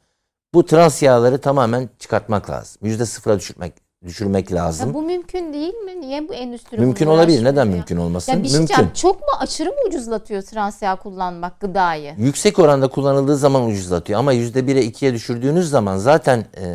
Bu 0.54 0.64
trans 0.66 1.02
yağları 1.02 1.40
tamamen 1.40 1.90
çıkartmak 1.98 2.50
lazım. 2.50 2.82
Yüzde 2.82 3.06
sıfıra 3.06 3.38
düşürmek, 3.38 3.72
düşürmek 4.05 4.53
lazım. 4.53 4.88
Ya 4.88 4.94
bu 4.94 5.03
mümkün 5.03 5.53
değil 5.53 5.74
mi? 5.74 6.01
Niye 6.01 6.28
bu 6.28 6.34
endüstri 6.34 6.78
mümkün 6.78 7.07
olabilir. 7.07 7.44
Neden 7.44 7.64
ya? 7.64 7.72
mümkün 7.72 7.96
olmasın? 7.96 8.32
Ya 8.32 8.42
bir 8.42 8.48
şey 8.48 8.59
mümkün. 8.59 8.88
Çok 8.94 9.20
mu 9.20 9.28
aşırı 9.38 9.68
mı 9.68 9.76
ucuzlatıyor 9.88 10.42
trans 10.42 10.82
yağ 10.82 10.96
kullanmak 10.96 11.61
gıdayı? 11.61 12.14
Yüksek 12.18 12.59
oranda 12.59 12.88
kullanıldığı 12.88 13.36
zaman 13.36 13.66
ucuzlatıyor 13.66 14.18
ama 14.18 14.32
yüzde 14.32 14.66
bire 14.66 14.82
ikiye 14.82 15.14
düşürdüğünüz 15.14 15.70
zaman 15.70 15.96
zaten 15.96 16.44
e, 16.57 16.66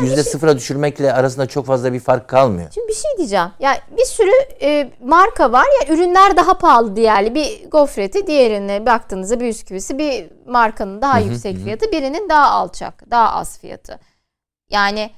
yüzde 0.00 0.22
sıfıra 0.22 0.56
düşürmekle 0.56 1.12
arasında 1.12 1.46
çok 1.46 1.66
fazla 1.66 1.92
bir 1.92 2.00
fark 2.00 2.28
kalmıyor. 2.28 2.68
Şimdi 2.74 2.88
bir 2.88 2.94
şey 2.94 3.10
diyeceğim. 3.18 3.48
Ya 3.60 3.78
bir 3.96 4.04
sürü 4.04 4.32
e, 4.62 4.90
marka 5.04 5.52
var 5.52 5.66
ya 5.80 5.94
ürünler 5.94 6.36
daha 6.36 6.58
pahalı 6.58 6.96
diğerli. 6.96 7.34
Bir 7.34 7.70
gofreti 7.70 8.26
diğerine 8.26 8.86
baktığınızda 8.86 9.40
bir 9.40 9.46
bisküvisi 9.46 9.98
bir 9.98 10.30
markanın 10.46 11.02
daha 11.02 11.18
yüksek 11.18 11.56
fiyatı 11.58 11.92
birinin 11.92 12.28
daha 12.28 12.50
alçak 12.50 13.10
daha 13.10 13.32
az 13.32 13.58
fiyatı. 13.58 13.98
Yani 14.70 15.10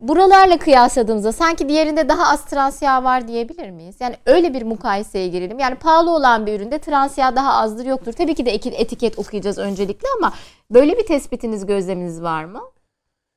buralarla 0.00 0.58
kıyasladığımızda 0.58 1.32
sanki 1.32 1.68
diğerinde 1.68 2.08
daha 2.08 2.32
az 2.32 2.44
trans 2.44 2.82
yağ 2.82 3.04
var 3.04 3.28
diyebilir 3.28 3.70
miyiz? 3.70 3.96
Yani 4.00 4.16
öyle 4.26 4.54
bir 4.54 4.62
mukayeseye 4.62 5.28
girelim. 5.28 5.58
Yani 5.58 5.74
pahalı 5.74 6.10
olan 6.10 6.46
bir 6.46 6.60
üründe 6.60 6.78
trans 6.78 7.18
yağ 7.18 7.36
daha 7.36 7.52
azdır 7.52 7.86
yoktur. 7.86 8.12
Tabii 8.12 8.34
ki 8.34 8.46
de 8.46 8.50
etiket 8.54 9.18
okuyacağız 9.18 9.58
öncelikle 9.58 10.08
ama 10.18 10.32
böyle 10.70 10.98
bir 10.98 11.06
tespitiniz 11.06 11.66
gözleminiz 11.66 12.22
var 12.22 12.44
mı? 12.44 12.60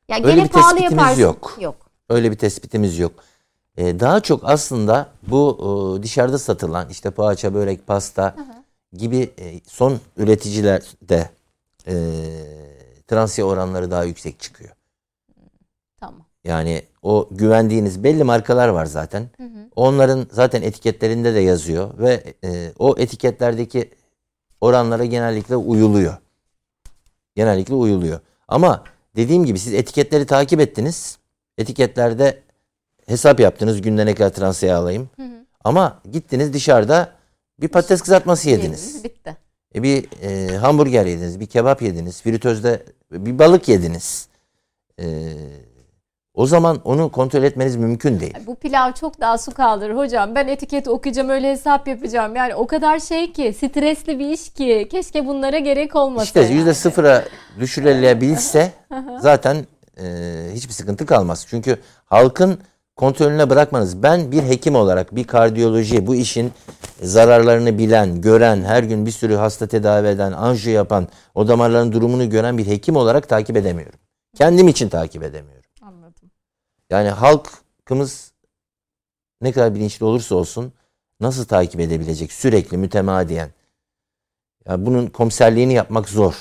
Ya 0.08 0.18
Öyle 0.18 0.32
gene 0.32 0.44
bir 0.44 0.50
pahalı 0.50 0.70
tespitimiz 0.70 1.00
yaparsın. 1.02 1.22
yok. 1.22 1.58
Yok. 1.60 1.76
Öyle 2.10 2.32
bir 2.32 2.38
tespitimiz 2.38 3.00
yok. 3.00 3.12
Ee, 3.78 4.00
daha 4.00 4.20
çok 4.20 4.42
aslında 4.44 5.08
bu 5.28 5.58
e, 6.00 6.04
dışarıda 6.04 6.38
satılan 6.38 6.90
işte 6.90 7.12
poğaça, 7.12 7.54
börek, 7.54 7.88
pasta 7.88 8.36
gibi 8.94 9.30
e, 9.40 9.60
son 9.68 10.00
üreticilerde 10.18 11.30
e, 11.88 11.94
trans 13.08 13.40
yağ 13.40 13.46
oranları 13.46 13.92
daha 13.92 14.04
yüksek 14.04 14.40
çıkıyor. 14.40 14.70
Yani 16.44 16.84
o 17.02 17.28
güvendiğiniz 17.32 18.04
belli 18.04 18.24
markalar 18.24 18.68
var 18.68 18.86
zaten. 18.86 19.30
Onların 19.76 20.28
zaten 20.32 20.62
etiketlerinde 20.62 21.34
de 21.34 21.40
yazıyor 21.40 21.98
ve 21.98 22.34
e, 22.44 22.72
o 22.80 22.96
etiketlerdeki 22.98 23.90
oranlara 24.62 25.06
genellikle 25.06 25.56
uyuluyor. 25.56 26.18
Genellikle 27.36 27.74
uyuluyor. 27.74 28.20
Ama 28.48 28.84
dediğim 29.16 29.46
gibi 29.46 29.60
siz 29.60 29.74
etiketleri 29.74 30.26
takip 30.26 30.60
ettiniz. 30.60 31.18
Etiketlerde 31.58 32.44
hesap 33.06 33.40
yaptınız 33.40 33.82
günde 33.82 34.06
ne 34.06 34.16
kadar 34.16 34.30
trans 34.30 34.64
yağ 34.64 34.78
alayım. 34.78 35.10
Ama 35.64 36.02
gittiniz 36.12 36.54
dışarıda 36.54 37.16
bir 37.62 37.68
patates 37.68 38.02
kızartması 38.02 38.50
yediniz. 38.50 38.88
Yediniz, 38.88 39.04
Bitti. 39.04 39.38
E 39.76 39.84
bir 39.84 40.08
e, 40.22 40.58
hamburger 40.58 41.06
yediniz, 41.06 41.40
bir 41.40 41.46
kebap 41.46 41.82
yediniz, 41.82 42.22
fritözde 42.22 42.86
bir 43.12 43.40
balık 43.40 43.68
yediniz. 43.68 44.28
E, 45.00 45.06
o 46.40 46.46
zaman 46.46 46.82
onu 46.84 47.10
kontrol 47.10 47.44
etmeniz 47.44 47.76
mümkün 47.76 48.20
değil. 48.20 48.34
Bu 48.48 48.56
pilav 48.56 48.92
çok 48.92 49.20
daha 49.20 49.38
su 49.38 49.52
kaldırır 49.52 49.96
hocam. 49.96 50.36
Ben 50.36 50.48
etiketi 50.48 50.90
okuyacağım 50.90 51.30
öyle 51.30 51.52
hesap 51.52 51.88
yapacağım. 51.88 52.36
Yani 52.36 52.56
o 52.56 52.68
kadar 52.68 53.00
şey 53.00 53.34
ki 53.34 53.54
stresli 53.54 54.20
bir 54.20 54.30
iş 54.30 54.50
ki 54.50 54.88
keşke 54.92 55.28
bunlara 55.28 55.60
gerek 55.60 55.96
olmasa. 55.96 56.24
İşte 56.24 56.42
yani. 56.42 56.54
yüzde 56.54 56.74
sıfıra 56.74 57.24
düşürülebilse 57.60 58.72
zaten 59.20 59.66
e, 59.98 60.06
hiçbir 60.54 60.74
sıkıntı 60.74 61.06
kalmaz. 61.06 61.46
Çünkü 61.50 61.78
halkın 62.06 62.60
kontrolüne 62.96 63.50
bırakmanız. 63.50 64.04
Ben 64.04 64.32
bir 64.32 64.44
hekim 64.44 64.76
olarak 64.76 65.16
bir 65.16 65.24
kardiyoloji 65.24 66.08
bu 66.08 66.16
işin 66.16 66.52
zararlarını 67.02 67.78
bilen, 67.78 68.22
gören, 68.22 68.64
her 68.64 68.84
gün 68.84 69.06
bir 69.06 69.12
sürü 69.12 69.36
hasta 69.36 69.68
tedavi 69.68 70.08
eden, 70.08 70.32
anjiyo 70.32 70.76
yapan, 70.76 71.08
o 71.36 71.48
damarların 71.48 71.92
durumunu 71.92 72.30
gören 72.30 72.58
bir 72.58 72.68
hekim 72.68 72.96
olarak 72.96 73.30
takip 73.30 73.58
edemiyorum. 73.58 74.00
Kendim 74.38 74.68
için 74.68 74.90
takip 74.90 75.24
edemiyorum. 75.24 75.59
Yani 76.90 77.10
halkımız 77.10 78.32
ne 79.42 79.52
kadar 79.52 79.76
bilinçli 79.76 80.06
olursa 80.06 80.36
olsun 80.36 80.74
nasıl 81.20 81.46
takip 81.46 81.80
edebilecek 81.80 82.32
sürekli 82.32 82.78
mütemadiyen? 82.78 83.50
Ya 84.66 84.86
bunun 84.86 85.08
komiserliğini 85.08 85.74
yapmak 85.74 86.10
zor. 86.10 86.36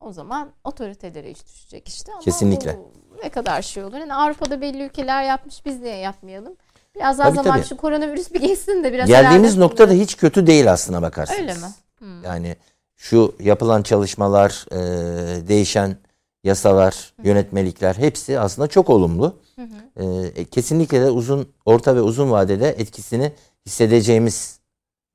O 0.00 0.12
zaman 0.12 0.52
otoritelere 0.64 1.30
iş 1.30 1.46
düşecek 1.46 1.88
işte. 1.88 2.12
Ama 2.12 2.20
Kesinlikle. 2.20 2.78
ne 3.22 3.28
kadar 3.28 3.62
şey 3.62 3.84
olur. 3.84 3.96
Yani 3.96 4.14
Avrupa'da 4.14 4.60
belli 4.60 4.82
ülkeler 4.82 5.22
yapmış 5.22 5.66
biz 5.66 5.80
niye 5.80 5.96
yapmayalım? 5.96 6.56
Biraz 6.94 7.18
daha 7.18 7.28
Tabii, 7.28 7.36
zaman 7.36 7.58
tabii. 7.58 7.68
şu 7.68 7.76
koronavirüs 7.76 8.32
bir 8.32 8.40
geçsin 8.40 8.84
de 8.84 8.92
biraz 8.92 9.08
Geldiğimiz 9.08 9.56
nokta 9.56 9.88
da 9.88 9.92
hiç 9.92 10.16
kötü 10.16 10.46
değil 10.46 10.72
aslına 10.72 11.02
bakarsanız. 11.02 11.40
Öyle 11.40 11.54
mi? 11.54 11.72
Hmm. 11.98 12.24
Yani 12.24 12.56
şu 12.96 13.34
yapılan 13.40 13.82
çalışmalar, 13.82 14.66
e, 14.72 15.48
değişen 15.48 15.96
yasalar, 16.44 17.14
yönetmelikler 17.24 17.94
hepsi 17.94 18.38
aslında 18.38 18.68
çok 18.68 18.90
olumlu. 18.90 19.40
E, 20.36 20.44
kesinlikle 20.44 21.00
de 21.00 21.10
uzun, 21.10 21.48
orta 21.64 21.96
ve 21.96 22.00
uzun 22.00 22.30
vadede 22.30 22.68
etkisini 22.68 23.32
hissedeceğimiz 23.66 24.60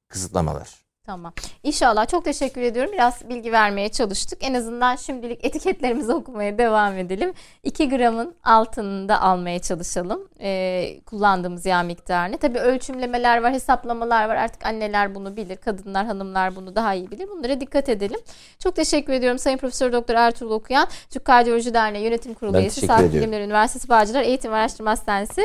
kısıtlamalar. 0.08 0.77
Tamam. 1.08 1.34
İnşallah 1.64 2.08
çok 2.08 2.26
teşekkür 2.26 2.62
ediyorum. 2.62 2.92
Biraz 2.94 3.30
bilgi 3.30 3.52
vermeye 3.52 3.90
çalıştık. 3.90 4.40
En 4.44 4.54
azından 4.54 4.96
şimdilik 4.96 5.46
etiketlerimizi 5.46 6.14
okumaya 6.14 6.58
devam 6.58 6.98
edelim. 6.98 7.34
2 7.64 7.90
gramın 7.90 8.36
altında 8.44 9.22
almaya 9.22 9.60
çalışalım. 9.60 10.30
Ee, 10.42 11.00
kullandığımız 11.06 11.66
yağ 11.66 11.84
miktarını. 11.84 12.38
Tabii 12.38 12.60
ölçümlemeler 12.60 13.44
var, 13.44 13.54
hesaplamalar 13.54 14.30
var. 14.30 14.36
Artık 14.36 14.66
anneler 14.66 15.16
bunu 15.16 15.36
bilir, 15.36 15.56
kadınlar, 15.56 16.06
hanımlar 16.06 16.56
bunu 16.56 16.76
daha 16.76 16.94
iyi 16.94 17.12
bilir. 17.12 17.30
Bunlara 17.30 17.62
dikkat 17.62 17.90
edelim. 17.90 18.20
Çok 18.60 18.76
teşekkür 18.76 19.14
ediyorum 19.14 19.40
Sayın 19.40 19.58
Profesör 19.58 19.94
Doktor 19.94 20.16
Ertuğrul 20.16 20.52
Okuyan, 20.52 20.88
Türk 21.10 21.26
Kardiyoloji 21.26 21.74
Derneği 21.74 22.06
Yönetim 22.06 22.34
Kurulu 22.34 22.54
Ben 22.54 22.60
üyesi, 22.60 22.86
Sağlık. 22.88 23.14
Bilimleri 23.14 23.44
Üniversitesi 23.44 23.90
Bağcılar 23.90 24.22
Eğitim 24.22 24.52
ve 24.52 24.56
Araştırma 24.56 24.92
Hastanesi. 24.92 25.42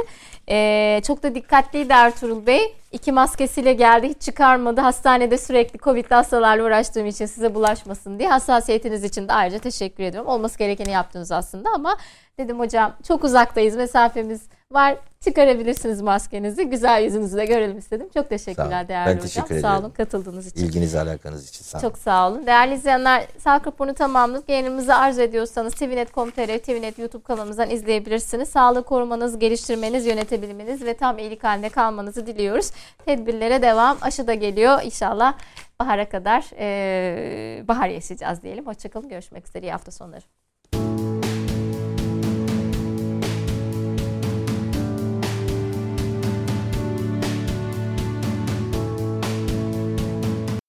Ee, 0.48 1.00
çok 1.06 1.22
da 1.22 1.34
dikkatliydi 1.34 1.92
Ertuğrul 1.92 2.46
Bey. 2.46 2.81
İki 2.92 3.12
maskesiyle 3.12 3.72
geldi, 3.72 4.08
hiç 4.08 4.22
çıkarmadı. 4.22 4.80
Hastanede 4.80 5.38
sürekli 5.38 5.78
Covid'li 5.78 6.14
hastalarla 6.14 6.64
uğraştığım 6.64 7.06
için 7.06 7.26
size 7.26 7.54
bulaşmasın 7.54 8.18
diye 8.18 8.28
hassasiyetiniz 8.28 9.04
için 9.04 9.28
de 9.28 9.32
ayrıca 9.32 9.58
teşekkür 9.58 10.04
ediyorum. 10.04 10.28
Olması 10.30 10.58
gerekeni 10.58 10.90
yaptınız 10.90 11.32
aslında 11.32 11.70
ama 11.70 11.96
dedim 12.38 12.58
hocam 12.58 12.92
çok 13.08 13.24
uzaktayız, 13.24 13.76
mesafemiz 13.76 14.42
var. 14.74 14.96
Çıkarabilirsiniz 15.20 16.00
maskenizi. 16.00 16.64
Güzel 16.70 17.02
yüzünüzü 17.04 17.36
de 17.36 17.44
görelim 17.46 17.78
istedim. 17.78 18.08
Çok 18.14 18.28
teşekkürler 18.28 18.88
değerli 18.88 19.06
Ben 19.06 19.12
hocam. 19.14 19.26
teşekkür 19.26 19.60
Sağ 19.60 19.68
ederim. 19.68 19.84
olun 19.84 19.90
katıldığınız 19.90 20.46
için. 20.46 20.64
İlginiz 20.66 20.94
alakanız 20.94 21.48
için 21.48 21.64
sağ 21.64 21.78
olun. 21.78 21.88
Çok 21.88 21.98
sağ 21.98 22.28
olun. 22.30 22.46
Değerli 22.46 22.74
izleyenler 22.74 23.26
sağlık 23.38 23.66
raporunu 23.66 23.94
tamamladık. 23.94 24.48
Yayınımızı 24.48 24.94
arzu 24.94 25.22
ediyorsanız 25.22 25.74
tvnet.com.tr, 25.74 26.58
tvnet 26.58 26.98
YouTube 26.98 27.22
kanalımızdan 27.22 27.70
izleyebilirsiniz. 27.70 28.48
Sağlık 28.48 28.86
korumanız, 28.86 29.38
geliştirmeniz, 29.38 30.06
yönetebilmeniz 30.06 30.84
ve 30.84 30.94
tam 30.94 31.18
iyilik 31.18 31.44
halinde 31.44 31.68
kalmanızı 31.68 32.26
diliyoruz. 32.26 32.70
Tedbirlere 33.06 33.62
devam. 33.62 33.98
Aşı 34.00 34.26
da 34.26 34.34
geliyor. 34.34 34.80
İnşallah 34.82 35.34
bahara 35.80 36.08
kadar 36.08 36.44
e, 36.58 37.68
bahar 37.68 37.88
yaşayacağız 37.88 38.42
diyelim. 38.42 38.66
Hoşçakalın. 38.66 39.08
Görüşmek 39.08 39.48
üzere. 39.48 39.66
İyi 39.66 39.72
hafta 39.72 39.90
sonları. 39.90 40.41